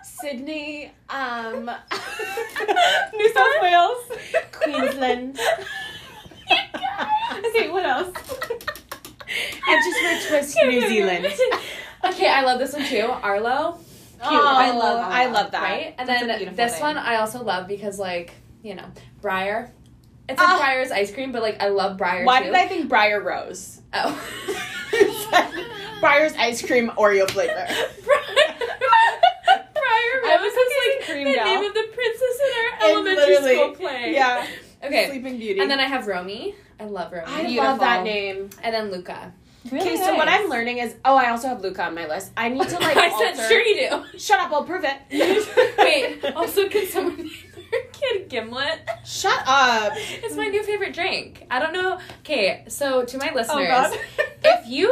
Sydney, 0.03 0.91
um, 1.09 1.65
New 3.15 3.33
South 3.33 3.61
Wales. 3.61 4.11
Queensland, 4.51 5.39
Okay, 7.45 7.69
what 7.71 7.85
else? 7.85 8.13
and 9.67 9.83
just 9.83 10.27
for 10.27 10.29
twist, 10.29 10.57
New 10.65 10.81
Zealand. 10.87 11.25
okay, 12.05 12.29
I 12.29 12.41
love 12.41 12.59
this 12.59 12.73
one 12.73 12.85
too. 12.85 13.07
Arlo, 13.09 13.79
Cute. 14.21 14.31
I 14.31 14.71
love 14.71 15.05
I 15.11 15.25
love 15.27 15.51
that. 15.51 15.61
right? 15.63 15.95
And 15.97 16.07
That's 16.09 16.25
then 16.25 16.55
this 16.55 16.73
name. 16.73 16.81
one 16.81 16.97
I 16.97 17.15
also 17.17 17.43
love 17.43 17.67
because 17.67 17.97
like 17.99 18.33
you 18.61 18.75
know 18.75 18.85
Briar. 19.21 19.71
It's 20.27 20.39
Ah. 20.39 20.57
like 20.59 20.61
Breyers 20.61 20.91
ice 20.91 21.11
cream, 21.13 21.31
but 21.31 21.41
like 21.41 21.61
I 21.61 21.69
love 21.69 21.97
Briar 21.97 22.25
Why 22.25 22.39
too. 22.39 22.45
did 22.47 22.55
I 22.55 22.67
think 22.67 22.89
Briar 22.89 23.21
Rose? 23.21 23.81
Oh. 23.93 24.48
Breyers 26.01 26.35
ice 26.37 26.65
cream 26.65 26.89
Oreo 26.97 27.29
flavor. 27.29 27.53
Briar. 28.05 29.19
Briar 29.73 30.15
I 30.25 30.35
Rose 30.37 30.41
was 30.43 30.53
is 30.53 30.57
thinking 30.57 30.99
like 30.99 31.05
cream 31.09 31.27
the 31.27 31.33
gal. 31.35 31.45
name 31.45 31.65
of 31.65 31.73
the 31.73 31.87
princess 31.93 32.39
in 32.45 32.51
our 32.57 32.89
And 32.89 33.07
elementary 33.07 33.55
school 33.55 33.75
play. 33.75 34.13
Yeah. 34.13 34.47
Okay. 34.83 35.09
Sleeping 35.09 35.37
Beauty. 35.37 35.59
And 35.59 35.69
then 35.69 35.79
I 35.79 35.83
have 35.87 36.07
Romy. 36.07 36.55
I 36.79 36.85
love 36.85 37.11
Romy. 37.11 37.25
I 37.27 37.41
Beautiful. 37.45 37.63
love 37.63 37.79
that 37.79 38.03
name. 38.03 38.49
and 38.63 38.73
then 38.73 38.91
Luca. 38.91 39.33
Really 39.71 39.85
Okay, 39.85 39.97
so 39.97 40.15
what. 40.15 40.29
I'm 40.29 40.49
learning 40.49 40.77
is, 40.77 40.95
oh, 41.03 41.17
I 41.17 41.29
also 41.31 41.49
have 41.49 41.59
Luca 41.61 41.83
on 41.83 41.93
my 41.93 42.07
list. 42.07 42.31
I 42.37 42.47
need 42.47 42.65
to 42.69 42.75
like. 42.79 42.95
I 42.95 43.09
alter. 43.09 43.35
said, 43.35 43.49
sure 43.49 43.61
you 43.61 43.89
do. 43.89 44.17
Shut 44.17 44.39
up! 44.39 44.51
I'll 44.53 44.63
prove 44.63 44.85
it. 44.85 44.95
Wait, 45.77 46.33
also, 46.33 46.69
can 46.69 46.87
someone 46.87 47.17
name 47.17 47.29
their 47.69 47.81
kid 47.91 48.29
Gimlet? 48.29 48.79
Shut 49.05 49.37
up. 49.45 49.91
It's 49.97 50.35
my 50.37 50.47
new 50.47 50.63
favorite 50.63 50.93
drink. 50.93 51.45
I 51.51 51.59
don't 51.59 51.73
know. 51.73 51.99
Okay, 52.21 52.63
so 52.69 53.03
to 53.03 53.17
my 53.17 53.31
oh, 53.33 53.35
listeners, 53.35 53.67
Oh 53.69 53.91
god. 53.91 53.99
if 54.45 54.67
you 54.67 54.87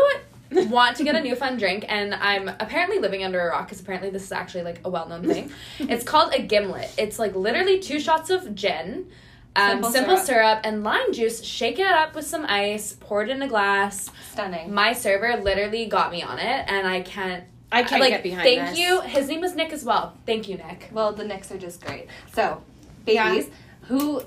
want 0.69 0.97
to 0.97 1.03
get 1.03 1.15
a 1.15 1.21
new 1.21 1.35
fun 1.35 1.57
drink, 1.57 1.85
and 1.87 2.13
I'm 2.13 2.47
apparently 2.47 2.99
living 2.99 3.23
under 3.23 3.39
a 3.39 3.49
rock 3.51 3.67
because 3.67 3.79
apparently 3.79 4.09
this 4.09 4.23
is 4.23 4.31
actually 4.31 4.63
like 4.63 4.81
a 4.85 4.89
well 4.89 5.07
known 5.07 5.23
thing, 5.23 5.51
it's 5.79 6.03
called 6.03 6.33
a 6.33 6.41
gimlet. 6.41 6.89
It's 6.97 7.19
like 7.19 7.35
literally 7.35 7.79
two 7.79 7.99
shots 7.99 8.29
of 8.29 8.55
gin. 8.55 9.09
Um, 9.55 9.71
Simple 9.71 9.91
simple, 9.91 10.17
syrup. 10.17 10.27
syrup. 10.27 10.59
and 10.65 10.83
lime 10.83 11.13
juice. 11.13 11.43
Shake 11.43 11.79
it 11.79 11.87
up 11.87 12.13
with 12.13 12.27
some 12.27 12.45
ice. 12.47 12.95
Pour 12.99 13.23
it 13.23 13.29
in 13.29 13.41
a 13.41 13.47
glass. 13.47 14.11
Stunning. 14.31 14.71
My 14.71 14.93
server 14.93 15.35
literally 15.37 15.87
got 15.87 16.11
me 16.11 16.21
on 16.21 16.37
it, 16.37 16.65
and 16.67 16.85
I 16.85 17.01
can't. 17.01 17.43
I 17.71 17.83
can't 17.83 17.99
like, 17.99 18.11
get 18.11 18.23
behind 18.23 18.43
Thank 18.43 18.69
this. 18.69 18.79
you. 18.79 19.01
His 19.01 19.27
name 19.27 19.41
was 19.41 19.55
Nick 19.55 19.73
as 19.73 19.83
well. 19.83 20.15
Thank 20.25 20.47
you, 20.47 20.57
Nick. 20.57 20.89
Well, 20.93 21.11
the 21.11 21.25
Nicks 21.25 21.51
are 21.51 21.57
just 21.57 21.83
great. 21.83 22.07
So, 22.33 22.61
babies, 23.03 23.49
who 23.81 24.21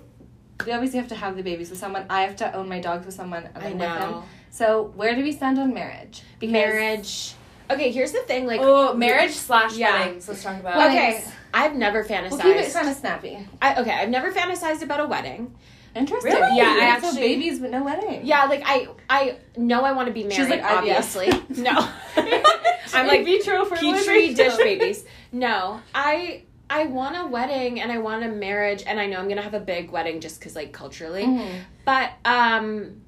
we 0.67 0.73
obviously 0.73 0.99
have 0.99 1.09
to 1.09 1.15
have 1.15 1.37
the 1.37 1.43
babies 1.43 1.71
with 1.71 1.79
someone. 1.79 2.07
I 2.11 2.23
have 2.23 2.37
to 2.37 2.55
own 2.55 2.69
my 2.69 2.81
dogs 2.81 3.07
with 3.07 3.15
someone. 3.15 3.49
And 3.55 3.59
I 3.59 3.73
then 3.73 3.79
with 3.79 3.99
them. 3.99 4.23
So, 4.51 4.93
where 4.97 5.15
do 5.15 5.23
we 5.23 5.33
stand 5.33 5.59
on 5.59 5.73
marriage? 5.73 6.23
Because 6.39 6.53
Marriage. 6.53 7.35
Okay, 7.71 7.93
here's 7.93 8.11
the 8.13 8.21
thing. 8.21 8.47
Like, 8.47 8.61
Oh, 8.63 8.95
marriage 8.95 9.33
slash 9.33 9.77
Yeah. 9.77 10.01
weddings. 10.01 10.29
Let's 10.29 10.43
talk 10.43 10.59
about. 10.59 10.89
okay, 10.91 11.23
I've 11.55 11.75
never 11.77 12.03
fantasized. 12.05 12.31
We'll 12.33 12.41
keep 12.41 12.57
it 12.57 12.73
kind 12.73 12.89
of 12.89 12.97
snappy. 12.97 13.47
I, 13.63 13.81
okay, 13.81 13.93
I've 13.93 14.09
never 14.09 14.33
fantasized 14.33 14.83
about 14.83 15.01
a 15.01 15.07
wedding. 15.07 15.55
Interesting. 15.95 16.33
Really? 16.33 16.57
Yeah, 16.57 16.65
I 16.97 17.01
so 17.01 17.09
actually- 17.09 17.21
babies 17.23 17.59
but 17.61 17.71
no 17.71 17.83
wedding. 17.85 18.21
Yeah, 18.25 18.45
like 18.45 18.63
I, 18.65 18.89
I 19.09 19.37
know 19.57 19.83
I 19.83 19.93
want 19.93 20.07
to 20.09 20.13
be 20.13 20.23
married. 20.23 20.35
She's 20.37 20.49
like, 20.49 20.63
obviously. 20.63 21.29
no, 21.63 21.89
I'm 22.95 23.07
like 23.07 23.25
vitro 23.25 23.65
for 23.65 23.77
petri 23.77 24.35
dish 24.35 24.57
babies. 24.59 25.05
No, 25.33 25.81
I. 25.95 26.43
I 26.73 26.85
want 26.87 27.17
a 27.17 27.27
wedding 27.27 27.81
and 27.81 27.91
I 27.91 27.99
want 27.99 28.23
a 28.23 28.29
marriage 28.29 28.85
and 28.87 29.01
I 29.01 29.07
know 29.07 29.19
I'm 29.19 29.29
gonna 29.29 29.43
have 29.43 29.55
a 29.55 29.59
big 29.59 29.91
wedding 29.91 30.21
just 30.21 30.39
because 30.39 30.55
like 30.55 30.73
culturally. 30.73 31.25
Mm-hmm. 31.25 31.59
But 31.85 32.13
um 32.25 33.01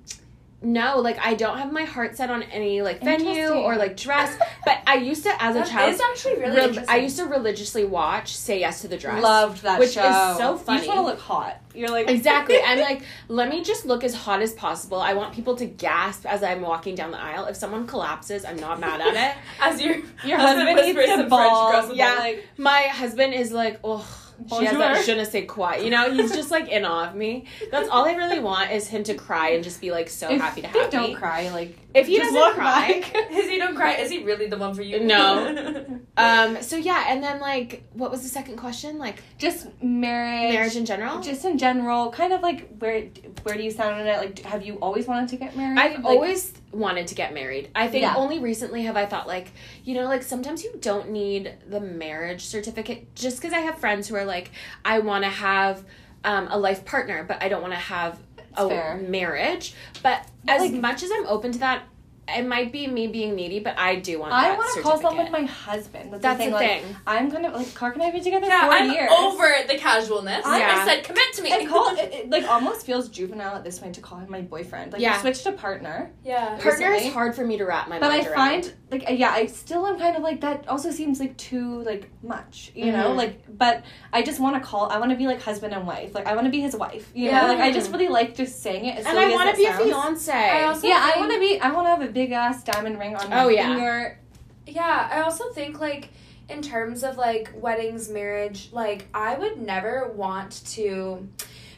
no, 0.62 0.98
like 1.00 1.18
I 1.18 1.34
don't 1.34 1.58
have 1.58 1.72
my 1.72 1.84
heart 1.84 2.16
set 2.16 2.30
on 2.30 2.42
any 2.44 2.82
like 2.82 3.02
venue 3.02 3.48
or 3.48 3.76
like 3.76 3.96
dress. 3.96 4.36
But 4.64 4.78
I 4.86 4.96
used 4.96 5.24
to 5.24 5.42
as 5.42 5.56
a 5.56 5.60
That 5.60 5.68
child 5.68 5.94
is 5.94 6.00
actually 6.00 6.36
really 6.36 6.56
rel- 6.56 6.68
interesting. 6.68 6.94
I 6.94 6.98
used 6.98 7.16
to 7.18 7.24
religiously 7.26 7.84
watch 7.84 8.34
Say 8.36 8.60
Yes 8.60 8.80
to 8.82 8.88
the 8.88 8.96
Dress. 8.96 9.22
Loved 9.22 9.62
that 9.62 9.78
Which 9.80 9.88
is 9.88 9.94
show. 9.94 10.34
so 10.38 10.52
You 10.52 10.58
funny. 10.58 10.78
just 10.78 10.88
want 10.88 11.00
to 11.00 11.04
look 11.06 11.20
hot. 11.20 11.60
You're 11.74 11.88
like 11.88 12.08
Exactly. 12.08 12.58
I'm 12.64 12.78
like, 12.80 13.02
let 13.28 13.48
me 13.48 13.62
just 13.64 13.86
look 13.86 14.04
as 14.04 14.14
hot 14.14 14.42
as 14.42 14.52
possible. 14.52 15.00
I 15.00 15.14
want 15.14 15.34
people 15.34 15.56
to 15.56 15.66
gasp 15.66 16.26
as 16.26 16.42
I'm 16.42 16.60
walking 16.60 16.94
down 16.94 17.10
the 17.10 17.20
aisle. 17.20 17.46
If 17.46 17.56
someone 17.56 17.86
collapses, 17.86 18.44
I'm 18.44 18.56
not 18.56 18.78
mad 18.78 19.00
at 19.00 19.14
it. 19.32 19.36
As 19.60 19.80
your 19.80 19.96
Your 20.24 20.38
husband 20.46 20.76
needs 20.76 20.98
to 20.98 21.26
ball. 21.28 21.94
Yeah. 21.94 22.14
like 22.18 22.46
My 22.58 22.82
husband 22.82 23.34
is 23.34 23.52
like, 23.52 23.80
oh, 23.82 24.06
she 24.48 24.64
has 24.64 24.74
Bonjour. 24.74 24.78
that 24.78 25.04
je 25.04 25.14
ne 25.14 25.24
sais 25.24 25.46
quoi. 25.46 25.76
You 25.76 25.90
know, 25.90 26.10
he's 26.12 26.32
just 26.34 26.50
like 26.50 26.68
in 26.68 26.84
awe 26.84 27.08
of 27.08 27.14
me. 27.14 27.44
That's 27.70 27.88
all 27.88 28.04
I 28.06 28.14
really 28.14 28.38
want 28.40 28.70
is 28.72 28.88
him 28.88 29.02
to 29.04 29.14
cry 29.14 29.50
and 29.50 29.62
just 29.64 29.80
be 29.80 29.90
like 29.90 30.08
so 30.08 30.30
if 30.30 30.40
happy 30.40 30.62
to 30.62 30.68
have 30.68 30.90
don't 30.90 31.10
me. 31.10 31.14
cry, 31.14 31.50
like 31.50 31.76
If 31.94 32.06
he 32.06 32.16
just 32.16 32.32
doesn't 32.32 32.40
look 32.40 32.54
cry, 32.54 33.00
back. 33.12 33.14
Is 33.32 33.48
he 33.50 33.58
don't 33.58 33.74
cry? 33.76 33.92
Is 33.94 34.10
he 34.10 34.22
really 34.24 34.46
the 34.46 34.56
one 34.56 34.74
for 34.74 34.82
you? 34.82 35.00
No. 35.00 35.86
Um. 36.14 36.60
So 36.60 36.76
yeah, 36.76 37.06
and 37.08 37.22
then 37.22 37.40
like, 37.40 37.84
what 37.94 38.10
was 38.10 38.22
the 38.22 38.28
second 38.28 38.56
question? 38.58 38.98
Like 38.98 39.22
just 39.38 39.66
marriage, 39.82 40.52
marriage 40.52 40.76
in 40.76 40.84
general. 40.84 41.20
just 41.22 41.44
in 41.46 41.56
general, 41.56 42.10
kind 42.12 42.34
of 42.34 42.42
like 42.42 42.68
where 42.78 43.04
where 43.44 43.56
do 43.56 43.62
you 43.62 43.70
stand 43.70 43.94
on 44.00 44.06
it? 44.06 44.16
Like, 44.18 44.38
have 44.40 44.62
you 44.64 44.74
always 44.76 45.06
wanted 45.06 45.30
to 45.30 45.36
get 45.36 45.56
married? 45.56 45.78
I've 45.78 45.92
Like, 45.96 46.04
always 46.04 46.52
wanted 46.70 47.06
to 47.08 47.14
get 47.14 47.32
married. 47.32 47.70
I 47.74 47.88
think 47.88 48.02
Yeah. 48.02 48.14
only 48.16 48.38
recently 48.40 48.82
have 48.82 48.96
I 48.96 49.06
thought 49.06 49.26
like, 49.26 49.52
you 49.84 49.94
know, 49.94 50.04
like 50.04 50.22
sometimes 50.22 50.62
you 50.62 50.74
don't 50.80 51.10
need 51.10 51.54
the 51.66 51.80
marriage 51.80 52.44
certificate 52.44 53.14
just 53.14 53.38
because 53.38 53.54
I 53.54 53.60
have 53.60 53.78
friends 53.78 54.06
who 54.08 54.14
are 54.16 54.26
like, 54.26 54.50
I 54.84 54.98
want 54.98 55.24
to 55.24 55.30
have 55.30 55.82
um, 56.24 56.46
a 56.50 56.58
life 56.58 56.84
partner, 56.84 57.24
but 57.24 57.42
I 57.42 57.48
don't 57.48 57.62
want 57.62 57.72
to 57.72 57.78
have 57.80 58.18
a 58.56 58.68
fair. 58.68 58.96
marriage. 59.08 59.74
But 60.02 60.26
as 60.48 60.62
Like- 60.62 60.72
much 60.72 61.02
as 61.02 61.10
I'm 61.12 61.26
open 61.26 61.52
to 61.52 61.58
that, 61.60 61.82
it 62.28 62.46
might 62.46 62.70
be 62.70 62.86
me 62.86 63.08
being 63.08 63.34
needy, 63.34 63.58
but 63.58 63.76
I 63.76 63.96
do 63.96 64.20
want. 64.20 64.32
I 64.32 64.56
want 64.56 64.72
to 64.76 64.80
call 64.82 64.92
someone 64.96 65.26
certificate. 65.26 65.32
my 65.42 65.46
husband. 65.48 66.12
That's, 66.12 66.22
That's 66.22 66.38
the 66.38 66.44
thing. 66.44 66.50
the 66.52 66.56
like, 66.56 66.82
thing. 66.84 66.96
I'm 67.04 67.30
kind 67.32 67.44
of 67.44 67.52
like 67.52 67.74
Clark 67.74 67.94
and 67.94 68.02
I 68.02 68.06
have 68.06 68.14
been 68.14 68.22
together 68.22 68.46
Yeah, 68.46 68.62
four 68.62 68.72
I'm 68.72 68.90
years. 68.92 69.10
over 69.18 69.52
the 69.68 69.76
casualness. 69.76 70.42
Yeah. 70.46 70.82
I 70.82 70.86
said 70.86 71.02
commit 71.04 71.32
to 71.34 71.42
me. 71.42 71.52
It, 71.52 71.68
call, 71.68 71.94
it, 71.96 71.98
it 72.14 72.30
like 72.30 72.44
almost 72.48 72.86
feels 72.86 73.08
juvenile 73.08 73.56
at 73.56 73.64
this 73.64 73.80
point 73.80 73.96
to 73.96 74.00
call 74.00 74.18
him 74.18 74.30
my 74.30 74.40
boyfriend. 74.40 74.92
Like 74.92 75.02
Yeah. 75.02 75.16
we 75.16 75.20
switched 75.20 75.42
to 75.44 75.52
partner, 75.52 76.12
yeah. 76.24 76.56
Partner 76.62 76.92
is 76.92 77.12
hard 77.12 77.34
for 77.34 77.44
me 77.44 77.58
to 77.58 77.64
wrap 77.66 77.88
my 77.88 77.98
but 77.98 78.06
I 78.12 78.18
mind 78.18 78.26
around. 78.28 78.34
find 78.36 78.72
like 78.92 79.04
yeah, 79.08 79.30
I 79.32 79.46
still 79.46 79.86
am 79.86 79.98
kind 79.98 80.14
of 80.16 80.22
like 80.22 80.42
that. 80.42 80.68
Also 80.68 80.90
seems 80.90 81.18
like 81.18 81.36
too 81.38 81.82
like 81.82 82.10
much, 82.22 82.70
you 82.74 82.92
know. 82.92 83.10
Mhm. 83.10 83.16
Like, 83.16 83.58
but 83.58 83.82
I 84.12 84.22
just 84.22 84.38
want 84.38 84.54
to 84.56 84.60
call. 84.68 84.90
I 84.90 84.98
want 84.98 85.10
to 85.10 85.16
be 85.16 85.26
like 85.26 85.40
husband 85.42 85.72
and 85.72 85.86
wife. 85.86 86.14
Like 86.14 86.26
I 86.26 86.34
want 86.34 86.46
to 86.46 86.50
be 86.50 86.60
his 86.60 86.76
wife. 86.76 87.10
You 87.14 87.26
Yeah. 87.30 87.40
know. 87.40 87.48
Like 87.48 87.60
I 87.60 87.72
just 87.72 87.90
really 87.90 88.08
like 88.08 88.34
just 88.36 88.62
saying 88.62 88.84
it. 88.84 88.98
As 88.98 89.06
and 89.06 89.18
I 89.18 89.30
want 89.30 89.50
to 89.50 89.56
be 89.56 89.64
a 89.64 89.72
fiance. 89.72 90.32
I 90.32 90.64
also 90.64 90.86
Yeah, 90.86 91.00
I 91.14 91.18
want 91.18 91.32
to 91.32 91.40
be. 91.40 91.58
I 91.58 91.72
want 91.72 91.86
to 91.86 91.90
have 91.90 92.02
a 92.02 92.12
big 92.12 92.32
ass 92.32 92.62
diamond 92.62 92.98
ring 92.98 93.16
on 93.16 93.30
my 93.30 93.44
Oh, 93.44 93.48
yeah. 93.48 93.74
finger. 93.74 94.18
Yeah, 94.66 95.08
I 95.10 95.22
also 95.22 95.50
think 95.52 95.80
like 95.80 96.10
in 96.50 96.60
terms 96.60 97.02
of 97.02 97.16
like 97.16 97.50
weddings, 97.54 98.10
marriage, 98.10 98.68
like 98.72 99.06
I 99.14 99.36
would 99.36 99.60
never 99.60 100.12
want 100.14 100.62
to 100.74 101.26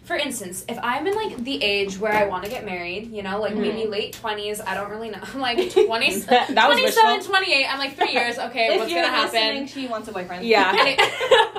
for 0.04 0.16
instance, 0.16 0.64
if 0.68 0.78
I'm 0.82 1.06
in 1.06 1.14
like 1.14 1.42
the 1.44 1.62
age 1.62 1.98
where 1.98 2.12
I 2.12 2.26
want 2.26 2.44
to 2.44 2.50
get 2.50 2.64
married, 2.64 3.10
you 3.10 3.22
know, 3.22 3.40
like 3.40 3.54
maybe 3.56 3.86
late 3.88 4.18
20s, 4.22 4.60
I 4.66 4.74
don't 4.74 4.90
really 4.90 5.10
know. 5.10 5.18
I'm 5.34 5.40
like 5.40 5.56
20, 5.72 5.84
Mm-hmm. 5.86 6.30
That- 6.30 6.54
that 6.54 6.66
27, 6.66 7.16
wishful. 7.16 7.32
28. 7.34 7.66
I'm 7.72 7.78
like 7.78 7.96
3 7.96 8.10
years. 8.12 8.38
Okay, 8.38 8.76
what's 8.78 8.90
going 8.92 9.04
to 9.04 9.08
happen? 9.10 9.66
she 9.66 9.86
wants 9.86 10.08
a 10.08 10.12
boyfriend. 10.12 10.44
Yeah. 10.46 10.72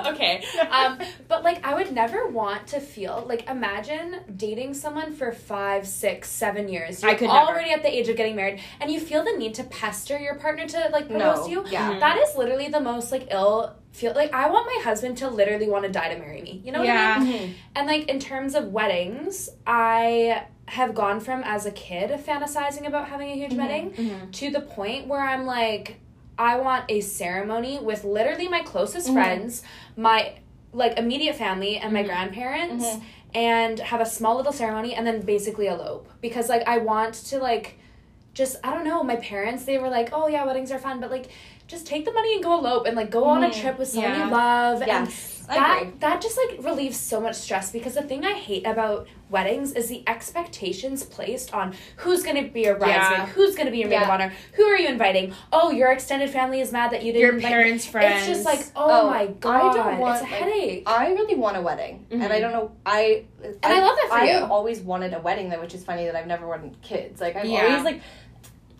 Okay. 0.06 0.42
Um, 0.70 0.98
but 1.28 1.42
like, 1.42 1.64
I 1.66 1.74
would 1.74 1.92
never 1.92 2.28
want 2.28 2.68
to 2.68 2.80
feel 2.80 3.24
like 3.28 3.48
imagine 3.48 4.20
dating 4.36 4.74
someone 4.74 5.12
for 5.12 5.32
five, 5.32 5.86
six, 5.86 6.30
seven 6.30 6.68
years. 6.68 7.02
You're 7.02 7.10
I 7.10 7.14
could 7.14 7.28
never. 7.28 7.38
already 7.50 7.70
at 7.72 7.82
the 7.82 7.92
age 7.94 8.08
of 8.08 8.16
getting 8.16 8.36
married, 8.36 8.60
and 8.80 8.90
you 8.90 9.00
feel 9.00 9.24
the 9.24 9.32
need 9.36 9.54
to 9.54 9.64
pester 9.64 10.18
your 10.18 10.36
partner 10.36 10.66
to 10.68 10.88
like 10.92 11.08
propose 11.08 11.38
No. 11.38 11.44
to 11.46 11.50
you. 11.50 11.64
Yeah. 11.68 11.94
Mhm. 11.94 12.00
That 12.00 12.18
is 12.18 12.36
literally 12.36 12.68
the 12.68 12.80
most 12.80 13.10
like 13.10 13.28
ill 13.30 13.74
feel. 13.96 14.12
Like 14.14 14.32
I 14.34 14.48
want 14.50 14.66
my 14.66 14.82
husband 14.84 15.18
to 15.18 15.28
literally 15.28 15.68
want 15.68 15.84
to 15.84 15.90
die 15.90 16.12
to 16.14 16.18
marry 16.20 16.42
me. 16.42 16.60
You 16.64 16.72
know 16.72 16.80
what 16.80 16.88
I 16.88 17.18
mean? 17.18 17.32
Yeah. 17.32 17.38
Mhm. 17.38 17.52
And 17.76 17.86
like 17.86 18.08
in 18.08 18.18
terms 18.20 18.54
of 18.54 18.72
weddings, 18.72 19.48
I 19.66 20.44
have 20.66 20.94
gone 20.94 21.20
from 21.20 21.42
as 21.44 21.64
a 21.64 21.70
kid 21.70 22.10
fantasizing 22.24 22.86
about 22.86 23.08
having 23.08 23.30
a 23.30 23.34
huge 23.34 23.52
Mhm. 23.52 23.58
wedding 23.58 23.90
Mhm. 23.92 24.32
to 24.32 24.50
the 24.50 24.60
point 24.60 25.06
where 25.06 25.20
I'm 25.20 25.46
like, 25.46 25.96
I 26.38 26.58
want 26.58 26.84
a 26.90 27.00
ceremony 27.00 27.78
with 27.80 28.04
literally 28.04 28.48
my 28.48 28.60
closest 28.60 29.08
Mhm. 29.08 29.12
friends, 29.14 29.62
my 29.96 30.32
like 30.72 30.98
immediate 30.98 31.36
family 31.36 31.78
and 31.78 31.92
my 31.92 32.02
Mhm. 32.02 32.06
grandparents, 32.06 32.84
Mhm. 32.84 33.00
and 33.34 33.78
have 33.80 34.00
a 34.00 34.06
small 34.06 34.36
little 34.36 34.52
ceremony 34.52 34.94
and 34.94 35.06
then 35.06 35.20
basically 35.22 35.66
elope 35.68 36.08
because 36.20 36.48
like 36.48 36.62
I 36.68 36.78
want 36.78 37.14
to 37.30 37.38
like 37.38 37.78
just 38.34 38.56
I 38.62 38.70
don't 38.74 38.84
know 38.84 39.02
my 39.02 39.16
parents 39.16 39.64
they 39.64 39.78
were 39.78 39.88
like 39.88 40.10
oh 40.12 40.26
yeah 40.28 40.44
weddings 40.44 40.70
are 40.70 40.78
fun 40.78 41.00
but 41.00 41.10
like 41.10 41.28
just 41.66 41.86
take 41.86 42.04
the 42.04 42.12
money 42.12 42.34
and 42.34 42.42
go 42.44 42.58
elope 42.58 42.86
and 42.86 42.96
like 42.96 43.10
go 43.10 43.24
on 43.24 43.42
a 43.42 43.48
Mhm. 43.48 43.60
trip 43.60 43.78
with 43.78 43.88
someone 43.88 44.12
Yeah. 44.12 44.26
you 44.26 44.30
love 44.32 44.78
and 44.82 44.86
Yes, 44.88 45.44
I 45.48 45.54
that 45.54 46.00
that 46.00 46.20
just 46.20 46.38
like 46.38 46.64
relieves 46.64 46.96
so 46.96 47.20
much 47.20 47.34
stress 47.34 47.72
because 47.72 47.94
the 47.94 48.02
thing 48.02 48.24
I 48.24 48.32
hate 48.34 48.64
about 48.66 49.08
weddings 49.30 49.72
is 49.72 49.88
the 49.88 50.04
expectations 50.06 51.02
placed 51.02 51.52
on 51.52 51.74
who's 51.96 52.22
gonna 52.22 52.44
be 52.44 52.62
your 52.62 52.76
bridesmaid, 52.76 53.18
Yeah. 53.18 53.26
who's 53.26 53.56
gonna 53.56 53.72
be 53.72 53.78
your 53.78 53.88
maid 53.88 54.02
of 54.02 54.08
honor, 54.08 54.32
who 54.52 54.62
are 54.64 54.76
you 54.76 54.86
inviting? 54.86 55.32
Oh, 55.52 55.70
your 55.72 55.90
extended 55.90 56.30
family 56.30 56.60
is 56.60 56.70
mad 56.70 56.92
that 56.92 57.02
you 57.02 57.12
didn't. 57.12 57.40
Your 57.40 57.48
parents' 57.50 57.84
friends. 57.84 58.28
It's 58.28 58.38
just 58.38 58.44
like 58.44 58.60
oh, 58.76 59.02
Oh, 59.06 59.10
my 59.10 59.26
god, 59.26 59.74
don't 59.74 59.98
want, 59.98 60.20
it's 60.22 60.28
a 60.28 60.30
like, 60.30 60.40
headache. 60.40 60.82
I 60.86 61.08
really 61.12 61.34
want 61.34 61.56
a 61.56 61.62
wedding, 61.62 62.06
and 62.12 62.22
Mhm. 62.22 62.30
I 62.30 62.40
don't 62.40 62.52
know. 62.52 62.70
I 62.84 63.24
And 63.62 63.72
I 63.72 63.80
love 63.80 63.96
that 63.96 64.08
for 64.08 64.14
I 64.18 64.24
you. 64.24 64.32
have 64.38 64.50
always 64.50 64.80
wanted 64.80 65.14
a 65.14 65.20
wedding, 65.20 65.48
though, 65.50 65.60
which 65.60 65.74
is 65.74 65.84
funny 65.84 66.04
that 66.06 66.16
I've 66.16 66.26
never 66.26 66.46
wanted 66.48 66.80
kids. 66.82 67.20
Like 67.20 67.34
I've 67.36 67.44
Yeah. 67.46 67.66
always 67.66 67.84
like 67.84 68.00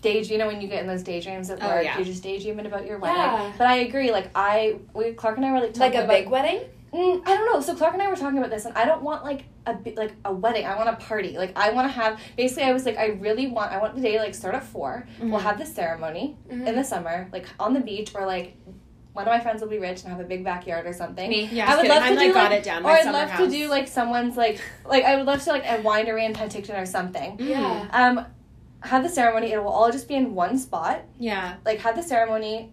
daydream. 0.07 0.33
You 0.33 0.39
know, 0.39 0.47
when 0.47 0.61
you 0.61 0.69
get 0.69 0.81
in 0.83 0.87
those 0.87 1.03
daydreams 1.03 1.51
at 1.51 1.63
Oh, 1.63 1.69
work, 1.69 1.85
yeah. 1.85 1.97
you're 1.97 2.05
just 2.07 2.23
daydreaming 2.23 2.67
about 2.67 2.87
your 2.87 2.99
wedding. 2.99 3.17
Yeah. 3.17 3.53
But 3.59 3.67
I 3.67 3.77
agree. 3.89 4.11
Like 4.13 4.31
I, 4.35 4.77
we 4.95 5.13
Clark 5.13 5.37
and 5.37 5.47
I 5.47 5.53
were 5.53 5.61
like 5.61 5.77
like 5.77 5.93
talking 5.93 6.01
a 6.01 6.05
about, 6.05 6.17
big 6.19 6.29
wedding. 6.29 6.61
Mm, 6.93 7.21
I 7.27 7.37
don't 7.37 7.47
know. 7.53 7.61
So 7.61 7.75
Clark 7.75 7.93
and 7.95 8.03
I 8.03 8.09
were 8.09 8.17
talking 8.17 8.39
about 8.39 8.51
this, 8.51 8.65
and 8.65 8.75
I 8.79 8.85
don't 8.87 9.03
want 9.03 9.25
like 9.25 9.45
a 9.67 9.77
like 9.97 10.15
a 10.25 10.33
wedding. 10.33 10.65
I 10.65 10.77
want 10.77 10.89
a 10.89 10.97
party. 10.97 11.37
Like 11.37 11.53
I 11.59 11.71
want 11.71 11.87
to 11.89 11.93
have. 11.93 12.19
Basically, 12.37 12.63
I 12.65 12.73
was 12.73 12.87
like, 12.87 12.97
I 12.97 13.07
really 13.27 13.49
want. 13.49 13.73
I 13.73 13.79
want 13.79 13.97
the 13.97 14.01
day 14.03 14.19
like 14.19 14.35
start 14.35 14.55
at 14.55 14.65
4 14.65 15.07
we 15.21 15.31
We'll 15.31 15.41
Mhm. 15.41 15.45
have 15.45 15.59
the 15.59 15.67
ceremony 15.67 16.37
Mhm. 16.51 16.67
in 16.69 16.75
the 16.77 16.85
summer, 16.85 17.29
like 17.33 17.47
on 17.59 17.75
the 17.75 17.81
beach, 17.81 18.13
or 18.15 18.25
like 18.25 18.57
one 19.13 19.27
of 19.27 19.33
my 19.33 19.41
friends 19.41 19.63
will 19.63 19.69
be 19.69 19.79
rich 19.79 20.03
and 20.03 20.11
have 20.13 20.21
a 20.21 20.29
big 20.35 20.45
backyard 20.45 20.87
or 20.87 20.93
something. 20.93 21.29
Me. 21.31 21.49
Yeah, 21.51 21.73
I 21.73 21.77
would 21.77 21.89
love 21.89 22.03
I'm 22.03 22.11
to 22.15 22.21
like 22.21 22.29
do 22.29 22.35
got 22.35 22.51
like, 22.51 22.61
it 22.61 22.65
down. 22.65 22.85
or 22.85 22.91
I'd 22.91 23.07
love 23.07 23.31
house. 23.31 23.41
to 23.41 23.51
do 23.51 23.69
like 23.69 23.89
someone's 23.89 24.37
like 24.37 24.61
like 24.87 25.05
I 25.05 25.17
would 25.17 25.27
love 25.27 25.43
to 25.45 25.51
like 25.51 25.65
a 25.65 25.79
winery 25.83 26.25
in 26.25 26.33
Penticton 26.35 26.81
or 26.81 26.87
something. 26.87 27.37
Yeah. 27.41 27.89
Um, 27.93 28.27
have 28.87 29.03
the 29.03 29.09
ceremony. 29.09 29.53
It 29.53 29.63
will 29.63 29.73
all 29.73 29.91
just 29.91 30.09
be 30.09 30.15
in 30.15 30.35
one 30.35 30.59
spot. 30.59 31.03
Yeah. 31.19 31.57
Like 31.65 31.81
have 31.81 31.97
the 31.97 32.03
ceremony, 32.03 32.73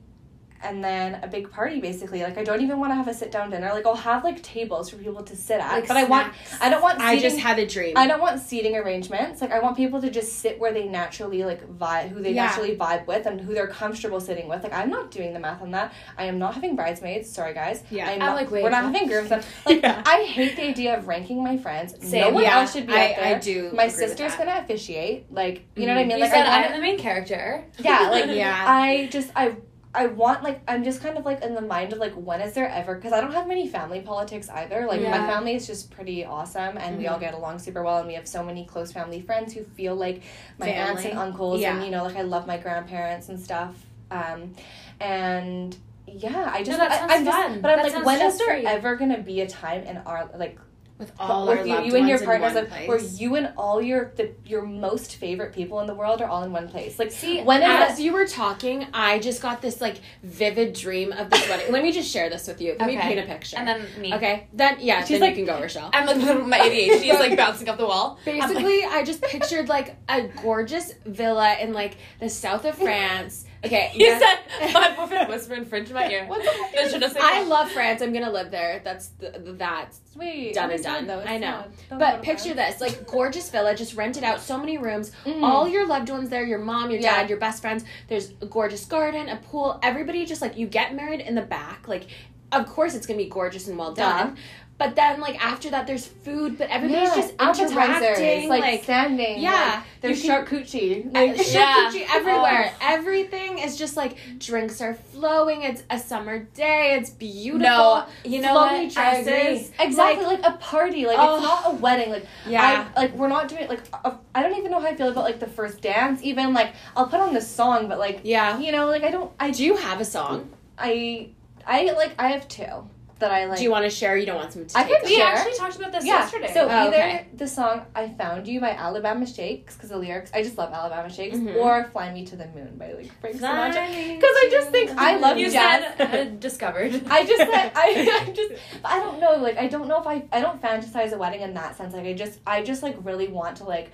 and 0.64 0.84
then 0.84 1.20
a 1.24 1.28
big 1.28 1.52
party 1.52 1.80
basically. 1.80 2.22
Like 2.24 2.38
I 2.38 2.44
don't 2.44 2.62
even 2.62 2.80
want 2.80 2.92
to 2.92 2.96
have 2.96 3.08
a 3.08 3.14
sit 3.14 3.32
down 3.32 3.50
dinner. 3.50 3.70
Like 3.74 3.86
I'll 3.86 3.96
have 3.96 4.24
like 4.24 4.42
tables 4.44 4.90
for 4.90 4.98
people 4.98 5.24
to 5.24 5.36
sit 5.36 5.60
at. 5.60 5.72
Like 5.72 5.88
but 5.88 5.98
I 5.98 6.04
want. 6.06 6.34
I 6.62 6.70
don't 6.70 6.82
want 6.82 7.00
seating. 7.00 7.18
I 7.18 7.20
just 7.20 7.38
had 7.40 7.60
a 7.60 7.66
dream. 7.68 7.94
I 7.98 8.08
don't 8.08 8.22
want 8.22 8.40
seating 8.42 8.76
arrangements. 8.76 9.42
Like 9.42 9.52
I 9.52 9.60
want 9.60 9.78
people 9.78 10.02
to 10.02 10.10
just 10.10 10.40
sit 10.40 10.60
where 10.60 10.74
they 10.74 10.88
naturally 10.88 11.44
like 11.44 11.68
vibe, 11.78 12.10
who 12.10 12.22
they 12.22 12.32
Yeah. 12.34 12.46
naturally 12.46 12.76
vibe 12.76 13.06
with, 13.08 13.26
and 13.26 13.40
who 13.42 13.54
they're 13.54 13.68
comfortable 13.68 14.20
sitting 14.20 14.48
with. 14.48 14.64
Like 14.64 14.74
I'm 14.74 14.90
not 14.90 15.12
doing 15.12 15.34
the 15.34 15.40
math 15.40 15.62
on 15.62 15.72
that. 15.72 15.94
I 16.18 16.26
am 16.26 16.40
not 16.40 16.56
having 16.56 16.76
bridesmaids. 16.76 17.30
Sorry 17.30 17.54
guys. 17.54 17.84
Yeah. 17.90 18.08
I 18.08 18.12
am 18.14 18.22
I'm 18.22 18.28
not, 18.28 18.36
like, 18.36 18.52
wait, 18.52 18.64
we're 18.64 18.70
not 18.70 18.84
having 18.84 19.08
groomsmen. 19.08 19.44
Like 19.66 19.82
Yeah. 19.84 20.02
I 20.06 20.24
hate 20.24 20.56
the 20.56 20.64
idea 20.64 20.98
of 20.98 21.08
ranking 21.08 21.44
my 21.44 21.58
friends. 21.58 21.94
no 22.02 22.08
Same. 22.10 22.34
one 22.34 22.44
Yeah, 22.44 22.60
else 22.60 22.74
should 22.74 22.88
be 22.88 22.94
I- 22.94 23.16
there. 23.20 23.36
I 23.36 23.40
do 23.40 23.72
My 23.74 23.88
sister's 23.88 24.36
gonna 24.36 24.60
officiate. 24.64 25.32
Like 25.32 25.66
you 25.76 25.86
know 25.88 25.94
what 25.94 26.00
I 26.02 26.04
Mhm. 26.04 26.08
mean? 26.08 26.18
You 26.18 26.24
Like 26.24 26.32
said 26.32 26.46
I 26.46 26.64
I'm 26.64 26.72
the 26.74 26.80
main 26.80 26.98
character. 26.98 27.64
yeah, 27.80 28.10
like 28.10 28.26
Yeah. 28.30 28.66
I 28.68 29.08
just 29.12 29.32
I 29.36 29.56
I 29.96 30.08
want 30.08 30.42
like 30.44 30.62
I'm 30.68 30.84
just 30.84 31.02
kind 31.02 31.18
of 31.18 31.26
like 31.26 31.44
in 31.44 31.54
the 31.54 31.62
mind 31.62 31.94
of 31.94 32.00
like 32.00 32.14
when 32.14 32.42
is 32.42 32.54
there 32.54 32.68
ever 32.68 32.96
because 32.96 33.14
I 33.14 33.22
don't 33.22 33.32
have 33.34 33.48
many 33.48 33.68
family 33.68 34.02
politics 34.02 34.50
either. 34.50 34.88
Like 34.88 35.02
my 35.02 35.28
family 35.28 35.54
is 35.56 35.68
just 35.68 35.92
pretty 35.92 36.26
awesome 36.26 36.78
and 36.78 36.98
we 36.98 37.08
all 37.08 37.20
get 37.20 37.34
along 37.36 37.60
super 37.60 37.84
well 37.84 38.00
and 38.00 38.08
we 38.08 38.16
have 38.16 38.28
so 38.28 38.44
many 38.44 38.66
close 38.66 38.92
family 38.92 39.22
friends 39.22 39.54
who 39.54 39.64
feel 39.64 39.96
like 39.96 40.24
my 40.58 40.68
aunts 40.68 41.04
and 41.04 41.14
Family. 41.14 41.28
uncles 41.28 41.62
and 41.64 41.86
you 41.86 41.92
know 41.92 42.04
like 42.04 42.16
I 42.16 42.24
love 42.24 42.48
my 42.48 42.58
grandparents 42.58 43.30
and 43.30 43.40
stuff. 43.40 43.76
Um 44.10 44.56
and 45.00 45.78
yeah, 46.08 46.50
I 46.52 46.64
just 46.64 46.80
that 46.80 46.92
I, 47.10 47.16
I'm 47.16 47.26
just 47.26 47.62
but 47.62 47.80
I'm 47.80 47.86
That 47.86 47.94
like 47.94 48.06
when 48.06 48.22
is 48.22 48.38
there 48.40 48.62
ever 48.66 48.96
gonna 48.96 49.22
be 49.22 49.42
a 49.42 49.48
time 49.48 49.84
in 49.84 49.98
our 49.98 50.30
like 50.38 50.58
with 51.04 51.14
all 51.20 51.50
our 51.50 51.66
you, 51.66 51.82
you 51.82 51.96
and 51.96 52.08
your 52.08 52.20
partners, 52.20 52.54
one 52.54 52.64
like, 52.64 52.70
place. 52.70 52.88
where 52.88 53.00
you 53.00 53.36
and 53.36 53.54
all 53.58 53.82
your 53.82 54.12
the, 54.16 54.32
your 54.46 54.62
most 54.64 55.16
favorite 55.18 55.54
people 55.54 55.80
in 55.80 55.88
the 55.88 55.94
world 55.94 56.22
are 56.22 56.28
all 56.28 56.44
in 56.44 56.52
one 56.52 56.68
place. 56.70 56.98
Like, 57.00 57.12
See, 57.12 57.42
when 57.42 57.62
As 57.62 58.00
you 58.00 58.14
were 58.14 58.26
talking, 58.26 58.88
I 58.94 59.20
just 59.20 59.42
got 59.42 59.62
this 59.62 59.82
like 59.82 59.98
vivid 60.24 60.74
dream 60.74 61.12
of 61.12 61.30
this 61.30 61.48
wedding. 61.50 61.72
Let 61.72 61.84
me 61.84 61.92
just 61.92 62.10
share 62.12 62.30
this 62.30 62.48
with 62.48 62.62
you. 62.62 62.76
Let 62.80 62.88
me 62.88 62.98
paint 62.98 63.20
a 63.20 63.24
picture. 63.24 63.58
And 63.58 63.68
then 63.68 63.86
me. 64.00 64.14
okay, 64.14 64.48
then 64.54 64.78
yeah, 64.80 65.02
She's 65.04 65.20
then 65.20 65.22
like- 65.22 65.38
you 65.38 65.46
can 65.46 65.56
go, 65.56 65.62
Rochelle. 65.62 65.90
I'm 65.94 66.06
like 66.06 66.18
my 66.48 66.60
ADHD 66.60 67.14
is 67.14 67.20
like 67.20 67.38
bouncing 67.44 67.68
off 67.70 67.78
the 67.78 67.86
wall. 67.86 68.20
I'm 68.26 68.38
like- 68.40 68.48
Basically, 68.50 68.84
I 68.86 69.04
just 69.04 69.22
pictured 69.22 69.70
like 69.70 69.96
a 70.10 70.28
gorgeous 70.42 70.94
villa 71.06 71.56
in 71.60 71.74
like 71.74 71.98
the 72.20 72.30
south 72.30 72.66
of 72.66 72.76
France. 72.88 73.46
Okay, 73.66 73.90
He 73.94 74.06
yeah. 74.06 74.20
said, 74.20 74.74
"My 74.74 74.94
boyfriend 74.96 75.30
whispered 75.30 75.58
in 75.60 75.66
French 75.66 75.88
in 75.90 75.94
my 75.96 76.10
ear." 76.10 76.26
What 76.28 76.44
the 76.44 76.50
heck? 76.50 76.74
Then 76.74 76.90
je 76.92 76.98
ne 77.00 77.08
sais 77.08 77.18
I 77.22 77.44
love 77.44 77.72
France. 77.72 78.02
I'm 78.02 78.12
gonna 78.12 78.30
live 78.32 78.52
there. 78.52 78.82
That's 78.84 79.08
the, 79.20 79.30
that. 79.58 79.94
Wait, 80.16 80.54
Done 80.54 80.72
and 80.72 80.84
done. 80.84 81.08
though. 81.08 81.20
I 81.22 81.38
know. 81.38 81.64
But 81.90 82.22
picture 82.24 82.54
this, 82.54 82.82
like 82.82 83.08
gorgeous 83.08 83.50
villa, 83.50 83.74
just 83.76 83.96
rented 83.96 84.24
out, 84.24 84.42
so 84.42 84.58
many 84.58 84.78
rooms, 84.78 85.12
Mhm. 85.26 85.44
all 85.44 85.68
your 85.68 85.86
loved 85.88 86.10
ones 86.10 86.30
there, 86.30 86.44
your 86.46 86.60
mom, 86.60 86.92
your 86.92 87.00
Yeah. 87.00 87.22
dad, 87.22 87.30
your 87.30 87.40
best 87.40 87.62
friends. 87.62 87.84
There's 88.10 88.32
a 88.42 88.46
gorgeous 88.46 88.84
garden, 88.86 89.30
a 89.30 89.38
pool. 89.38 89.80
Everybody 89.82 90.26
just 90.26 90.42
like 90.42 90.58
you 90.58 90.68
get 90.68 90.94
married 90.94 91.22
in 91.22 91.34
the 91.36 91.42
back. 91.42 91.88
Like, 91.88 92.08
of 92.52 92.68
course 92.68 92.94
it's 92.96 93.08
gonna 93.08 93.18
be 93.18 93.30
gorgeous 93.30 93.68
and 93.68 93.78
well 93.78 93.94
done. 93.94 94.38
But 94.78 94.96
then 94.96 95.22
like 95.22 95.44
after 95.44 95.70
that, 95.70 95.86
there's 95.88 96.06
food, 96.06 96.58
but 96.58 96.68
everybody's 96.70 97.10
Yeah, 97.10 97.16
just 97.16 97.34
appetizers, 97.40 97.72
interacting. 97.72 98.50
like, 98.50 98.62
Like, 98.62 98.84
standing. 98.84 99.40
yeah, 99.40 99.76
like, 99.76 99.84
there's 100.02 100.24
charcuterie. 100.24 101.06
Uh, 101.06 101.12
like, 101.12 101.38
Like, 101.38 101.46
charcuterie 101.48 102.06
oh. 102.10 102.18
everywhere. 102.18 102.74
Oh. 102.74 102.78
Everything 102.82 103.60
is 103.60 103.78
just 103.78 103.96
like 103.96 104.18
drinks 104.40 104.82
are 104.82 104.96
flowing. 104.96 105.62
It's 105.62 105.84
a 105.90 106.00
summer 106.00 106.40
day. 106.40 106.98
It's 107.00 107.12
beautiful. 107.12 107.60
No, 107.62 108.06
you 108.26 108.42
know 108.42 108.50
Flowy 108.56 108.86
what? 108.88 108.98
I 108.98 109.16
agree. 109.18 109.68
Exactly, 109.80 110.26
like, 110.26 110.42
a 110.44 110.54
party. 110.54 111.06
Like 111.06 111.18
Oh. 111.20 111.36
it's 111.36 111.44
not 111.44 111.64
a 111.68 111.76
wedding. 111.76 112.10
Like 112.10 112.26
Yeah. 112.48 112.88
I, 112.96 113.00
like 113.00 113.14
we're 113.16 113.28
not 113.30 113.48
doing 113.48 113.68
like 113.70 113.82
I 113.94 114.16
I 114.36 114.42
don't 114.42 114.58
even 114.58 114.72
know 114.72 114.80
how 114.80 114.88
I 114.88 114.96
feel 114.96 115.10
about 115.10 115.24
like 115.24 115.40
the 115.40 115.48
first 115.48 115.82
dance. 115.82 116.22
Even 116.24 116.54
like 116.54 116.74
I'll 116.98 117.08
put 117.08 117.20
on 117.20 117.34
this 117.34 117.48
song, 117.48 117.88
but 117.88 118.00
like 118.00 118.22
yeah. 118.24 118.58
you 118.60 118.72
know, 118.72 118.88
like 118.88 119.04
I 119.04 119.12
don't. 119.12 119.32
I 119.40 119.52
Do 119.52 119.64
you 119.64 119.78
have 119.78 120.02
a 120.02 120.06
song? 120.06 120.50
I 120.78 121.30
I 121.66 121.84
like 121.92 122.16
I 122.18 122.30
have 122.30 122.48
two 122.48 122.90
that 123.24 123.32
I 123.32 123.46
like. 123.46 123.58
Do 123.58 123.64
you 123.64 123.72
want 123.72 123.86
to 123.86 123.90
share? 123.90 124.14
You 124.18 124.26
don't 124.30 124.36
want 124.44 124.52
someone 124.54 124.70
to 124.70 124.78
I 124.78 124.84
could 124.84 125.02
We 125.04 125.16
Share? 125.16 125.26
actually 125.28 125.58
talked 125.58 125.76
about 125.78 125.92
this 125.96 126.06
yeah. 126.06 126.20
yesterday. 126.20 126.52
So 126.54 126.62
Oh, 126.66 126.70
either 126.84 126.96
okay. 126.98 127.28
the 127.34 127.48
song 127.48 127.86
"I 127.96 128.10
Found 128.22 128.48
You" 128.48 128.60
by 128.62 128.72
Alabama 128.72 129.26
Shakes 129.26 129.76
because 129.76 129.90
the 129.90 129.98
lyrics 129.98 130.32
I 130.34 130.44
just 130.44 130.58
love 130.58 130.72
Alabama 130.74 131.10
Shakes, 131.10 131.38
Mhm. 131.38 131.56
or 131.64 131.86
"Fly 131.94 132.12
Me 132.14 132.26
to 132.32 132.36
the 132.36 132.48
Moon" 132.56 132.76
by 132.78 132.92
like 132.94 133.12
Frank 133.22 133.38
Sinatra. 133.38 134.16
Because 134.16 134.36
I 134.44 134.48
just 134.52 134.70
think 134.70 134.92
I 134.98 135.18
love 135.18 135.38
you 135.38 135.50
jazz. 135.52 135.84
said 135.98 136.02
uh, 136.02 136.24
discovered. 136.48 136.92
I 137.10 137.26
just 137.26 137.52
said 137.52 137.72
I, 137.76 138.26
I 138.28 138.32
just 138.32 138.52
I 138.86 139.00
don't 139.00 139.20
know 139.20 139.36
like 139.38 139.58
I 139.58 139.68
don't 139.68 139.88
know 139.88 140.00
if 140.00 140.08
I 140.08 140.24
I 140.32 140.40
don't 140.42 140.62
fantasize 140.62 141.12
a 141.14 141.18
wedding 141.18 141.42
in 141.42 141.54
that 141.56 141.78
sense 141.78 141.94
like 141.94 142.06
I 142.06 142.14
just 142.14 142.40
I 142.46 142.62
just 142.62 142.84
like 142.84 142.98
really 143.10 143.28
want 143.28 143.58
to 143.58 143.64
like 143.64 143.92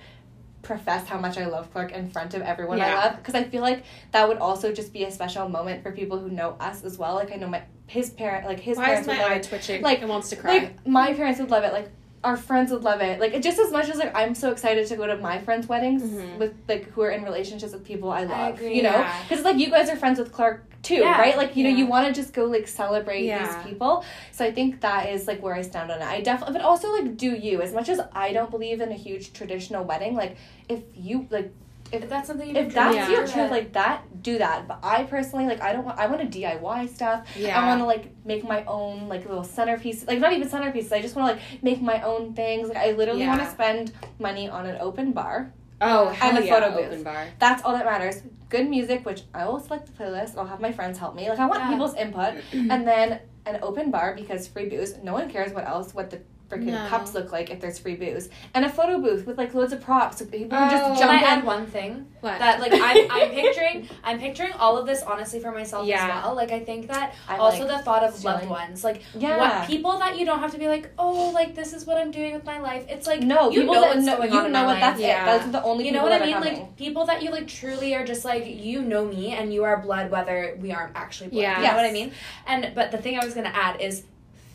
profess 0.62 1.06
how 1.08 1.18
much 1.18 1.38
I 1.38 1.46
love 1.46 1.72
Clark 1.72 1.92
in 1.92 2.10
front 2.10 2.34
of 2.34 2.42
everyone 2.42 2.80
I 2.80 2.94
love 2.94 3.16
because 3.16 3.34
I 3.34 3.44
feel 3.44 3.62
like 3.62 3.84
that 4.12 4.28
would 4.28 4.38
also 4.38 4.72
just 4.72 4.92
be 4.92 5.04
a 5.04 5.10
special 5.10 5.48
moment 5.48 5.82
for 5.82 5.90
people 5.92 6.18
who 6.18 6.28
know 6.28 6.56
us 6.60 6.84
as 6.84 6.98
well 6.98 7.14
like 7.14 7.32
I 7.32 7.36
know 7.36 7.48
my 7.48 7.62
his 7.86 8.10
parent 8.10 8.46
like 8.46 8.60
his 8.60 8.76
Why 8.76 8.82
is 8.84 8.88
parents 8.88 9.08
would 9.08 9.16
my 9.16 9.22
love 9.22 9.32
eye 9.32 9.34
it. 9.36 9.42
twitching? 9.44 9.82
Like- 9.82 10.02
it 10.02 10.08
wants 10.08 10.28
to 10.30 10.36
cry. 10.36 10.52
like 10.58 10.86
my 10.86 11.14
parents 11.14 11.40
would 11.40 11.50
love 11.50 11.64
it 11.64 11.72
like 11.72 11.88
our 12.22 12.36
friends 12.36 12.70
would 12.70 12.82
love 12.84 13.00
it 13.00 13.18
like 13.18 13.40
just 13.40 13.58
as 13.58 13.72
much 13.72 13.88
as 13.88 13.96
like 13.96 14.14
I'm 14.14 14.34
so 14.34 14.50
excited 14.50 14.86
to 14.88 14.96
go 14.96 15.06
to 15.06 15.16
my 15.16 15.38
friends 15.38 15.66
weddings 15.66 16.02
Mhm. 16.02 16.36
with 16.38 16.52
like 16.68 16.90
who 16.90 17.00
are 17.00 17.10
in 17.10 17.22
relationships 17.24 17.72
with 17.72 17.84
people 17.84 18.10
I 18.10 18.24
love 18.24 18.54
agree, 18.56 18.74
you 18.76 18.82
know 18.82 18.90
yeah. 18.90 19.22
because 19.26 19.42
like 19.44 19.56
you 19.56 19.70
guys 19.70 19.88
are 19.88 19.96
friends 19.96 20.18
with 20.18 20.30
Clark 20.30 20.64
too 20.82 20.94
Yeah, 20.94 21.18
right 21.20 21.36
like 21.36 21.56
you 21.56 21.64
know 21.64 21.70
you 21.70 21.86
want 21.86 22.06
to 22.06 22.12
just 22.12 22.32
go 22.32 22.44
like 22.44 22.66
celebrate 22.66 23.24
Yeah. 23.24 23.44
these 23.62 23.70
people 23.70 24.04
so 24.32 24.44
I 24.44 24.50
think 24.50 24.80
that 24.80 25.08
is 25.10 25.26
like 25.26 25.42
where 25.42 25.54
I 25.54 25.62
stand 25.62 25.90
on 25.90 26.00
it 26.00 26.04
I 26.06 26.20
definitely 26.20 26.54
but 26.54 26.62
also 26.62 26.92
like 26.92 27.16
do 27.16 27.30
you 27.34 27.60
as 27.60 27.72
much 27.72 27.88
as 27.88 28.00
I 28.12 28.32
don't 28.32 28.50
believe 28.50 28.80
in 28.80 28.90
a 28.90 28.94
huge 28.94 29.32
traditional 29.32 29.84
wedding 29.84 30.14
like 30.14 30.36
if 30.68 30.80
you 30.94 31.26
like 31.30 31.52
if 31.92 32.08
that's 32.08 32.28
something 32.28 32.54
if 32.54 32.72
that's 32.72 32.94
Yeah. 32.94 33.10
your 33.10 33.26
truth 33.26 33.50
like 33.50 33.72
that 33.72 34.22
do 34.22 34.38
that 34.38 34.68
but 34.68 34.78
I 34.82 35.02
personally 35.04 35.46
like 35.46 35.60
I 35.60 35.72
don't 35.72 35.84
want 35.84 35.98
I 35.98 36.06
want 36.06 36.20
to 36.30 36.38
DIY 36.38 36.88
stuff 36.88 37.26
yeah. 37.36 37.60
I 37.60 37.66
want 37.66 37.80
to 37.80 37.84
like 37.84 38.12
make 38.24 38.44
my 38.44 38.64
own 38.64 39.08
like 39.08 39.26
little 39.26 39.42
centerpiece, 39.44 40.06
like 40.06 40.20
not 40.20 40.32
even 40.32 40.48
centerpieces. 40.48 40.92
I 40.92 41.02
just 41.02 41.16
want 41.16 41.28
to 41.28 41.32
like 41.34 41.62
make 41.62 41.82
my 41.82 42.00
own 42.02 42.34
things. 42.34 42.68
Like 42.68 42.76
I 42.76 42.92
literally 42.92 43.26
want 43.26 43.40
to 43.40 43.50
spend 43.50 43.92
money 44.18 44.48
on 44.48 44.66
an 44.66 44.76
open 44.80 45.12
bar. 45.12 45.52
Oh, 45.80 46.16
and 46.22 46.38
a 46.38 46.44
yeah, 46.44 46.54
photo 46.54 46.76
booth. 46.76 46.86
open 46.86 47.02
bar. 47.02 47.26
That's 47.38 47.62
all 47.64 47.72
that 47.72 47.84
matters. 47.84 48.22
Good 48.48 48.68
music, 48.68 49.04
which 49.06 49.22
I 49.32 49.46
will 49.46 49.60
select 49.60 49.86
the 49.86 49.92
playlist. 49.92 50.36
I'll 50.36 50.46
have 50.46 50.60
my 50.60 50.72
friends 50.72 50.98
help 50.98 51.14
me. 51.14 51.28
Like 51.28 51.38
I 51.38 51.46
want 51.46 51.60
Yeah. 51.60 51.70
people's 51.70 51.94
input, 51.94 52.34
and 52.52 52.86
then 52.86 53.20
an 53.46 53.58
open 53.62 53.90
bar 53.90 54.14
because 54.14 54.46
free 54.48 54.68
booze. 54.68 54.96
No 55.02 55.12
one 55.12 55.30
cares 55.30 55.52
what 55.52 55.66
else 55.66 55.94
what 55.94 56.10
the 56.10 56.20
freaking 56.50 56.72
No. 56.72 56.86
cups 56.88 57.14
look 57.14 57.30
like 57.32 57.50
if 57.50 57.60
there's 57.60 57.78
free 57.78 57.94
booze, 57.96 58.28
and 58.54 58.64
a 58.64 58.68
photo 58.68 58.98
booth 58.98 59.26
with 59.26 59.38
like 59.38 59.54
loads 59.54 59.72
of 59.72 59.80
props. 59.80 60.18
So 60.18 60.24
people 60.26 60.48
oh. 60.52 60.58
can 60.58 60.68
Oh. 60.68 60.70
just 60.70 60.84
Can 60.84 60.96
jump 60.98 61.12
I 61.12 61.18
in. 61.18 61.24
add 61.38 61.44
one 61.44 61.66
thing? 61.66 62.06
What? 62.20 62.38
That 62.38 62.60
like 62.60 62.72
I'm, 62.74 63.10
I'm 63.10 63.30
picturing 63.30 63.88
I'm 64.04 64.18
picturing 64.18 64.52
all 64.54 64.76
of 64.76 64.86
this 64.86 65.02
honestly 65.02 65.40
for 65.40 65.52
myself 65.52 65.86
Yeah. 65.86 66.02
as 66.18 66.24
well. 66.24 66.34
Like 66.34 66.50
I 66.52 66.60
think 66.60 66.88
that 66.88 67.14
I 67.28 67.36
also 67.36 67.66
like 67.66 67.78
the 67.78 67.82
thought 67.84 68.02
of 68.02 68.14
stealing. 68.14 68.36
loved 68.36 68.48
ones, 68.50 68.84
like 68.84 69.02
yeah. 69.14 69.38
what 69.38 69.66
people 69.68 69.98
that 69.98 70.18
you 70.18 70.26
don't 70.26 70.40
have 70.40 70.52
to 70.52 70.58
be 70.58 70.68
like, 70.68 70.90
oh, 70.98 71.30
like 71.30 71.54
this 71.54 71.72
is 71.72 71.86
what 71.86 71.96
I'm 71.98 72.10
doing 72.10 72.34
with 72.34 72.44
my 72.44 72.58
life. 72.58 72.84
It's 72.88 73.06
like 73.06 73.22
no, 73.22 73.50
you 73.50 73.60
people 73.60 73.74
know 73.74 73.80
that 73.82 73.94
what's 73.94 74.06
know, 74.06 74.16
going 74.16 74.32
you 74.32 74.38
on 74.40 74.46
in 74.46 74.52
know 74.52 74.64
what 74.64 74.80
that's 74.80 75.00
Yeah. 75.00 75.22
it. 75.22 75.26
That's 75.26 75.52
the 75.52 75.62
only 75.62 75.86
You 75.86 75.92
know 75.92 76.02
what 76.02 76.12
I 76.12 76.18
mean? 76.24 76.34
coming. 76.34 76.54
Like 76.54 76.76
people 76.76 77.06
that 77.06 77.22
you 77.22 77.30
like 77.30 77.46
truly 77.46 77.94
are 77.94 78.04
just 78.04 78.24
like 78.24 78.44
you 78.46 78.82
know 78.82 79.04
me 79.06 79.32
and 79.32 79.52
you 79.54 79.64
are 79.64 79.76
blood 79.80 80.10
whether 80.10 80.56
we 80.60 80.72
aren't 80.72 80.96
actually 80.96 81.30
blood. 81.30 81.42
Yeah. 81.42 81.60
You 81.60 81.68
know 81.68 81.76
what 81.76 81.84
I 81.86 81.92
mean? 81.92 82.12
And 82.46 82.72
but 82.74 82.90
the 82.90 82.98
thing 82.98 83.18
I 83.18 83.24
was 83.24 83.34
gonna 83.34 83.52
add 83.54 83.80
is 83.80 84.02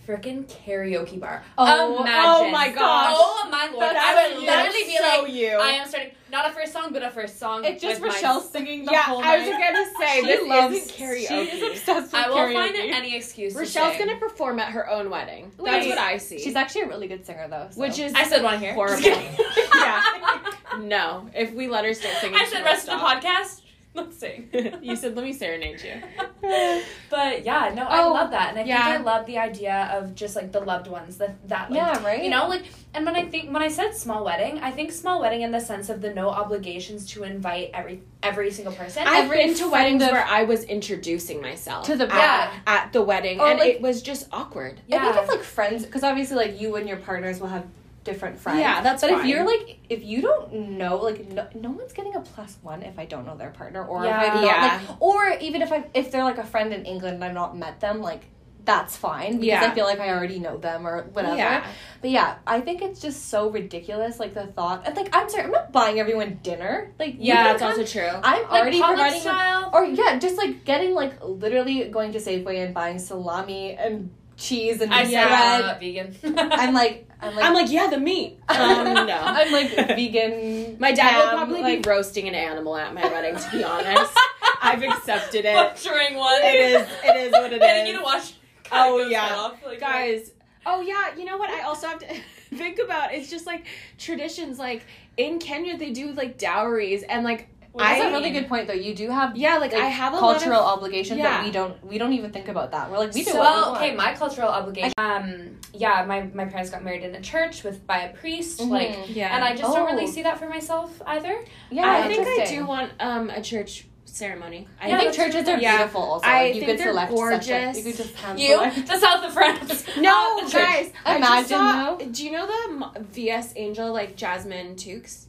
freaking 0.07 0.45
karaoke 0.45 1.19
bar. 1.19 1.43
Oh, 1.57 2.01
Imagine. 2.01 2.23
oh 2.25 2.51
my 2.51 2.69
oh 2.69 2.75
gosh. 2.75 3.13
Oh 3.17 3.47
my 3.51 3.65
lord. 3.71 3.81
That's 3.81 3.97
I 3.97 4.27
would 4.27 4.33
so 4.35 4.45
literally 4.45 4.79
you. 4.79 4.85
be 4.85 4.97
So 4.97 5.03
like 5.23 5.33
you. 5.33 5.47
I 5.57 5.69
am 5.71 5.87
starting 5.87 6.11
not 6.31 6.49
a 6.49 6.53
first 6.53 6.73
song, 6.73 6.91
but 6.91 7.01
a 7.03 7.09
first 7.11 7.39
song. 7.39 7.63
It's 7.63 7.81
just 7.81 8.01
with 8.01 8.09
my- 8.09 8.15
Rochelle 8.15 8.41
singing 8.41 8.83
the 8.85 8.91
yeah, 8.91 9.03
whole 9.03 9.19
I 9.19 9.37
night. 9.37 9.39
was 9.47 9.49
gonna 9.49 9.85
say 9.99 10.19
She 10.21 10.25
this 10.27 10.47
loves- 10.47 10.75
isn't 10.75 10.91
karaoke. 10.97 11.27
She 11.27 11.35
is 11.35 11.71
obsessed 11.79 12.11
with 12.13 12.15
I 12.15 12.29
will 12.29 12.35
karaoke. 12.37 12.53
find 12.53 12.75
any 12.75 13.15
excuse. 13.15 13.53
to 13.53 13.59
Rochelle's 13.59 13.97
gonna 13.97 14.17
perform 14.17 14.59
at 14.59 14.71
her 14.73 14.89
own 14.89 15.09
wedding. 15.09 15.51
That's 15.57 15.85
Wait. 15.85 15.89
what 15.89 15.97
I 15.97 16.17
see. 16.17 16.39
She's 16.39 16.55
actually 16.55 16.81
a 16.81 16.87
really 16.87 17.07
good 17.07 17.25
singer, 17.25 17.47
though. 17.47 17.67
so. 17.71 17.79
which 17.79 17.99
is 17.99 18.13
I 18.13 18.23
said 18.23 18.43
want 18.43 18.55
to 18.55 18.59
hear. 18.59 18.73
horrible. 18.73 19.01
Yeah. 19.75 20.03
No, 20.79 21.29
if 21.33 21.53
we 21.53 21.69
let 21.69 21.85
her 21.85 21.93
start 21.93 22.15
singing, 22.17 22.35
I 22.37 22.43
she 22.43 22.49
said 22.51 22.63
rest 22.65 22.89
of 22.89 22.99
the 22.99 23.05
podcast. 23.05 23.61
Let's 23.99 24.17
sing. 24.17 24.49
you 24.81 24.95
said, 24.95 25.15
"Let 25.15 25.23
me 25.25 25.33
serenade 25.33 25.81
you." 25.81 25.95
But 27.09 27.45
yeah, 27.45 27.71
no, 27.75 27.83
I 27.83 28.03
Oh, 28.03 28.11
love 28.13 28.31
that, 28.31 28.49
and 28.49 28.59
I 28.59 28.63
yeah. 28.63 28.85
think 28.85 28.99
I 28.99 29.03
love 29.03 29.25
the 29.25 29.37
idea 29.37 29.89
of 29.93 30.15
just 30.15 30.35
like 30.35 30.51
the 30.51 30.59
loved 30.59 30.87
ones 30.87 31.17
that 31.17 31.47
that 31.47 31.71
like, 31.71 31.77
yeah, 31.77 32.03
right. 32.03 32.23
you 32.23 32.29
know 32.29 32.47
like 32.47 32.63
and 32.93 33.05
when 33.05 33.15
I 33.15 33.25
think 33.25 33.51
when 33.53 33.61
I 33.63 33.67
said 33.69 33.95
small 33.95 34.23
wedding, 34.25 34.59
I 34.59 34.71
think 34.71 34.91
small 34.91 35.21
wedding 35.21 35.41
in 35.41 35.51
the 35.51 35.59
sense 35.59 35.89
of 35.89 36.01
the 36.01 36.13
no 36.13 36.29
obligations 36.29 37.05
to 37.11 37.23
invite 37.23 37.71
every 37.73 38.01
every 38.21 38.51
single 38.51 38.73
person. 38.73 39.03
I've 39.07 39.25
Every 39.25 39.37
been 39.45 39.55
to 39.55 39.69
weddings 39.69 40.03
of- 40.03 40.11
where 40.11 40.25
I 40.25 40.43
was 40.43 40.63
introducing 40.65 41.41
myself 41.41 41.85
To 41.87 41.95
the 41.95 42.05
at, 42.05 42.17
Yeah. 42.17 42.51
at 42.67 42.93
the 42.93 43.01
wedding, 43.01 43.39
Or, 43.39 43.47
and 43.49 43.59
like- 43.59 43.75
it 43.75 43.81
was 43.81 44.01
just 44.01 44.27
awkward. 44.31 44.81
I 44.91 44.99
think 44.99 45.15
it's 45.23 45.29
like 45.31 45.43
friends, 45.43 45.85
because 45.85 46.03
obviously, 46.03 46.35
like 46.37 46.59
you 46.59 46.75
and 46.75 46.87
your 46.87 46.97
partners 46.97 47.39
will 47.39 47.47
have 47.47 47.65
different 48.05 48.39
friends. 48.39 48.59
Yeah, 48.59 48.81
that's 48.81 49.01
But 49.01 49.11
if 49.11 49.25
you're 49.25 49.43
like, 49.45 49.79
if 49.89 50.01
you 50.03 50.21
don't 50.21 50.53
know, 50.77 50.95
like, 50.97 51.29
no, 51.29 51.45
no 51.55 51.71
one's 51.71 51.91
getting 51.91 52.15
a 52.15 52.21
plus 52.21 52.57
one 52.61 52.81
if 52.83 52.97
I 52.97 53.03
don't 53.05 53.25
know 53.25 53.35
their 53.35 53.51
partner, 53.51 53.83
or 53.85 54.05
Yeah. 54.05 54.21
if 54.23 54.29
I'm 54.31 54.35
not, 54.35 54.45
Yeah. 54.45 54.81
like, 54.87 55.01
or 55.01 55.29
even 55.41 55.61
if 55.61 55.71
I 55.73 55.83
if 55.93 56.11
they're 56.11 56.23
like 56.23 56.37
a 56.37 56.45
friend 56.45 56.71
in 56.73 56.85
England 56.85 57.15
and 57.15 57.23
I've 57.25 57.33
not 57.33 57.57
met 57.57 57.81
them, 57.81 58.01
like. 58.01 58.21
That's 58.65 58.97
fine 58.97 59.33
because 59.33 59.45
Yeah. 59.61 59.69
I 59.71 59.75
feel 59.75 59.85
like 59.85 59.99
I 59.99 60.09
already 60.09 60.39
know 60.39 60.57
them 60.57 60.87
or 60.87 61.03
whatever. 61.13 61.35
Yeah. 61.37 61.67
But 62.01 62.09
yeah, 62.09 62.37
I 62.47 62.61
think 62.61 62.81
it's 62.81 62.99
just 62.99 63.29
so 63.29 63.51
ridiculous, 63.51 64.19
like 64.19 64.33
the 64.33 64.47
thought. 64.47 64.87
And 64.87 64.95
like, 64.97 65.15
I'm 65.15 65.29
sorry, 65.29 65.43
I'm 65.43 65.51
not 65.51 65.71
buying 65.71 65.99
everyone 65.99 66.39
dinner. 66.41 66.91
Like, 66.97 67.17
Yeah, 67.19 67.43
that's 67.43 67.59
come- 67.59 67.69
also 67.79 67.85
true. 67.85 68.09
I'm 68.23 68.41
like 68.49 68.51
already 68.61 68.81
providing. 68.81 69.21
style. 69.21 69.69
Or 69.71 69.85
yeah, 69.85 70.17
just 70.17 70.35
like 70.37 70.65
getting 70.65 70.95
like 70.95 71.13
literally 71.23 71.83
going 71.89 72.11
to 72.13 72.17
Safeway 72.19 72.65
and 72.65 72.73
buying 72.73 72.97
salami 72.97 73.75
and 73.75 74.09
cheese 74.35 74.81
and 74.81 74.91
I 74.91 75.05
bread. 75.11 75.27
I'm 75.31 75.61
not 75.61 75.79
vegan. 75.79 76.15
I'm 76.35 76.73
like 76.73 77.04
I'm 77.25 77.35
like 77.35 77.45
I'm 77.45 77.53
like, 77.53 77.71
yeah, 77.71 77.87
the 77.87 77.99
meat. 77.99 78.39
Um, 78.49 78.93
no. 78.93 79.17
I'm 79.21 79.51
like 79.51 79.75
vegan. 79.75 80.77
My 80.79 80.91
dad 80.91 81.19
will 81.19 81.37
probably 81.37 81.61
like, 81.61 81.83
be 81.83 81.89
roasting 81.89 82.27
an 82.27 82.35
animal 82.35 82.75
at 82.77 82.93
my 82.93 83.03
wedding. 83.03 83.35
To 83.35 83.51
be 83.51 83.63
honest, 83.63 84.13
I've 84.61 84.81
accepted 84.81 85.45
it. 85.45 85.55
butchering 85.55 86.15
one. 86.15 86.41
It 86.41 86.55
is. 86.55 86.87
It 87.03 87.15
is 87.17 87.31
what 87.31 87.53
it 87.53 87.61
is. 87.61 87.87
You 87.89 87.97
to 87.97 88.03
watch. 88.03 88.33
Oh, 88.71 88.97
yeah. 88.97 89.35
off, 89.35 89.63
like, 89.63 89.79
guys 89.79 90.31
oh 90.65 90.81
yeah 90.81 91.15
you 91.15 91.25
know 91.25 91.37
what 91.37 91.49
i 91.49 91.61
also 91.61 91.87
have 91.87 91.99
to 91.99 92.07
think 92.55 92.79
about 92.79 93.13
it's 93.13 93.29
just 93.29 93.45
like 93.45 93.65
traditions 93.97 94.57
like 94.57 94.85
in 95.17 95.39
kenya 95.39 95.77
they 95.77 95.91
do 95.91 96.11
like 96.13 96.37
dowries 96.37 97.03
and 97.03 97.23
like 97.23 97.47
Well, 97.75 97.85
that's 97.85 98.01
I- 98.01 98.07
a 98.09 98.11
really 98.11 98.31
good 98.31 98.47
point 98.47 98.67
though. 98.67 98.73
You 98.73 98.93
do 98.95 99.09
have 99.09 99.35
yeah 99.35 99.57
like, 99.57 99.73
like, 99.73 99.81
i 99.81 99.87
have 99.87 100.13
a 100.13 100.17
cultural 100.17 100.61
lot 100.61 100.77
obligations 100.77 101.17
yeah. 101.19 101.25
that 101.29 101.45
we 101.45 101.51
don't 101.51 101.85
we 101.85 101.97
don't 101.97 102.13
even 102.13 102.31
think 102.31 102.47
about 102.47 102.71
that. 102.71 102.89
We're 102.89 102.99
like 102.99 103.13
we 103.13 103.23
do 103.23 103.31
So- 103.31 103.39
what 103.39 103.53
we 103.55 103.61
well, 103.61 103.75
okay, 103.75 103.95
my 103.95 104.13
cultural 104.13 104.49
obligation. 104.49 104.93
Um, 104.97 105.57
yeah, 105.73 106.05
my, 106.07 106.21
my 106.33 106.45
parents 106.45 106.69
got 106.69 106.83
married 106.85 107.03
in 107.03 107.13
a 107.15 107.21
church 107.21 107.63
with 107.65 107.85
by 107.85 107.99
a 108.07 108.13
priest, 108.13 108.59
Mhm. 108.61 108.69
like, 108.69 109.15
yeah 109.15 109.35
and 109.35 109.43
I 109.43 109.51
just 109.55 109.73
don't 109.73 109.85
really 109.85 110.05
Oh. 110.05 110.15
see 110.15 110.23
that 110.23 110.37
for 110.39 110.47
myself 110.47 111.01
either. 111.05 111.35
yeah, 111.69 111.91
i 111.91 112.07
think 112.07 112.25
i 112.27 112.45
do 112.45 112.65
want 112.65 112.91
um 112.99 113.29
a 113.29 113.41
church 113.41 113.87
ceremony. 114.05 114.65
I 114.79 114.85
I 114.85 114.89
think 114.91 115.03
that's 115.03 115.17
churches 115.17 115.49
are 115.49 115.57
yeah. 115.59 115.75
beautiful. 115.77 116.01
Also, 116.01 116.25
I 116.25 116.43
Like, 116.43 116.55
you 116.55 116.61
think 116.61 116.71
could 116.71 116.79
they're 116.79 116.87
select 116.93 117.11
such 117.11 117.19
a- 117.49 117.51
gorgeous. 117.51 117.77
you 117.77 117.83
could 117.83 117.97
just 117.97 118.15
hand 118.15 118.39
You, 118.39 118.47
select. 118.53 118.87
the 118.91 118.97
south 118.97 119.23
of 119.25 119.33
France. 119.33 119.83
No, 119.97 120.37
Uh, 120.37 120.41
church. 120.43 120.53
guys. 120.53 120.91
I 121.05 121.15
Imagine, 121.17 121.35
just 121.37 121.49
saw, 121.49 121.95
though. 121.97 122.05
Do 122.05 122.25
you 122.25 122.31
know 122.31 122.45
the 122.47 122.99
VS 123.01 123.53
Angel, 123.57 123.91
like 123.91 124.15
Jasmine 124.15 124.75
Tookes? 124.77 125.25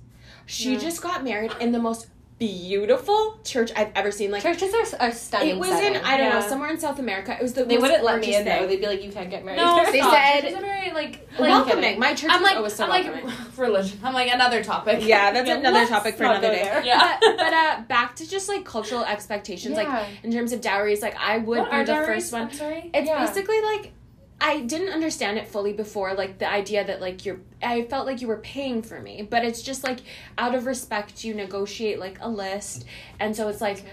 She 0.47 0.74
No. 0.74 0.78
just 0.78 1.03
got 1.03 1.24
married 1.24 1.53
in 1.59 1.72
the 1.72 1.80
most 1.80 2.07
beautiful 2.39 3.39
church 3.45 3.70
I've 3.74 3.91
ever 3.95 4.11
seen. 4.11 4.30
Like 4.30 4.43
Churches 4.43 4.72
are, 4.74 5.01
are 5.09 5.12
stunning. 5.12 5.49
it 5.51 5.59
was 5.59 5.70
in. 5.80 5.97
I 5.97 6.16
don't 6.16 6.30
know 6.30 6.47
somewhere 6.47 6.70
in 6.70 6.78
South 6.78 6.99
America. 6.99 7.34
It 7.34 7.43
was 7.43 7.55
the 7.55 7.64
They 7.64 7.78
wouldn't 7.78 8.05
let 8.05 8.20
me 8.20 8.34
in 8.34 8.45
though. 8.45 8.66
They'd 8.66 8.80
be 8.80 8.87
like, 8.87 9.03
you 9.03 9.11
can't 9.11 9.30
get 9.30 9.45
married. 9.45 9.57
No, 9.59 9.84
They 9.91 10.01
said- 10.01 10.41
Churches 10.43 10.57
are 10.57 10.61
very 10.61 10.93
like 10.93 11.28
Like, 11.39 11.51
welcoming. 11.51 11.99
My 11.99 12.14
church 12.14 12.30
I'm 12.30 12.43
was 12.43 12.51
like 12.51 12.57
always 12.57 12.74
so 12.74 12.84
I'm 12.84 12.91
like 12.91 13.24
religion. 13.59 13.99
I'm 14.05 14.14
like 14.14 14.32
another 14.32 14.62
topic. 14.62 15.01
yeah, 15.07 15.32
that's 15.32 15.49
Yeah, 15.49 15.57
another 15.57 15.87
topic 15.87 16.16
for 16.16 16.24
another 16.24 16.49
day. 16.51 16.62
there. 16.62 16.84
Yeah. 16.84 17.16
but, 17.20 17.37
but 17.37 17.53
uh, 17.55 17.80
back 17.89 18.16
to 18.16 18.28
just 18.28 18.49
like 18.49 18.64
cultural 18.64 19.05
expectations, 19.05 19.76
like 19.76 19.89
in 20.22 20.32
terms 20.32 20.53
of 20.53 20.61
dowries, 20.61 21.03
like 21.03 21.16
I 21.18 21.39
would 21.39 21.59
what 21.59 21.70
be 21.70 21.76
the 21.78 21.84
dowries? 21.84 22.07
first 22.07 22.32
one. 22.32 22.43
I'm 22.43 22.53
sorry. 22.53 22.91
It's 22.93 23.07
Yeah. 23.09 23.24
basically 23.26 23.61
like 23.62 23.93
I 24.41 24.61
didn't 24.61 24.91
understand 24.91 25.39
it 25.39 25.49
fully 25.49 25.72
before, 25.72 26.14
like 26.14 26.39
the 26.39 26.51
idea 26.51 26.84
that 26.84 27.01
like 27.01 27.24
you're 27.24 27.41
I 27.62 27.82
felt 27.84 28.07
like 28.07 28.20
you 28.20 28.28
were 28.28 28.39
paying 28.39 28.82
for 28.82 29.01
me, 29.01 29.22
but 29.22 29.45
it's 29.45 29.62
just 29.62 29.82
like 29.82 30.01
out 30.37 30.55
of 30.55 30.66
respect 30.66 31.24
you 31.24 31.34
negotiate 31.34 31.99
like 31.99 32.18
a 32.20 32.28
list. 32.28 32.84
And 33.18 33.34
so 33.34 33.49
it's 33.49 33.61
like 33.61 33.84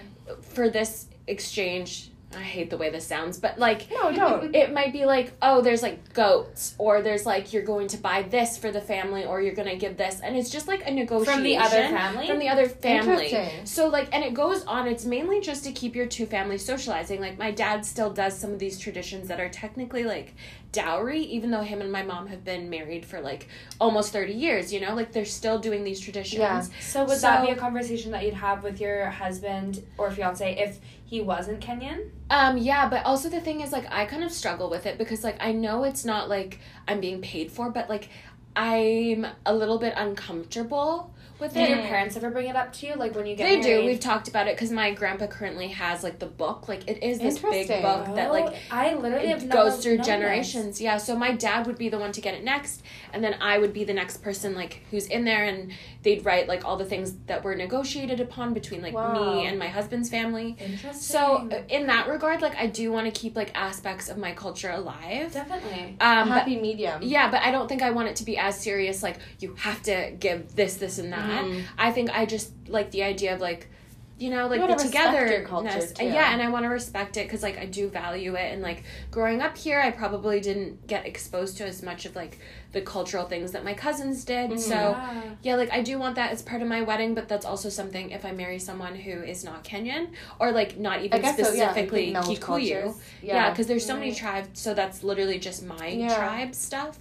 for 0.42 0.68
this 0.68 1.06
exchange 1.26 2.10
I 2.36 2.42
hate 2.42 2.70
the 2.70 2.76
way 2.76 2.90
this 2.90 3.06
sounds, 3.06 3.38
but 3.38 3.58
like 3.58 3.90
No, 3.90 4.12
don't. 4.12 4.54
it 4.62 4.72
might 4.72 4.92
be 4.92 5.04
like, 5.04 5.32
oh, 5.42 5.60
there's 5.60 5.82
like 5.82 6.12
goats, 6.12 6.74
or 6.78 7.02
there's 7.02 7.26
like 7.26 7.52
you're 7.52 7.62
going 7.62 7.88
to 7.88 7.96
buy 7.98 8.22
this 8.22 8.56
for 8.58 8.70
the 8.70 8.80
family, 8.80 9.24
or 9.24 9.40
you're 9.40 9.54
gonna 9.54 9.76
give 9.76 9.96
this, 9.96 10.20
and 10.20 10.36
it's 10.36 10.50
just 10.50 10.68
like 10.68 10.86
a 10.86 10.90
negotiation 10.90 11.34
From 11.34 11.42
the 11.42 11.56
other 11.56 11.82
family. 11.88 12.26
from 12.26 12.38
the 12.38 12.48
other 12.48 12.68
family. 12.68 13.50
So 13.64 13.88
like, 13.88 14.08
and 14.14 14.24
it 14.24 14.34
goes 14.34 14.64
on. 14.64 14.86
It's 14.86 15.04
mainly 15.04 15.40
just 15.40 15.64
to 15.64 15.72
keep 15.72 15.94
your 15.94 16.06
two 16.06 16.26
families 16.26 16.64
socializing. 16.64 17.20
Like 17.20 17.38
my 17.38 17.50
dad 17.50 17.84
still 17.84 18.10
does 18.10 18.36
some 18.38 18.52
of 18.52 18.58
these 18.58 18.78
traditions 18.78 19.28
that 19.28 19.40
are 19.40 19.48
technically 19.48 20.04
like 20.04 20.34
dowry, 20.72 21.20
even 21.20 21.50
though 21.50 21.62
him 21.62 21.80
and 21.80 21.92
my 21.92 22.02
mom 22.02 22.26
have 22.26 22.44
been 22.44 22.68
married 22.68 23.06
for 23.06 23.20
like 23.20 23.48
almost 23.80 24.12
thirty 24.12 24.32
years. 24.32 24.72
You 24.72 24.80
know, 24.80 24.94
like 24.94 25.12
they're 25.12 25.24
still 25.24 25.58
doing 25.58 25.84
these 25.84 26.00
traditions. 26.00 26.38
Yeah. 26.40 26.62
So 26.80 27.04
would 27.04 27.20
that 27.20 27.46
be 27.46 27.52
a 27.52 27.56
conversation 27.56 28.10
that 28.12 28.24
you'd 28.24 28.34
have 28.34 28.62
with 28.62 28.80
your 28.80 29.06
husband 29.06 29.82
or 29.98 30.10
fiance 30.10 30.56
if 30.58 30.80
he 31.04 31.20
wasn't 31.20 31.60
Kenyan? 31.60 32.10
Um, 32.30 32.56
yeah, 32.56 32.88
but 32.88 33.04
also 33.04 33.28
the 33.28 33.40
thing 33.40 33.60
is 33.60 33.72
like 33.72 33.86
I 33.92 34.06
kind 34.06 34.24
of 34.24 34.32
struggle 34.32 34.70
with 34.70 34.86
it 34.86 34.98
because 34.98 35.22
like 35.22 35.36
I 35.40 35.52
know 35.52 35.84
it's 35.84 36.04
not 36.04 36.28
like 36.28 36.60
I'm 36.88 37.00
being 37.00 37.20
paid 37.20 37.50
for, 37.50 37.70
but 37.70 37.88
like 37.88 38.08
I'm 38.56 39.26
a 39.46 39.54
little 39.54 39.78
bit 39.78 39.94
uncomfortable 39.96 41.13
with 41.40 41.54
Did 41.54 41.64
it. 41.64 41.68
your 41.70 41.78
parents 41.80 42.16
ever 42.16 42.30
bring 42.30 42.48
it 42.48 42.56
up 42.56 42.72
to 42.74 42.86
you, 42.86 42.94
like 42.94 43.14
when 43.14 43.26
you 43.26 43.34
get 43.36 43.44
They 43.48 43.58
married? 43.58 43.80
do. 43.82 43.86
We've 43.86 44.00
talked 44.00 44.28
about 44.28 44.46
it 44.46 44.56
because 44.56 44.70
my 44.70 44.92
grandpa 44.92 45.26
currently 45.26 45.68
has 45.68 46.02
like 46.02 46.18
the 46.18 46.26
book. 46.26 46.68
Like 46.68 46.88
it 46.88 47.02
is 47.02 47.18
this 47.18 47.38
big 47.38 47.68
book 47.68 48.14
that 48.14 48.30
like 48.32 48.46
Oh, 48.46 48.54
I 48.70 48.94
literally 48.94 49.28
it 49.28 49.42
never 49.42 49.52
goes 49.70 49.82
through 49.82 49.96
known 49.96 50.06
generations. 50.06 50.80
Yeah. 50.80 50.96
So 50.98 51.16
my 51.16 51.32
dad 51.32 51.66
would 51.66 51.76
be 51.78 51.88
the 51.88 51.98
one 51.98 52.12
to 52.12 52.20
get 52.20 52.34
it 52.34 52.44
next, 52.44 52.82
and 53.12 53.22
then 53.24 53.34
I 53.40 53.58
would 53.58 53.72
be 53.72 53.84
the 53.84 53.94
next 53.94 54.18
person 54.18 54.54
like 54.54 54.82
who's 54.90 55.06
in 55.06 55.24
there, 55.24 55.44
and 55.44 55.72
they'd 56.02 56.24
write 56.24 56.46
like 56.48 56.64
all 56.64 56.76
the 56.76 56.84
things 56.84 57.14
that 57.26 57.42
were 57.42 57.54
negotiated 57.54 58.20
upon 58.20 58.54
between 58.54 58.80
like 58.82 58.94
Wow. 58.94 59.12
me 59.12 59.46
and 59.46 59.58
my 59.58 59.68
husband's 59.68 60.08
family. 60.10 60.56
Interesting. 60.58 60.92
So 60.94 61.48
uh, 61.50 61.62
in 61.68 61.86
that 61.88 62.08
regard, 62.08 62.42
like 62.42 62.56
I 62.56 62.66
do 62.68 62.92
want 62.92 63.12
to 63.12 63.20
keep 63.20 63.34
like 63.36 63.50
aspects 63.54 64.08
of 64.08 64.18
my 64.18 64.32
culture 64.32 64.70
alive. 64.70 65.32
definitely. 65.32 65.96
Um, 66.00 66.28
but 66.28 66.38
happy 66.38 66.60
medium. 66.60 67.00
yeah, 67.02 67.30
but 67.30 67.42
I 67.42 67.50
don't 67.50 67.68
think 67.68 67.82
I 67.82 67.90
want 67.90 68.08
it 68.08 68.16
to 68.16 68.24
be 68.24 68.38
as 68.38 68.58
serious. 68.60 69.02
Like 69.02 69.16
you 69.40 69.54
have 69.56 69.82
to 69.84 70.12
give 70.18 70.54
this, 70.54 70.74
this, 70.76 70.98
and 70.98 71.12
that. 71.12 71.23
Mhm. 71.24 71.62
I 71.78 71.90
think 71.92 72.10
I 72.10 72.26
just 72.26 72.52
like 72.68 72.90
the 72.90 73.02
idea 73.02 73.34
of 73.34 73.40
like, 73.40 73.68
you 74.16 74.30
know, 74.30 74.46
like 74.46 74.60
You 74.60 74.66
the 74.66 74.72
wanna 74.74 74.82
respect 74.84 75.08
together 75.10 75.26
your 75.38 75.42
culture, 75.46 75.86
too. 75.88 76.04
Yeah, 76.04 76.32
and 76.32 76.40
I 76.40 76.48
want 76.48 76.62
to 76.64 76.68
respect 76.68 77.16
it 77.16 77.26
because 77.26 77.42
like 77.42 77.58
I 77.58 77.66
do 77.66 77.88
value 77.88 78.36
it. 78.36 78.52
And 78.52 78.62
like 78.62 78.84
growing 79.10 79.42
up 79.42 79.56
here, 79.56 79.80
I 79.80 79.90
probably 79.90 80.40
didn't 80.40 80.86
get 80.86 81.04
exposed 81.04 81.56
to 81.56 81.66
as 81.66 81.82
much 81.82 82.06
of 82.06 82.14
like 82.14 82.38
the 82.70 82.80
cultural 82.80 83.24
things 83.26 83.50
that 83.52 83.64
my 83.64 83.74
cousins 83.74 84.24
did. 84.24 84.50
Mhm. 84.52 84.58
So 84.60 84.74
Yeah. 84.74 85.22
yeah, 85.42 85.54
like 85.56 85.72
I 85.72 85.82
do 85.82 85.98
want 85.98 86.14
that 86.14 86.30
as 86.30 86.42
part 86.42 86.62
of 86.62 86.68
my 86.68 86.82
wedding, 86.82 87.14
but 87.16 87.26
that's 87.28 87.44
also 87.44 87.68
something 87.68 88.10
if 88.10 88.24
I 88.24 88.30
marry 88.30 88.60
someone 88.60 88.94
who 88.94 89.10
is 89.20 89.42
not 89.42 89.64
Kenyan 89.64 90.06
or 90.38 90.52
like 90.52 90.78
not 90.78 91.02
even 91.02 91.20
guess 91.20 91.36
so, 91.36 91.52
yeah. 91.52 91.72
like, 91.72 91.72
specifically 91.72 92.12
Kikuyu. 92.14 92.94
Yeah, 93.20 93.50
because 93.50 93.66
there's 93.66 93.84
so 93.84 93.94
many 93.96 94.14
tribes, 94.14 94.60
so 94.60 94.74
that's 94.74 95.02
literally 95.02 95.40
just 95.40 95.64
my 95.64 95.88
Yeah. 95.88 96.14
tribe 96.14 96.54
stuff. 96.54 96.98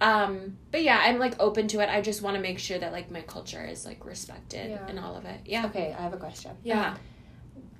Um, 0.00 0.56
but 0.72 0.82
yeah, 0.82 0.98
I'm 1.02 1.18
like 1.18 1.34
open 1.40 1.68
to 1.68 1.80
it. 1.80 1.88
I 1.90 2.00
just 2.00 2.22
want 2.22 2.36
to 2.36 2.42
make 2.42 2.58
sure 2.58 2.78
that 2.78 2.92
like 2.92 3.10
my 3.10 3.20
culture 3.22 3.64
is 3.64 3.84
like 3.84 4.04
respected 4.06 4.70
Yeah. 4.70 4.86
and 4.88 4.98
all 4.98 5.14
of 5.16 5.24
it. 5.26 5.40
Yeah. 5.44 5.66
Okay, 5.66 5.94
I 5.96 6.02
have 6.02 6.14
a 6.14 6.18
question. 6.18 6.52
Yeah. 6.62 6.96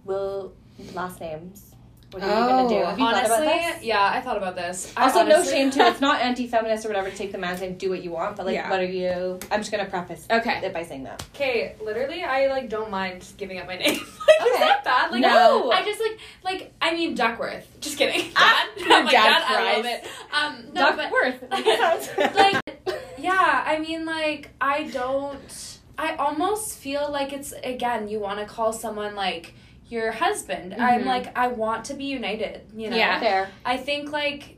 Will 0.05 0.53
last 0.95 1.21
names? 1.21 1.70
What 2.11 2.23
are 2.25 2.27
you 2.27 2.35
gonna 2.49 2.69
do? 2.69 2.75
Oh. 2.77 2.87
Have 2.87 2.99
you 2.99 3.05
Honestly, 3.05 3.29
thought 3.29 3.43
about 3.43 3.75
this? 3.77 3.83
yeah, 3.85 4.11
I 4.13 4.21
thought 4.21 4.37
about 4.37 4.57
this. 4.57 4.93
I 4.97 5.05
Also, 5.05 5.23
no 5.25 5.45
shame 5.45 5.71
too. 5.71 5.81
It's 5.83 6.01
not 6.09 6.21
anti-feminist 6.21 6.85
or 6.85 6.89
whatever 6.89 7.09
to 7.09 7.17
take 7.17 7.31
the 7.31 7.39
man's 7.39 7.61
name, 7.61 7.75
do 7.75 7.89
what 7.89 8.03
you 8.03 8.11
want. 8.11 8.37
But 8.37 8.47
like, 8.47 8.57
Yeah. 8.57 8.69
what 8.69 8.81
are 8.81 8.85
you? 8.85 9.39
I'm 9.51 9.61
just 9.61 9.71
gonna 9.71 9.85
preface 9.87 10.27
Okay. 10.29 10.61
it 10.65 10.73
by 10.75 10.83
saying 10.83 11.05
that. 11.05 11.25
Okay, 11.37 11.77
literally, 11.81 12.25
I 12.25 12.49
like 12.49 12.69
don't 12.69 12.91
mind 12.91 13.25
giving 13.37 13.59
up 13.59 13.67
my 13.69 13.77
name. 13.77 13.95
like, 14.29 14.49
is 14.53 14.59
that 14.59 14.83
bad? 14.85 15.13
Like, 15.13 15.21
No. 15.21 15.71
I 15.71 15.85
just 15.85 16.01
like 16.01 16.19
like 16.43 16.73
I 16.83 16.95
mean 16.95 17.15
Duckworth. 17.15 17.67
Just 17.81 17.97
kidding. 17.97 18.33
Ah, 18.35 18.67
Dad. 18.77 18.87
your 18.89 18.93
I'm 18.97 19.05
like, 19.05 19.13
dad 19.13 19.29
Dad, 19.29 19.45
I 19.49 19.77
love 19.77 19.87
it. 19.87 20.07
Um, 20.33 20.65
no, 20.75 20.97
but 20.97 21.11
Duckworth. 21.11 22.35
like 22.35 22.61
yeah, 23.19 23.63
I 23.67 23.79
mean 23.79 24.05
like 24.05 24.51
I 24.61 24.85
don't. 24.85 25.79
I 25.97 26.17
almost 26.17 26.79
feel 26.79 27.09
like 27.13 27.33
it's 27.33 27.53
again. 27.63 28.09
You 28.09 28.19
want 28.19 28.41
to 28.41 28.47
call 28.47 28.73
someone 28.73 29.15
like 29.15 29.55
your 29.91 30.13
husband. 30.13 30.75
I'm 30.75 31.03
Mhm. 31.03 31.07
like 31.07 31.37
I 31.37 31.49
want 31.49 31.85
to 31.87 31.95
be 31.95 32.05
united. 32.05 32.63
You 32.75 32.91
know. 32.91 32.97
Yeah. 32.97 33.21
Fair. 33.21 33.49
I 33.65 33.77
think 33.77 34.13
like, 34.13 34.57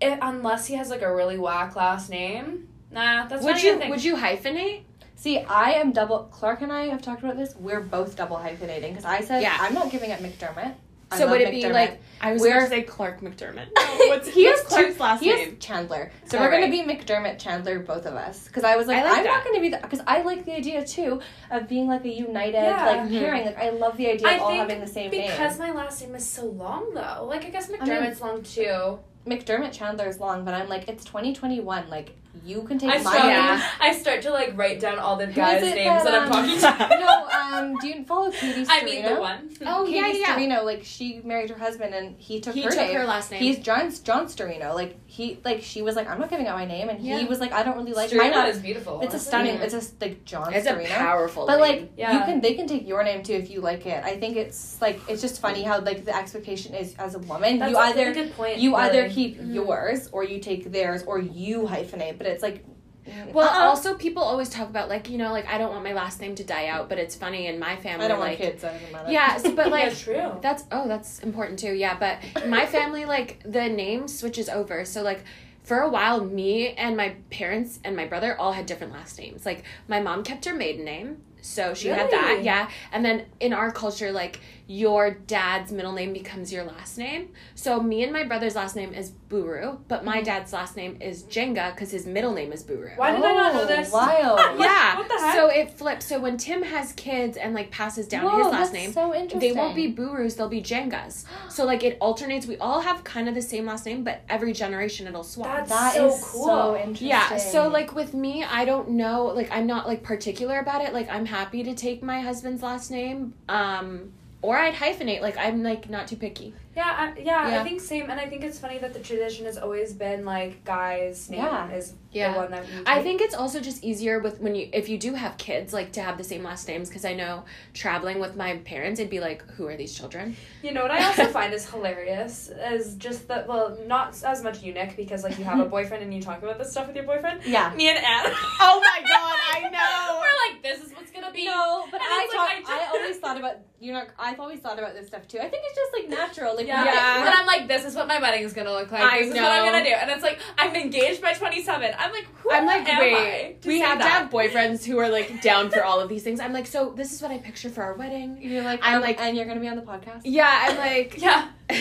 it, 0.00 0.18
unless 0.20 0.66
he 0.66 0.74
has 0.74 0.90
like 0.90 1.02
a 1.02 1.14
really 1.14 1.38
whack 1.38 1.74
last 1.76 2.10
name, 2.10 2.68
nah, 2.90 3.26
that's 3.26 3.42
would 3.44 3.52
not 3.52 3.62
you 3.62 3.78
thing. 3.78 3.90
would 3.90 4.04
you 4.04 4.16
hyphenate? 4.16 4.82
See, 5.16 5.38
I 5.38 5.72
am 5.74 5.92
double. 5.92 6.24
Clark 6.24 6.60
and 6.62 6.72
I 6.72 6.86
have 6.88 7.00
talked 7.00 7.22
about 7.22 7.36
this. 7.36 7.54
We're 7.56 7.80
both 7.80 8.16
double 8.16 8.36
hyphenating 8.36 8.90
because 8.90 9.04
I 9.04 9.20
said 9.22 9.42
Yeah. 9.42 9.56
I'm 9.58 9.72
not 9.74 9.90
giving 9.90 10.12
up 10.12 10.18
McDermott. 10.20 10.74
I 11.14 11.18
so 11.18 11.24
love 11.24 11.32
would 11.32 11.40
it 11.42 11.50
be 11.50 11.66
like 11.68 12.00
I 12.20 12.32
was 12.32 12.42
We're- 12.42 12.52
going 12.54 12.64
to 12.64 12.70
say 12.70 12.82
Clark 12.82 13.20
McDermott? 13.20 13.66
What's 14.08 14.28
he 14.28 14.44
has 14.44 14.60
Clark's 14.62 14.94
two, 14.96 15.02
last 15.02 15.20
he 15.22 15.30
name? 15.32 15.50
has 15.50 15.58
Chandler. 15.58 16.10
So 16.26 16.38
All 16.38 16.44
we're 16.44 16.50
right. 16.50 16.70
gonna 16.70 16.70
be 16.70 16.82
McDermott 16.94 17.38
Chandler, 17.38 17.78
both 17.80 18.06
of 18.06 18.14
us. 18.14 18.46
Because 18.46 18.64
I 18.64 18.76
was 18.76 18.86
like, 18.86 18.98
I 18.98 19.04
like 19.04 19.18
I'm 19.18 19.24
not 19.24 19.44
gonna 19.44 19.60
be 19.60 19.68
that 19.70 19.82
because 19.82 20.00
I 20.06 20.22
like 20.22 20.44
the 20.44 20.52
idea 20.54 20.84
too 20.84 21.20
of 21.50 21.68
being 21.68 21.86
like 21.86 22.04
a 22.04 22.08
united 22.08 22.54
Yeah. 22.54 22.86
like 22.86 23.00
Mhm. 23.10 23.18
pairing. 23.18 23.44
Like 23.46 23.58
I 23.58 23.70
love 23.70 23.96
the 23.96 24.08
idea 24.10 24.28
I 24.28 24.32
of 24.34 24.40
all 24.42 24.48
think 24.48 24.60
having 24.60 24.80
the 24.80 24.86
same 24.86 25.10
because 25.10 25.28
name. 25.28 25.38
Because 25.38 25.58
my 25.58 25.70
last 25.72 26.00
name 26.02 26.14
is 26.14 26.26
so 26.28 26.46
long 26.46 26.92
though. 26.94 27.26
Like 27.28 27.44
I 27.44 27.50
guess 27.50 27.68
mean- 27.68 27.80
McDermott's 27.80 28.20
long 28.20 28.42
too. 28.42 28.98
McDermott 29.26 29.72
Chandler 29.72 30.06
is 30.06 30.18
long, 30.20 30.44
but 30.44 30.52
I'm 30.54 30.68
like, 30.68 30.88
it's 30.88 31.04
2021. 31.04 31.88
Like 31.88 32.14
you 32.44 32.62
can 32.62 32.78
take 32.78 32.90
I 32.90 32.94
my 32.98 33.00
start, 33.00 33.18
name. 33.18 33.28
Yeah. 33.28 33.70
I 33.80 33.94
start 33.94 34.22
to 34.22 34.30
like 34.30 34.56
write 34.56 34.80
down 34.80 34.98
all 34.98 35.16
the 35.16 35.26
Who 35.26 35.32
guys' 35.32 35.62
is 35.62 35.68
it 35.72 35.74
names 35.76 36.04
that, 36.04 36.14
I'm 36.14 36.24
um, 36.24 36.32
talking 36.32 36.58
to. 36.98 37.00
no, 37.00 37.28
um, 37.70 37.76
do 37.80 37.88
you 37.88 38.04
follow 38.04 38.30
Katie 38.30 38.62
Storino? 38.64 38.70
I 38.70 38.84
mean 38.84 39.04
the 39.04 39.20
one. 39.20 39.50
Oh 39.66 39.84
Katie 39.86 40.18
yeah, 40.18 40.36
yeah. 40.36 40.36
Storino, 40.36 40.64
like 40.64 40.84
she 40.84 41.20
married 41.24 41.50
her 41.50 41.58
husband 41.58 41.94
and 41.94 42.16
he 42.18 42.40
took 42.40 42.54
her 42.54 42.60
He 42.60 42.62
her 42.64 42.70
took 42.70 42.78
name. 42.78 42.96
her 42.96 43.04
last 43.04 43.30
name. 43.30 43.40
He's 43.42 43.58
John 43.58 43.92
John 44.02 44.26
Storino. 44.26 44.74
Like 44.74 44.98
he 45.14 45.38
like 45.44 45.62
she 45.62 45.80
was 45.80 45.94
like, 45.94 46.08
I'm 46.10 46.18
not 46.18 46.28
giving 46.28 46.48
out 46.48 46.56
my 46.58 46.64
name, 46.64 46.88
and 46.88 46.98
he 47.00 47.08
Yeah. 47.10 47.24
was 47.28 47.38
like, 47.38 47.52
I 47.52 47.62
don't 47.62 47.76
really 47.76 47.92
like 47.92 48.10
Storino 48.10 48.32
my 48.32 48.48
is 48.48 48.58
beautiful. 48.58 49.00
It's 49.00 49.14
a 49.14 49.18
stunning. 49.18 49.56
It's 49.56 49.72
a 49.74 49.82
like 50.04 50.24
John 50.24 50.52
it's 50.52 50.66
a 50.66 50.74
powerful. 50.88 51.46
But 51.46 51.52
name. 51.60 51.60
like 51.68 51.92
Yeah. 51.96 52.12
you 52.18 52.18
can, 52.24 52.40
they 52.40 52.54
can 52.54 52.66
take 52.66 52.88
your 52.88 53.04
name 53.04 53.22
too 53.22 53.34
if 53.34 53.48
you 53.48 53.60
like 53.60 53.86
it. 53.86 54.02
I 54.02 54.16
think 54.18 54.36
it's 54.36 54.80
like 54.80 54.98
it's 55.08 55.22
just 55.22 55.40
funny 55.40 55.62
how 55.62 55.80
like 55.80 56.04
the 56.04 56.14
expectation 56.16 56.74
is 56.74 56.96
as 56.98 57.14
a 57.14 57.20
woman, 57.20 57.58
That's 57.60 57.70
you 57.70 57.76
a 57.76 57.80
either 57.80 58.12
good 58.12 58.34
point. 58.36 58.58
you 58.58 58.74
either 58.74 59.02
really. 59.02 59.14
keep 59.14 59.40
Mhm. 59.40 59.54
yours 59.54 60.08
or 60.10 60.24
you 60.24 60.40
take 60.40 60.72
theirs 60.72 61.04
or 61.04 61.20
you 61.20 61.62
hyphenate. 61.62 62.18
But 62.18 62.26
it's 62.26 62.42
like, 62.42 62.64
Mm. 63.06 63.32
Well, 63.32 63.48
uh-uh. 63.48 63.68
also 63.68 63.94
people 63.94 64.22
always 64.22 64.48
talk 64.48 64.68
about 64.68 64.88
like 64.88 65.10
you 65.10 65.18
know 65.18 65.30
like 65.30 65.46
I 65.46 65.58
don't 65.58 65.70
want 65.70 65.84
my 65.84 65.92
last 65.92 66.20
name 66.20 66.34
to 66.36 66.44
die 66.44 66.68
out, 66.68 66.88
but 66.88 66.98
it's 66.98 67.14
funny 67.14 67.46
in 67.46 67.58
my 67.58 67.76
family 67.76 68.06
I 68.06 68.08
don't 68.08 68.20
like 68.20 68.38
want 68.38 68.52
kids. 68.52 68.62
So 68.62 68.72
matter. 68.92 69.10
yeah, 69.10 69.36
so, 69.36 69.54
but 69.54 69.70
like 69.70 69.84
yeah, 69.84 69.94
true. 69.94 70.38
That's 70.40 70.64
oh, 70.72 70.88
that's 70.88 71.20
important 71.20 71.58
too. 71.58 71.74
Yeah, 71.74 71.98
but 71.98 72.46
my 72.48 72.66
family, 72.66 73.04
like 73.04 73.40
the 73.44 73.68
name 73.68 74.08
switches 74.08 74.48
over. 74.48 74.84
So 74.84 75.02
like 75.02 75.22
for 75.62 75.78
a 75.78 75.88
while, 75.88 76.24
me 76.24 76.72
and 76.74 76.96
my 76.96 77.16
parents 77.30 77.80
and 77.84 77.96
my 77.96 78.06
brother 78.06 78.38
all 78.38 78.52
had 78.52 78.66
different 78.66 78.92
last 78.92 79.18
names. 79.18 79.44
Like 79.44 79.64
my 79.88 80.00
mom 80.00 80.22
kept 80.22 80.44
her 80.46 80.54
maiden 80.54 80.84
name, 80.84 81.18
so 81.40 81.74
she 81.74 81.88
had 81.88 82.10
that. 82.10 82.40
Yeah, 82.42 82.70
and 82.92 83.04
then 83.04 83.26
in 83.40 83.52
our 83.52 83.70
culture, 83.70 84.12
like 84.12 84.40
your 84.66 85.10
dad's 85.10 85.70
middle 85.70 85.92
name 85.92 86.14
becomes 86.14 86.50
your 86.50 86.64
last 86.64 86.96
name. 86.96 87.28
So 87.54 87.82
me 87.82 88.02
and 88.02 88.10
my 88.12 88.24
brother's 88.24 88.54
last 88.54 88.74
name 88.76 88.94
is 88.94 89.12
Mburu, 89.28 89.78
but 89.88 90.06
my 90.06 90.22
dad's 90.22 90.54
last 90.54 90.74
name 90.74 90.96
is 91.02 91.24
Njenga 91.24 91.74
because 91.74 91.90
his 91.90 92.06
middle 92.06 92.32
name 92.32 92.50
is 92.50 92.64
Mburu. 92.64 92.96
Why 92.96 93.10
did 93.14 93.22
I 93.22 93.32
not 93.34 93.54
know 93.54 93.62
Oh, 93.62 93.66
this? 93.66 93.92
Wild. 93.92 94.40
Yeah. 94.58 94.96
What 94.96 95.08
the 95.08 95.18
heck? 95.18 95.34
So 95.34 95.48
it 95.48 95.70
flips. 95.70 96.06
So 96.06 96.18
when 96.18 96.38
Tim 96.38 96.62
has 96.62 96.92
kids 96.92 97.36
and 97.36 97.52
like 97.54 97.70
passes 97.70 98.08
down 98.08 98.24
Whoa, 98.24 98.38
his 98.38 98.46
last 98.46 98.58
that's 98.58 98.72
name, 98.72 98.92
So 98.94 99.14
interesting. 99.14 99.40
they 99.40 99.52
won't 99.52 99.74
be 99.76 99.92
Mburus, 99.92 100.36
they'll 100.36 100.48
be 100.48 100.62
Njengas. 100.62 101.26
So 101.50 101.66
like 101.66 101.84
it 101.84 101.98
alternates. 102.00 102.46
We 102.46 102.56
all 102.56 102.80
have 102.80 103.04
kind 103.04 103.28
of 103.28 103.34
the 103.34 103.42
same 103.42 103.66
last 103.66 103.84
name, 103.84 104.02
but 104.02 104.22
every 104.30 104.54
generation 104.54 105.06
it'll 105.06 105.24
swap. 105.24 105.68
That's 105.68 105.70
That 105.70 105.94
so 105.94 106.06
is 106.08 106.24
cool. 106.24 106.44
so 106.46 106.76
interesting. 106.76 107.08
yeah. 107.08 107.36
So 107.36 107.68
like 107.68 107.94
with 107.94 108.14
me, 108.14 108.44
I 108.44 108.64
don't 108.64 108.90
know. 108.90 109.26
Like 109.26 109.50
I'm 109.50 109.66
not 109.66 109.86
like 109.86 110.02
particular 110.02 110.58
about 110.58 110.82
it. 110.82 110.94
Like 110.94 111.10
I'm 111.10 111.26
happy 111.26 111.62
to 111.64 111.74
take 111.74 112.02
my 112.02 112.20
husband's 112.20 112.62
last 112.62 112.90
name. 112.90 113.34
Um, 113.48 114.12
or 114.44 114.58
I'd 114.58 114.74
hyphenate. 114.74 115.22
Like 115.22 115.38
I'm 115.38 115.62
like 115.62 115.88
not 115.88 116.06
too 116.06 116.16
picky. 116.16 116.54
Yeah, 116.76 117.12
I, 117.16 117.18
yeah, 117.20 117.48
Yeah. 117.48 117.60
I 117.60 117.64
think 117.64 117.80
same, 117.80 118.10
and 118.10 118.18
I 118.20 118.26
think 118.28 118.42
it's 118.44 118.58
funny 118.58 118.78
that 118.78 118.92
the 118.92 119.00
tradition 119.00 119.46
has 119.46 119.56
always 119.58 119.92
been 119.92 120.24
like 120.24 120.64
guys' 120.64 121.30
name 121.30 121.40
Yeah. 121.40 121.70
is 121.70 121.94
Yeah. 122.10 122.32
the 122.32 122.38
one 122.38 122.50
that 122.52 122.64
I 122.86 123.02
think 123.02 123.20
it's 123.20 123.34
also 123.34 123.60
just 123.60 123.82
easier 123.84 124.18
with 124.20 124.40
when 124.40 124.54
you 124.54 124.68
if 124.72 124.88
you 124.88 124.98
do 124.98 125.14
have 125.14 125.36
kids 125.36 125.72
like 125.72 125.92
to 125.92 126.02
have 126.02 126.16
the 126.18 126.24
same 126.24 126.42
last 126.44 126.66
names 126.68 126.88
because 126.88 127.04
I 127.04 127.12
know 127.14 127.44
traveling 127.74 128.18
with 128.20 128.36
my 128.36 128.56
parents 128.58 129.00
it'd 129.00 129.10
be 129.10 129.20
like 129.20 129.42
who 129.52 129.66
are 129.66 129.76
these 129.76 129.94
children? 129.98 130.36
You 130.62 130.72
know 130.72 130.82
what 130.82 130.90
I 130.90 131.04
also 131.04 131.26
find 131.38 131.52
is 131.52 131.68
hilarious 131.68 132.50
is 132.72 132.94
just 132.96 133.28
that 133.28 133.46
well, 133.48 133.76
not 133.86 134.20
as 134.24 134.42
much 134.42 134.62
Nick 134.62 134.96
because 134.96 135.22
like 135.24 135.38
you 135.38 135.44
have 135.44 135.60
a 135.60 135.64
boyfriend 135.76 136.02
and 136.02 136.12
you 136.14 136.22
talk 136.22 136.42
about 136.42 136.58
this 136.58 136.70
stuff 136.70 136.86
with 136.86 136.96
your 136.96 137.04
boyfriend. 137.04 137.40
Yeah. 137.44 137.72
Me 137.74 137.88
and 137.88 137.98
Anne. 137.98 138.32
Oh 138.60 138.80
my 138.80 139.00
God, 139.06 139.36
I 139.54 139.60
know. 139.76 140.20
We're 140.20 140.52
like, 140.54 140.62
this 140.62 140.84
is 140.84 140.92
what's 140.96 141.10
gonna 141.10 141.32
be. 141.32 141.44
No, 141.46 141.86
but 141.90 142.00
I 142.02 142.28
talk, 142.32 142.48
like, 142.48 142.68
I 142.68 142.84
I, 142.84 142.86
always 142.98 143.16
thought 143.18 143.36
about 143.38 143.56
you 143.80 143.92
know 143.92 144.04
I've 144.18 144.40
always 144.40 144.60
thought 144.60 144.78
about 144.78 144.94
this 144.94 145.06
stuff 145.08 145.26
too. 145.28 145.38
I 145.38 145.48
think 145.48 145.62
it's 145.66 145.76
just 145.76 145.92
like 145.92 146.08
natural. 146.08 146.54
Like 146.56 146.63
Yeah. 146.66 146.84
Yeah. 146.84 147.20
And 147.20 147.28
I'm 147.28 147.46
like, 147.46 147.68
this 147.68 147.84
is 147.84 147.94
what 147.94 148.08
my 148.08 148.18
wedding 148.20 148.42
is 148.42 148.52
gonna 148.52 148.72
look 148.72 148.90
like. 148.90 149.02
I 149.02 149.20
this 149.20 149.28
is 149.28 149.34
what 149.34 149.50
I'm 149.50 149.64
gonna 149.64 149.84
do. 149.84 149.90
And 149.90 150.10
it's 150.10 150.22
like, 150.22 150.40
I'm 150.58 150.74
engaged 150.74 151.20
by 151.22 151.32
27. 151.32 151.94
I'm 151.98 152.12
like, 152.12 152.26
who 152.42 152.50
I'm 152.50 152.66
like, 152.66 152.88
am 152.88 153.00
wait, 153.00 153.14
I 153.14 153.56
we 153.66 153.78
say 153.78 153.84
have 153.84 153.98
to 153.98 154.04
have 154.04 154.30
boyfriends 154.30 154.84
who 154.84 154.98
are 154.98 155.08
like 155.08 155.42
down 155.42 155.70
for 155.70 155.84
all 155.84 156.00
of 156.00 156.08
these 156.08 156.22
things. 156.22 156.40
I'm 156.40 156.52
like, 156.52 156.66
so 156.66 156.92
this 156.96 157.12
is 157.12 157.22
what 157.22 157.30
I 157.30 157.38
picture 157.38 157.70
for 157.70 157.82
our 157.82 157.94
wedding. 157.94 158.38
You're 158.40 158.62
like 158.62 158.80
I'm 158.82 158.96
um, 158.96 159.02
like- 159.02 159.20
and 159.20 159.36
you're 159.36 159.46
gonna 159.46 159.60
be 159.60 159.68
on 159.68 159.76
the 159.76 159.82
podcast. 159.82 160.22
Yeah, 160.24 160.66
I'm 160.68 160.76
like, 160.76 161.18
Yeah. 161.24 161.48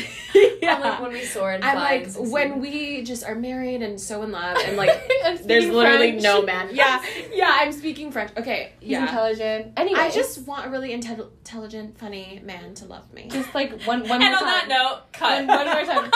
yeah. 0.61 0.75
I'm 0.75 0.81
like 0.81 1.01
when 1.01 1.11
we 1.11 1.23
soar 1.25 1.51
and 1.51 1.63
I'm 1.63 1.75
like 1.75 2.05
and 2.15 2.31
when 2.31 2.59
we 2.61 3.03
just 3.03 3.25
are 3.25 3.36
married 3.36 3.81
and 3.81 3.99
so 3.99 4.23
in 4.23 4.31
love 4.31 4.57
and 4.65 4.77
like 4.77 4.89
there's 5.43 5.67
literally 5.67 6.11
French. 6.11 6.23
no 6.23 6.41
man. 6.41 6.69
Yeah, 6.73 7.03
yeah, 7.34 7.57
I'm 7.59 7.71
speaking 7.73 8.11
French. 8.11 8.31
Okay, 8.38 8.71
He's 8.79 8.91
yeah. 8.91 9.01
intelligent. 9.03 9.73
Anyway, 9.77 9.99
I 9.99 10.09
just 10.09 10.47
want 10.47 10.65
a 10.65 10.69
really 10.69 10.89
intel- 10.89 11.29
intelligent, 11.39 11.97
funny 11.97 12.41
man 12.43 12.73
to 12.75 12.86
love 12.86 13.11
me. 13.13 13.27
just 13.29 13.53
like 13.53 13.81
one 13.84 14.07
one 14.07 14.21
and 14.21 14.31
more 14.31 14.38
on 14.39 14.45
that 14.45 14.61
time. 14.61 14.69
note, 14.69 15.01
cut. 15.11 15.45
One, 15.45 15.47
one 15.47 15.65
more 15.67 15.86
time. 15.86 16.11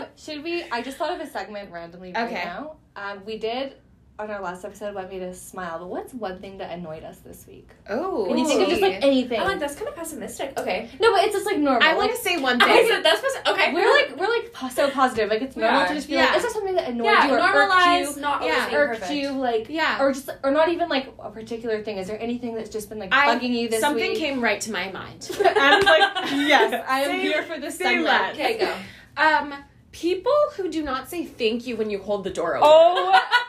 Um, 0.00 0.06
should 0.16 0.44
we? 0.44 0.64
I 0.70 0.82
just 0.82 0.96
thought 0.98 1.12
of 1.14 1.20
a 1.26 1.30
segment 1.30 1.70
randomly 1.72 2.12
right 2.12 2.26
Okay. 2.26 2.44
now. 2.44 2.76
Um, 2.96 3.24
we 3.24 3.38
did 3.38 3.74
on 4.18 4.30
our 4.30 4.40
last 4.40 4.64
episode 4.64 4.94
want 4.94 5.10
me 5.10 5.18
to 5.18 5.34
smile, 5.34 5.78
but 5.78 5.88
what's 5.88 6.14
one 6.14 6.38
thing 6.40 6.56
that 6.56 6.70
annoyed 6.70 7.04
us 7.04 7.18
this 7.18 7.46
week? 7.46 7.68
Oh, 7.90 8.24
Can 8.26 8.38
you 8.38 8.46
think 8.46 8.62
of 8.62 8.68
just 8.70 8.80
like 8.80 9.02
anything? 9.02 9.38
I'm 9.38 9.46
like, 9.46 9.58
that's 9.58 9.74
kind 9.74 9.88
of 9.88 9.94
pessimistic. 9.94 10.58
Okay. 10.58 10.88
no, 10.98 11.12
but 11.12 11.24
it's 11.24 11.34
just 11.34 11.44
like 11.44 11.58
normal. 11.58 11.82
I 11.82 11.88
like, 11.92 11.96
want 11.98 12.12
to 12.12 12.16
say 12.22 12.38
one 12.38 12.60
I 12.62 12.64
thing. 12.66 12.88
said 12.88 13.02
that's 13.02 13.20
pessi- 13.20 13.52
okay. 13.52 13.74
we're 13.74 13.90
like 13.92 14.16
we're 14.16 14.28
like 14.28 14.52
po- 14.54 14.70
so 14.70 14.88
positive. 14.90 15.28
Like 15.28 15.42
it's 15.42 15.54
normal 15.56 15.82
are. 15.82 15.88
to 15.88 15.94
just 15.94 16.08
be 16.08 16.14
Yeah. 16.14 16.26
like, 16.26 16.36
is 16.36 16.42
there 16.44 16.50
something 16.52 16.74
that 16.76 16.88
annoyed 16.88 17.04
yeah, 17.04 17.26
you 17.26 17.34
or 17.34 17.38
normalize, 17.40 18.04
irked 18.06 18.16
you? 18.16 18.22
not 18.22 18.40
always 18.40 18.56
Yeah. 18.56 18.74
Irked 18.74 19.00
perfect. 19.00 19.12
you 19.12 19.30
like 19.32 19.66
yeah, 19.68 20.02
or 20.02 20.12
just 20.12 20.30
or 20.42 20.50
not 20.50 20.70
even 20.70 20.88
like 20.88 21.12
a 21.18 21.30
particular 21.30 21.82
thing. 21.82 21.98
Is 21.98 22.06
there 22.06 22.18
anything 22.20 22.54
that's 22.54 22.70
just 22.70 22.88
been 22.88 22.98
like 22.98 23.12
I- 23.12 23.36
bugging 23.36 23.50
you 23.50 23.68
this 23.68 23.80
something 23.80 24.00
week? 24.02 24.16
Something 24.16 24.34
came 24.34 24.40
right 24.42 24.60
to 24.62 24.72
my 24.72 24.90
mind. 24.92 25.28
I 25.44 25.76
was 25.76 25.84
like, 25.84 26.30
yes, 26.48 26.84
I 26.88 27.00
am 27.00 27.10
Same- 27.10 27.20
here 27.20 27.42
for 27.42 27.60
this 27.60 27.76
same 27.76 28.04
segment. 28.04 28.32
Okay, 28.32 28.58
go. 28.58 28.74
Um, 29.22 29.54
people 29.92 30.32
who 30.56 30.70
do 30.70 30.82
not 30.82 31.08
say 31.10 31.24
thank 31.26 31.66
you 31.66 31.76
when 31.76 31.90
you 31.90 31.98
hold 31.98 32.24
the 32.24 32.30
door 32.30 32.56
open. 32.56 32.68
Oh, 32.70 33.08
okay. 33.10 33.18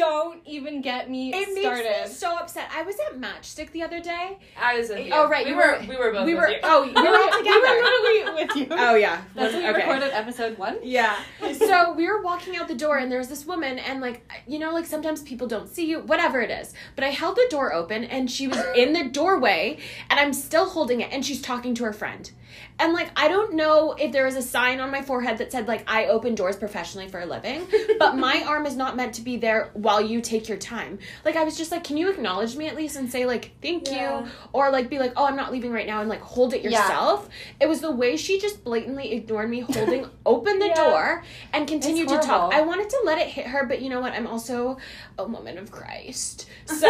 don't 0.00 0.40
even 0.46 0.80
get 0.80 1.10
me 1.10 1.32
It 1.32 1.60
started. 1.60 1.84
makes 1.84 2.08
me 2.10 2.14
so 2.14 2.36
upset. 2.36 2.70
I 2.74 2.82
was 2.82 2.96
at 3.08 3.20
Matchstick 3.20 3.70
the 3.72 3.82
other 3.82 4.00
day. 4.00 4.38
I 4.60 4.78
was 4.78 4.88
with 4.88 4.98
oh, 4.98 5.02
you. 5.02 5.10
Oh, 5.12 5.28
right, 5.28 5.44
We 5.44 5.50
you 5.52 5.56
were, 5.56 5.78
were- 5.78 5.86
we 5.88 5.96
were 5.96 6.12
both 6.12 6.26
we 6.26 6.34
with 6.34 6.42
were 6.42 6.48
you. 6.50 6.58
oh 6.62 6.82
we 6.86 6.92
were 6.92 7.18
all 7.18 7.38
together. 7.38 7.60
We 7.60 7.60
were 7.60 7.82
literally 7.82 8.44
with 8.44 8.56
you. 8.56 8.66
oh 8.70 8.94
yeah, 8.94 9.20
That's 9.34 9.52
what 9.54 9.62
we 9.62 9.68
okay. 9.68 9.78
recorded 9.78 10.10
episode 10.12 10.56
one. 10.58 10.78
Yeah. 10.82 11.16
so 11.54 11.92
we 11.92 12.06
were 12.08 12.22
walking 12.22 12.56
out 12.56 12.68
the 12.68 12.74
door, 12.74 12.96
and 12.98 13.10
there 13.12 13.18
was 13.18 13.28
this 13.28 13.44
woman, 13.46 13.78
and 13.78 14.00
like, 14.00 14.30
you 14.46 14.58
know, 14.58 14.72
like 14.72 14.86
sometimes 14.86 15.22
people 15.22 15.46
don't 15.46 15.68
see 15.68 15.86
you, 15.86 16.00
whatever 16.00 16.40
it 16.40 16.50
is. 16.50 16.72
But 16.96 17.04
I 17.04 17.08
held 17.10 17.36
the 17.36 17.46
door 17.50 17.72
open, 17.74 18.04
and 18.04 18.30
she 18.30 18.48
was 18.48 18.62
in 18.74 18.92
the 18.92 19.04
doorway, 19.10 19.78
and 20.08 20.18
I'm 20.18 20.32
still 20.32 20.68
holding 20.70 21.00
it, 21.00 21.12
and 21.12 21.24
she's 21.24 21.42
talking 21.42 21.74
to 21.76 21.84
her 21.84 21.92
friend. 21.92 22.30
And 22.78 22.92
like, 22.92 23.10
I 23.16 23.28
don't 23.28 23.54
know 23.54 23.92
if 23.92 24.12
there 24.12 24.24
was 24.24 24.36
a 24.36 24.42
sign 24.42 24.80
on 24.80 24.90
my 24.90 25.02
forehead 25.02 25.38
that 25.38 25.52
said, 25.52 25.68
like, 25.68 25.84
I 25.90 26.06
open 26.06 26.34
doors 26.34 26.56
professionally 26.56 27.08
for 27.08 27.20
a 27.20 27.26
living, 27.26 27.66
but 27.98 28.16
my 28.16 28.42
arm 28.46 28.64
is 28.66 28.76
not 28.76 28.96
meant 28.96 29.14
to 29.14 29.22
be 29.22 29.36
there 29.36 29.70
while 29.74 30.00
you 30.00 30.20
take 30.20 30.48
your 30.48 30.56
time. 30.58 30.98
Like, 31.24 31.36
I 31.36 31.44
was 31.44 31.56
just 31.56 31.70
like, 31.70 31.84
can 31.84 31.96
you 31.96 32.10
acknowledge 32.10 32.56
me 32.56 32.66
at 32.68 32.76
least 32.76 32.96
and 32.96 33.10
say, 33.10 33.26
like, 33.26 33.52
thank 33.60 33.90
Yeah. 33.90 34.20
you? 34.22 34.28
Or 34.52 34.70
like, 34.70 34.88
be 34.88 34.98
like, 34.98 35.12
oh, 35.16 35.26
I'm 35.26 35.36
not 35.36 35.52
leaving 35.52 35.72
right 35.72 35.86
now, 35.86 36.00
and 36.00 36.08
like, 36.08 36.22
hold 36.22 36.54
it 36.54 36.62
Yeah. 36.62 36.70
yourself. 36.70 37.28
It 37.60 37.68
was 37.68 37.80
the 37.80 37.90
way 37.90 38.16
she 38.16 38.40
just 38.40 38.64
blatantly 38.64 39.12
ignored 39.12 39.50
me 39.50 39.60
holding 39.60 40.06
open 40.26 40.58
the 40.58 40.68
Yeah. 40.68 40.74
door 40.74 41.24
and 41.52 41.68
continued 41.68 42.08
to 42.08 42.18
talk. 42.18 42.54
I 42.54 42.62
wanted 42.62 42.88
to 42.90 43.00
let 43.04 43.18
it 43.18 43.28
hit 43.28 43.46
her, 43.48 43.66
but 43.66 43.82
you 43.82 43.88
know 43.90 44.00
what? 44.00 44.12
I'm 44.14 44.26
also 44.26 44.78
a 45.20 45.26
woman 45.26 45.58
of 45.58 45.70
Christ. 45.70 46.46
So 46.66 46.86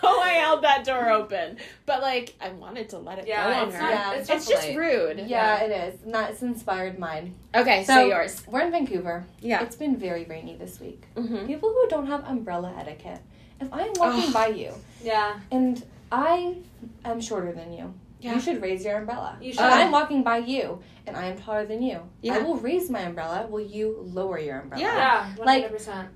So 0.00 0.08
I 0.20 0.30
held 0.40 0.62
that 0.62 0.84
door 0.84 1.10
open. 1.10 1.56
But 1.86 2.00
like 2.02 2.34
I 2.40 2.50
wanted 2.50 2.88
to 2.90 2.98
let 2.98 3.18
it 3.18 3.26
Yeah, 3.26 3.44
go 3.52 3.60
on 3.60 3.68
it's 3.68 3.76
her. 3.76 3.82
not, 3.82 3.90
Yeah. 3.90 4.12
it's, 4.12 4.30
It's 4.30 4.48
not 4.48 4.56
just 4.62 4.76
rude. 4.76 5.18
Yeah, 5.26 5.62
it 5.62 5.70
is. 5.94 6.06
Not 6.06 6.30
it's 6.30 6.42
inspired 6.42 6.98
mine. 6.98 7.34
Okay, 7.54 7.84
So 7.84 7.94
say 7.94 8.08
yours. 8.08 8.42
We're 8.46 8.60
in 8.62 8.70
Vancouver. 8.70 9.24
Yeah. 9.40 9.62
It's 9.62 9.76
been 9.76 9.96
very 9.96 10.24
rainy 10.24 10.56
this 10.56 10.80
week. 10.80 11.02
Mm-hmm. 11.16 11.46
People 11.46 11.70
who 11.70 11.88
don't 11.88 12.06
have 12.06 12.24
umbrella 12.24 12.74
etiquette. 12.78 13.20
If 13.60 13.68
I'm 13.72 13.92
walking 13.96 14.28
Ugh. 14.28 14.32
by 14.32 14.46
you 14.48 14.72
Yeah. 15.02 15.38
and 15.50 15.84
I 16.12 16.56
am 17.04 17.20
shorter 17.20 17.52
than 17.52 17.72
you, 17.72 17.92
Yeah. 18.20 18.34
you 18.34 18.40
should 18.40 18.60
raise 18.62 18.84
your 18.84 18.98
umbrella. 18.98 19.36
You 19.40 19.50
If 19.50 19.54
should. 19.56 19.64
I'm 19.64 19.88
oh. 19.88 19.90
walking 19.92 20.22
by 20.22 20.38
you 20.38 20.80
and 21.06 21.16
I 21.16 21.26
am 21.26 21.38
taller 21.38 21.66
than 21.66 21.82
you, 21.82 22.00
Yeah. 22.22 22.34
I 22.34 22.38
will 22.40 22.56
raise 22.56 22.90
my 22.90 23.00
umbrella. 23.00 23.46
Will 23.48 23.60
you 23.64 23.96
lower 24.12 24.38
your 24.38 24.60
umbrella? 24.60 24.82
Yeah. 24.84 25.34
Yeah. 25.36 25.44
Like- 25.44 25.70
100%. 25.72 26.08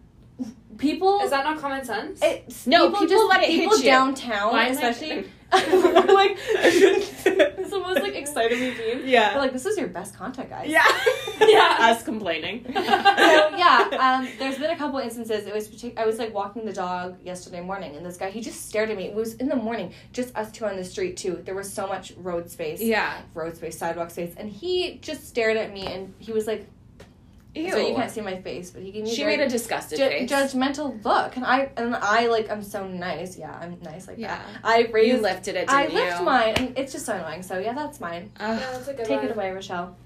People. 0.78 1.20
Is 1.20 1.30
that 1.30 1.44
not 1.44 1.58
common 1.60 1.84
sense? 1.84 2.18
It's 2.20 2.66
No, 2.66 2.86
people, 2.88 3.00
people 3.02 3.16
just 3.16 3.28
let 3.28 3.42
it 3.44 3.50
hit 3.50 3.60
people 3.60 3.78
you. 3.78 3.84
downtown, 3.84 4.52
Why 4.52 4.66
especially. 4.66 5.30
Like 5.54 6.38
most 7.70 8.02
like 8.02 8.14
excited 8.14 8.58
we've 8.58 8.76
been. 8.76 8.98
We're 9.00 9.04
Yeah. 9.06 9.36
like, 9.36 9.52
this 9.52 9.66
is 9.66 9.76
your 9.76 9.88
best 9.88 10.16
content, 10.16 10.50
guys. 10.50 10.68
Yeah. 10.68 10.84
Yeah. 11.40 11.76
Us 11.80 12.02
complaining. 12.04 12.64
so 12.64 12.80
yeah, 12.80 13.88
um, 13.98 14.28
there's 14.38 14.56
been 14.56 14.70
a 14.70 14.76
couple 14.76 14.98
instances. 15.00 15.46
It 15.46 15.52
was 15.54 15.68
partic- 15.68 15.98
I 15.98 16.06
was 16.06 16.18
like 16.18 16.32
walking 16.32 16.64
the 16.64 16.72
dog 16.72 17.16
yesterday 17.24 17.60
morning, 17.60 17.96
and 17.96 18.06
this 18.06 18.16
guy 18.16 18.30
he 18.30 18.40
just 18.40 18.66
stared 18.66 18.88
at 18.90 18.96
me. 18.96 19.04
It 19.06 19.14
was 19.14 19.34
in 19.34 19.48
the 19.48 19.56
morning, 19.56 19.92
just 20.12 20.34
us 20.36 20.50
two 20.52 20.64
on 20.64 20.76
the 20.76 20.84
street 20.84 21.16
too. 21.16 21.42
There 21.44 21.54
was 21.56 21.70
so 21.70 21.86
much 21.88 22.12
road 22.16 22.48
space, 22.50 22.80
Yeah. 22.80 23.20
road 23.34 23.56
space, 23.56 23.76
sidewalk 23.76 24.10
space, 24.10 24.32
and 24.36 24.48
he 24.48 24.98
just 25.02 25.28
stared 25.28 25.56
at 25.56 25.72
me, 25.72 25.86
and 25.86 26.14
he 26.18 26.32
was 26.32 26.46
like, 26.46 26.66
Ew. 27.54 27.70
"So 27.70 27.78
you 27.78 27.94
can't 27.94 28.10
see 28.10 28.20
my 28.20 28.40
face, 28.40 28.70
but 28.70 28.82
he 28.82 28.90
gave 28.90 29.04
me 29.04 29.14
she 29.14 29.22
very 29.22 29.36
made 29.36 29.46
a 29.46 29.48
disgusted 29.48 29.98
ju- 29.98 30.08
face. 30.08 30.30
judgmental 30.30 31.02
look." 31.04 31.36
And 31.36 31.44
I 31.44 31.70
and 31.76 31.94
I 31.94 32.26
like 32.26 32.50
I'm 32.50 32.62
so 32.62 32.86
nice. 32.86 33.36
Yeah, 33.38 33.56
I'm 33.60 33.78
nice 33.82 34.06
like 34.08 34.18
Yeah. 34.18 34.36
that. 34.36 34.44
I 34.64 34.82
raised. 34.92 35.08
you 35.16 35.22
lifted 35.22 35.54
it, 35.56 35.70
I 35.70 35.86
didn't 35.86 35.94
lift 35.96 36.18
you? 36.18 36.24
mine, 36.24 36.54
and 36.56 36.78
it's 36.78 36.92
just 36.92 37.06
so 37.06 37.14
annoying. 37.14 37.42
So 37.42 37.58
yeah, 37.58 37.72
that's 37.72 38.00
mine. 38.00 38.30
Ugh. 38.40 38.58
Yeah, 38.60 38.70
that's 38.72 38.88
a 38.88 38.94
good 38.94 39.06
Take 39.06 39.18
one. 39.20 39.26
it 39.28 39.30
away, 39.36 39.50
Rochelle. 39.52 39.96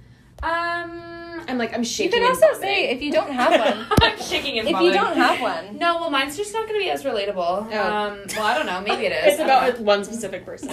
Um, 0.41 1.43
I'm 1.49 1.59
like 1.59 1.75
I'm 1.75 1.83
shaking. 1.83 2.13
You 2.13 2.21
can 2.21 2.29
also 2.31 2.41
vomiting. 2.53 2.61
say 2.63 2.91
if 2.91 3.03
you 3.03 3.11
don't 3.11 3.33
have 3.33 3.51
one. 3.59 3.87
I'm 4.03 4.19
shaking 4.21 4.59
and 4.61 4.69
if 4.69 4.81
you 4.81 4.93
don't 4.93 5.17
have 5.17 5.41
one. 5.41 5.79
No, 5.79 5.97
well, 5.97 6.11
mine's 6.11 6.37
just 6.37 6.53
not 6.53 6.69
going 6.69 6.79
to 6.81 6.85
be 6.85 6.91
as 6.91 7.03
relatable. 7.03 7.69
Oh. 7.73 7.93
Um, 7.97 8.21
well, 8.37 8.47
I 8.47 8.55
don't 8.57 8.67
know. 8.67 8.81
Maybe 8.81 9.07
it 9.07 9.13
is. 9.27 9.33
It's 9.35 9.41
I 9.41 9.47
know. 9.47 9.59
about 9.69 9.81
one 9.81 10.05
specific 10.05 10.45
person. 10.45 10.71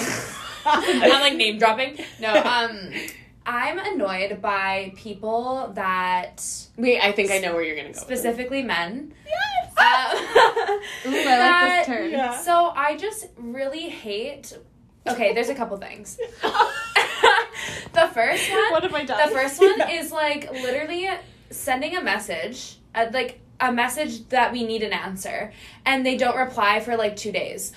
I'm 0.65 1.21
like 1.21 1.36
name 1.36 1.57
dropping. 1.57 1.97
No, 2.19 2.34
um, 2.34 2.91
I'm 3.46 3.78
annoyed 3.78 4.41
by 4.41 4.93
people 4.96 5.72
that 5.76 6.43
Wait, 6.78 7.00
I 7.00 7.12
think 7.12 7.32
I 7.32 7.38
know 7.38 7.54
where 7.54 7.64
you're 7.64 7.76
gonna 7.76 7.89
go. 7.89 8.00
with 8.00 8.00
specifically 8.00 8.64
men. 8.64 9.14
Yes. 9.26 9.74
Uh, 9.78 10.16
Ooh, 11.10 11.12
I 11.28 11.38
like 11.38 11.86
this 11.86 11.86
turn. 11.96 12.12
Yeah. 12.12 12.38
So 12.39 12.72
I 12.76 12.98
just 12.98 13.28
really 13.38 13.89
hate. 13.89 14.58
Okay, 15.08 15.34
there's 15.34 15.50
a 15.50 15.56
couple 15.56 15.78
things. 15.78 16.18
the 17.93 18.10
first 18.14 18.50
one. 18.50 18.72
What 18.72 18.84
have 18.84 18.93
I 18.96 19.06
done? 19.06 19.30
The 19.30 19.36
first 19.36 19.60
one 19.60 19.89
is 19.91 20.12
like 20.12 20.52
literally 20.52 21.10
sending 21.52 21.96
a 21.96 22.02
message, 22.02 22.80
uh, 22.96 23.08
like 23.14 23.41
a 23.60 23.72
message 23.72 24.28
that 24.30 24.52
we 24.52 24.66
need 24.66 24.82
an 24.82 24.93
answer, 24.93 25.54
and 25.86 26.04
they 26.04 26.18
don't 26.18 26.36
reply 26.36 26.80
for 26.80 26.98
like 26.98 27.16
two 27.16 27.32
days. 27.32 27.72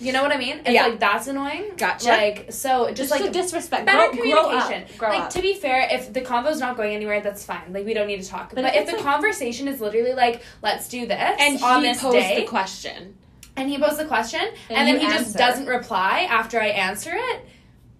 You 0.00 0.12
know 0.12 0.22
what 0.22 0.32
I 0.32 0.38
mean? 0.38 0.60
It's 0.60 0.70
Yeah. 0.70 0.86
like 0.86 0.98
that's 0.98 1.26
annoying. 1.26 1.72
Gotcha. 1.76 2.08
Like 2.08 2.46
so, 2.52 2.86
just, 2.86 2.96
just 2.96 3.10
like 3.10 3.20
a 3.20 3.30
disrespect. 3.30 3.84
better 3.84 4.10
grow, 4.16 4.22
grow 4.30 4.42
communication. 4.44 4.82
up. 4.84 4.98
Grow 4.98 5.08
like 5.10 5.20
up. 5.24 5.30
to 5.30 5.42
be 5.42 5.54
fair, 5.54 5.88
if 5.92 6.12
the 6.12 6.22
convo's 6.22 6.58
not 6.58 6.76
going 6.78 6.94
anywhere, 6.94 7.20
that's 7.20 7.44
fine. 7.44 7.72
Like 7.72 7.84
we 7.84 7.92
don't 7.92 8.06
need 8.06 8.22
to 8.22 8.28
talk. 8.28 8.54
But, 8.54 8.62
But 8.62 8.74
if 8.74 8.82
if 8.82 8.86
the 8.86 8.92
like- 8.94 9.02
conversation 9.04 9.68
is 9.68 9.80
literally 9.80 10.14
like, 10.14 10.42
let's 10.62 10.88
do 10.88 11.06
this 11.06 11.36
and 11.38 11.62
on 11.62 11.82
he 11.82 11.88
this 11.92 12.00
posed 12.00 12.14
day, 12.16 12.40
the 12.40 12.46
question. 12.46 13.14
and 13.56 13.68
he 13.68 13.76
posed 13.78 13.98
the 13.98 14.06
question, 14.06 14.40
and, 14.40 14.78
And 14.78 14.88
then 14.88 15.00
he 15.00 15.06
just 15.06 15.36
doesn't 15.36 15.66
reply 15.66 16.26
after 16.30 16.58
I 16.60 16.68
answer 16.68 17.12
it, 17.14 17.44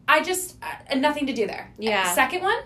I 0.09 0.23
just 0.23 0.57
uh, 0.63 0.95
nothing 0.97 1.27
to 1.27 1.35
do 1.35 1.47
there. 1.47 1.71
Yeah. 1.79 2.15
Second 2.15 2.41
one, 2.43 2.59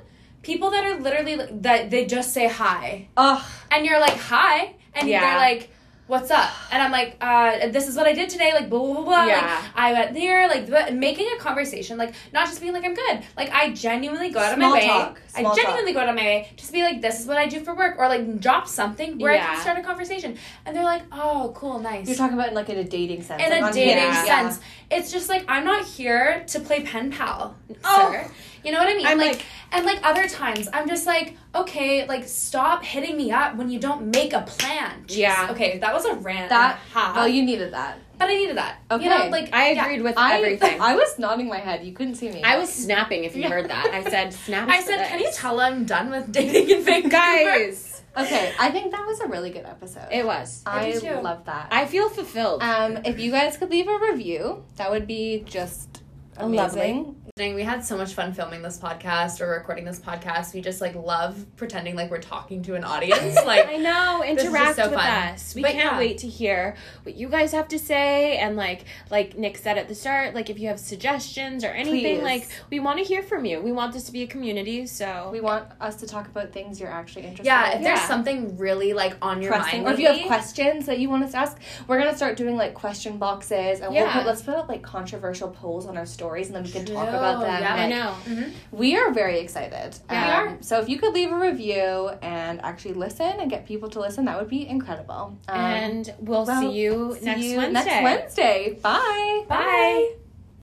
people 0.42 0.70
that 0.70 0.84
are 0.84 1.00
literally 1.00 1.36
that 1.62 1.90
they 1.90 2.06
just 2.06 2.32
say 2.32 2.46
hi, 2.48 3.08
Ugh. 3.16 3.42
and 3.72 3.84
you're 3.84 3.98
like 4.00 4.16
hi, 4.16 4.76
and 4.94 5.08
Yeah. 5.08 5.20
they're 5.20 5.38
like, 5.38 5.70
what's 6.06 6.30
up? 6.30 6.50
And 6.70 6.82
I'm 6.82 6.92
like, 6.92 7.16
uh, 7.20 7.68
this 7.68 7.88
is 7.88 7.96
what 7.96 8.06
I 8.06 8.12
did 8.12 8.28
today, 8.28 8.52
like 8.52 8.68
blah 8.68 8.80
blah 8.80 8.94
blah. 8.94 9.04
blah. 9.04 9.24
Yeah. 9.26 9.40
Like, 9.40 9.64
I 9.74 9.92
went 9.92 10.14
there, 10.14 10.48
like 10.48 10.94
making 10.94 11.28
a 11.34 11.38
conversation, 11.40 11.96
like 11.98 12.14
not 12.32 12.46
just 12.46 12.60
being 12.60 12.72
like 12.72 12.84
I'm 12.84 12.94
good. 12.94 13.22
Like 13.36 13.50
I 13.50 13.72
genuinely 13.72 14.30
go 14.30 14.40
out 14.40 14.52
of 14.52 14.58
my 14.58 14.64
Small 14.66 14.72
way. 14.74 14.86
talk. 14.86 15.20
Small 15.28 15.52
I 15.52 15.54
genuinely 15.56 15.92
go 15.92 16.00
out 16.00 16.08
of 16.08 16.14
my 16.14 16.22
way 16.22 16.48
just 16.56 16.72
be 16.72 16.82
like, 16.82 17.00
this 17.00 17.20
is 17.20 17.26
what 17.26 17.38
I 17.38 17.46
do 17.48 17.60
for 17.64 17.74
work, 17.74 17.96
or 17.98 18.08
like 18.08 18.40
drop 18.40 18.68
something 18.68 19.18
where 19.18 19.32
I 19.32 19.38
can 19.38 19.60
start 19.60 19.78
a 19.78 19.82
conversation. 19.82 20.36
And 20.66 20.76
they're 20.76 20.84
like, 20.84 21.02
oh, 21.12 21.52
cool, 21.56 21.78
nice. 21.80 22.06
You're 22.06 22.16
talking 22.16 22.34
about 22.38 22.48
in 22.48 22.54
like 22.54 22.68
in 22.68 22.78
a 22.78 22.84
dating 22.84 23.22
sense. 23.22 23.42
in 23.42 23.50
like 23.50 23.70
a 23.70 23.74
dating 23.74 23.98
Hinge. 24.12 24.26
sense, 24.26 24.60
it's 24.90 25.10
just 25.10 25.28
like 25.28 25.44
I'm 25.48 25.64
not 25.64 25.84
here 25.84 26.44
to 26.48 26.60
play 26.60 26.82
pen 26.82 27.10
pal, 27.10 27.56
Oh. 27.84 28.12
sir. 28.12 28.30
You 28.64 28.72
know 28.72 28.78
what 28.78 28.88
I 28.88 28.94
mean? 28.94 29.06
I'm 29.06 29.18
like, 29.18 29.32
like- 29.32 29.44
and 29.72 29.84
like 29.84 30.00
other 30.02 30.28
times, 30.28 30.68
I'm 30.72 30.88
just 30.88 31.06
like, 31.06 31.36
okay, 31.54 32.06
like 32.06 32.26
stop 32.26 32.84
hitting 32.84 33.16
me 33.16 33.32
up 33.32 33.56
when 33.56 33.68
you 33.70 33.78
don't 33.78 34.06
make 34.14 34.32
a 34.32 34.42
plan. 34.42 35.04
Jeez. 35.06 35.18
Yeah. 35.18 35.48
Okay, 35.50 35.78
that 35.78 35.92
was 35.92 36.04
a 36.04 36.14
rant. 36.14 36.48
That 36.48 36.72
and 36.80 36.92
half, 36.92 37.16
oh, 37.18 37.24
you 37.26 37.42
needed 37.44 37.72
that. 37.72 37.98
but 38.18 38.28
I 38.28 38.34
needed 38.34 38.56
that. 38.56 38.78
Okay. 38.90 39.04
You 39.04 39.10
know, 39.10 39.26
like 39.28 39.52
I 39.52 39.72
yeah. 39.72 39.84
agreed 39.84 40.02
with 40.02 40.16
I 40.16 40.36
everything. 40.38 40.80
I 40.90 40.94
was 40.94 41.18
nodding 41.18 41.48
my 41.48 41.58
head. 41.58 41.84
You 41.84 41.92
couldn't 41.92 42.14
see 42.14 42.30
me. 42.30 42.42
I 42.42 42.56
was 42.58 42.72
snapping 42.72 43.24
if 43.24 43.34
you 43.36 43.42
Yeah. 43.42 43.50
heard 43.50 43.68
that. 43.68 43.86
I 43.92 44.02
said 44.08 44.32
snap. 44.44 44.68
I 44.68 44.80
said, 44.80 45.06
can 45.08 45.18
you 45.20 45.30
tell 45.32 45.60
I'm 45.60 45.84
done 45.84 46.10
with 46.10 46.30
dating 46.32 46.70
in 46.70 46.84
Vancouver? 46.84 47.10
guys? 47.10 48.02
okay. 48.16 48.52
I 48.60 48.70
think 48.70 48.92
that 48.92 49.04
was 49.06 49.18
a 49.20 49.26
really 49.26 49.50
good 49.50 49.64
episode. 49.66 50.06
It 50.12 50.24
was. 50.24 50.62
I 50.64 50.92
I 51.04 51.20
love 51.20 51.44
that. 51.46 51.68
I 51.72 51.86
feel 51.86 52.08
fulfilled. 52.08 52.62
um, 52.62 52.98
if 53.04 53.18
you 53.18 53.32
guys 53.32 53.56
could 53.56 53.70
leave 53.70 53.88
a 53.88 53.98
review, 53.98 54.62
that 54.76 54.90
would 54.92 55.06
be 55.08 55.42
just 55.46 55.93
amazing. 56.36 57.16
We 57.36 57.62
had 57.64 57.84
so 57.84 57.96
much 57.96 58.14
fun 58.14 58.32
filming 58.32 58.62
this 58.62 58.78
podcast 58.78 59.40
or 59.40 59.50
recording 59.50 59.84
this 59.84 59.98
podcast. 59.98 60.54
We 60.54 60.60
just 60.60 60.80
like 60.80 60.94
love 60.94 61.44
pretending 61.56 61.96
like 61.96 62.08
we're 62.10 62.20
talking 62.20 62.62
to 62.62 62.74
an 62.74 62.84
audience. 62.84 63.36
Like 63.44 63.66
I 63.66 63.76
know. 63.76 64.22
is 64.22 64.34
just 64.36 64.46
Interact 64.46 64.76
so 64.76 64.84
with 64.84 64.94
fun. 64.94 65.06
us. 65.06 65.54
We 65.54 65.62
But 65.62 65.72
can't 65.72 65.92
yeah. 65.94 65.98
wait 65.98 66.18
to 66.18 66.28
hear 66.28 66.76
what 67.02 67.16
you 67.16 67.28
guys 67.28 67.50
have 67.52 67.66
to 67.68 67.78
say. 67.78 68.36
And 68.38 68.56
like, 68.56 68.84
like 69.10 69.36
Nick 69.36 69.58
said 69.58 69.78
at 69.78 69.88
the 69.88 69.94
start, 69.94 70.34
like 70.34 70.48
if 70.48 70.58
you 70.60 70.68
have 70.68 70.78
suggestions 70.78 71.64
or 71.64 71.68
anything, 71.68 72.20
Please. 72.20 72.22
like 72.22 72.48
we 72.70 72.78
want 72.80 72.98
to 72.98 73.04
hear 73.04 73.22
from 73.22 73.44
you. 73.44 73.60
We 73.60 73.72
want 73.72 73.92
this 73.92 74.04
to 74.04 74.12
be 74.12 74.22
a 74.22 74.26
community. 74.28 74.86
So 74.86 75.28
We 75.32 75.40
want 75.40 75.66
us 75.80 75.96
to 75.96 76.06
talk 76.06 76.26
about 76.28 76.52
things 76.52 76.78
you're 76.80 76.88
actually 76.90 77.22
interested 77.22 77.46
yeah, 77.46 77.72
in. 77.72 77.78
if 77.78 77.84
there's 77.84 77.98
Yeah. 77.98 78.06
something 78.08 78.56
really 78.56 78.92
like 78.92 79.16
on 79.20 79.42
your 79.42 79.50
pressing, 79.52 79.82
mind, 79.82 79.88
or 79.88 79.92
if 79.94 79.98
you 79.98 80.06
have 80.06 80.26
questions 80.28 80.86
that 80.86 80.98
you 81.00 81.10
want 81.10 81.24
us 81.24 81.32
to 81.32 81.38
ask, 81.38 81.58
we're 81.88 81.98
gonna 81.98 82.16
start 82.16 82.36
doing 82.36 82.56
like 82.56 82.74
question 82.74 83.18
boxes, 83.18 83.80
and 83.80 83.92
we'll 83.92 84.04
Yeah. 84.04 84.12
put 84.18 84.26
let's 84.26 84.42
put 84.42 84.54
up 84.54 84.68
like 84.68 84.82
controversial 84.82 85.48
polls 85.50 85.86
on 85.86 85.96
our 85.98 86.06
stories, 86.24 86.46
and 86.48 86.56
then 86.56 86.64
we 86.64 86.70
can 86.70 86.84
talk 86.86 87.08
True, 87.08 87.18
about 87.18 87.40
them. 87.40 87.62
yeah. 87.62 87.74
I 87.74 87.80
like- 87.80 87.94
know. 87.96 88.10
Mhm. 88.32 88.50
We 88.72 88.96
are 88.96 89.10
very 89.12 89.38
excited. 89.40 89.90
Um, 90.08 90.16
We 90.16 90.22
are. 90.32 90.56
So 90.68 90.80
if 90.80 90.88
you 90.88 90.98
could 90.98 91.12
leave 91.12 91.30
a 91.32 91.36
review 91.50 92.10
and 92.22 92.54
actually 92.64 92.94
listen 92.94 93.32
and 93.40 93.50
get 93.50 93.66
people 93.66 93.88
to 93.90 94.00
listen, 94.00 94.24
that 94.24 94.36
would 94.38 94.48
be 94.48 94.66
incredible. 94.66 95.24
Um, 95.48 95.60
and 95.60 96.14
we'll 96.20 96.46
well, 96.46 96.60
see 96.62 96.72
you 96.80 97.16
see 97.18 97.24
next 97.26 97.42
you 97.42 97.56
Wednesday. 97.58 97.84
next 97.84 98.02
Wednesday. 98.08 98.78
Bye. 98.82 99.44
Bye. 99.48 100.23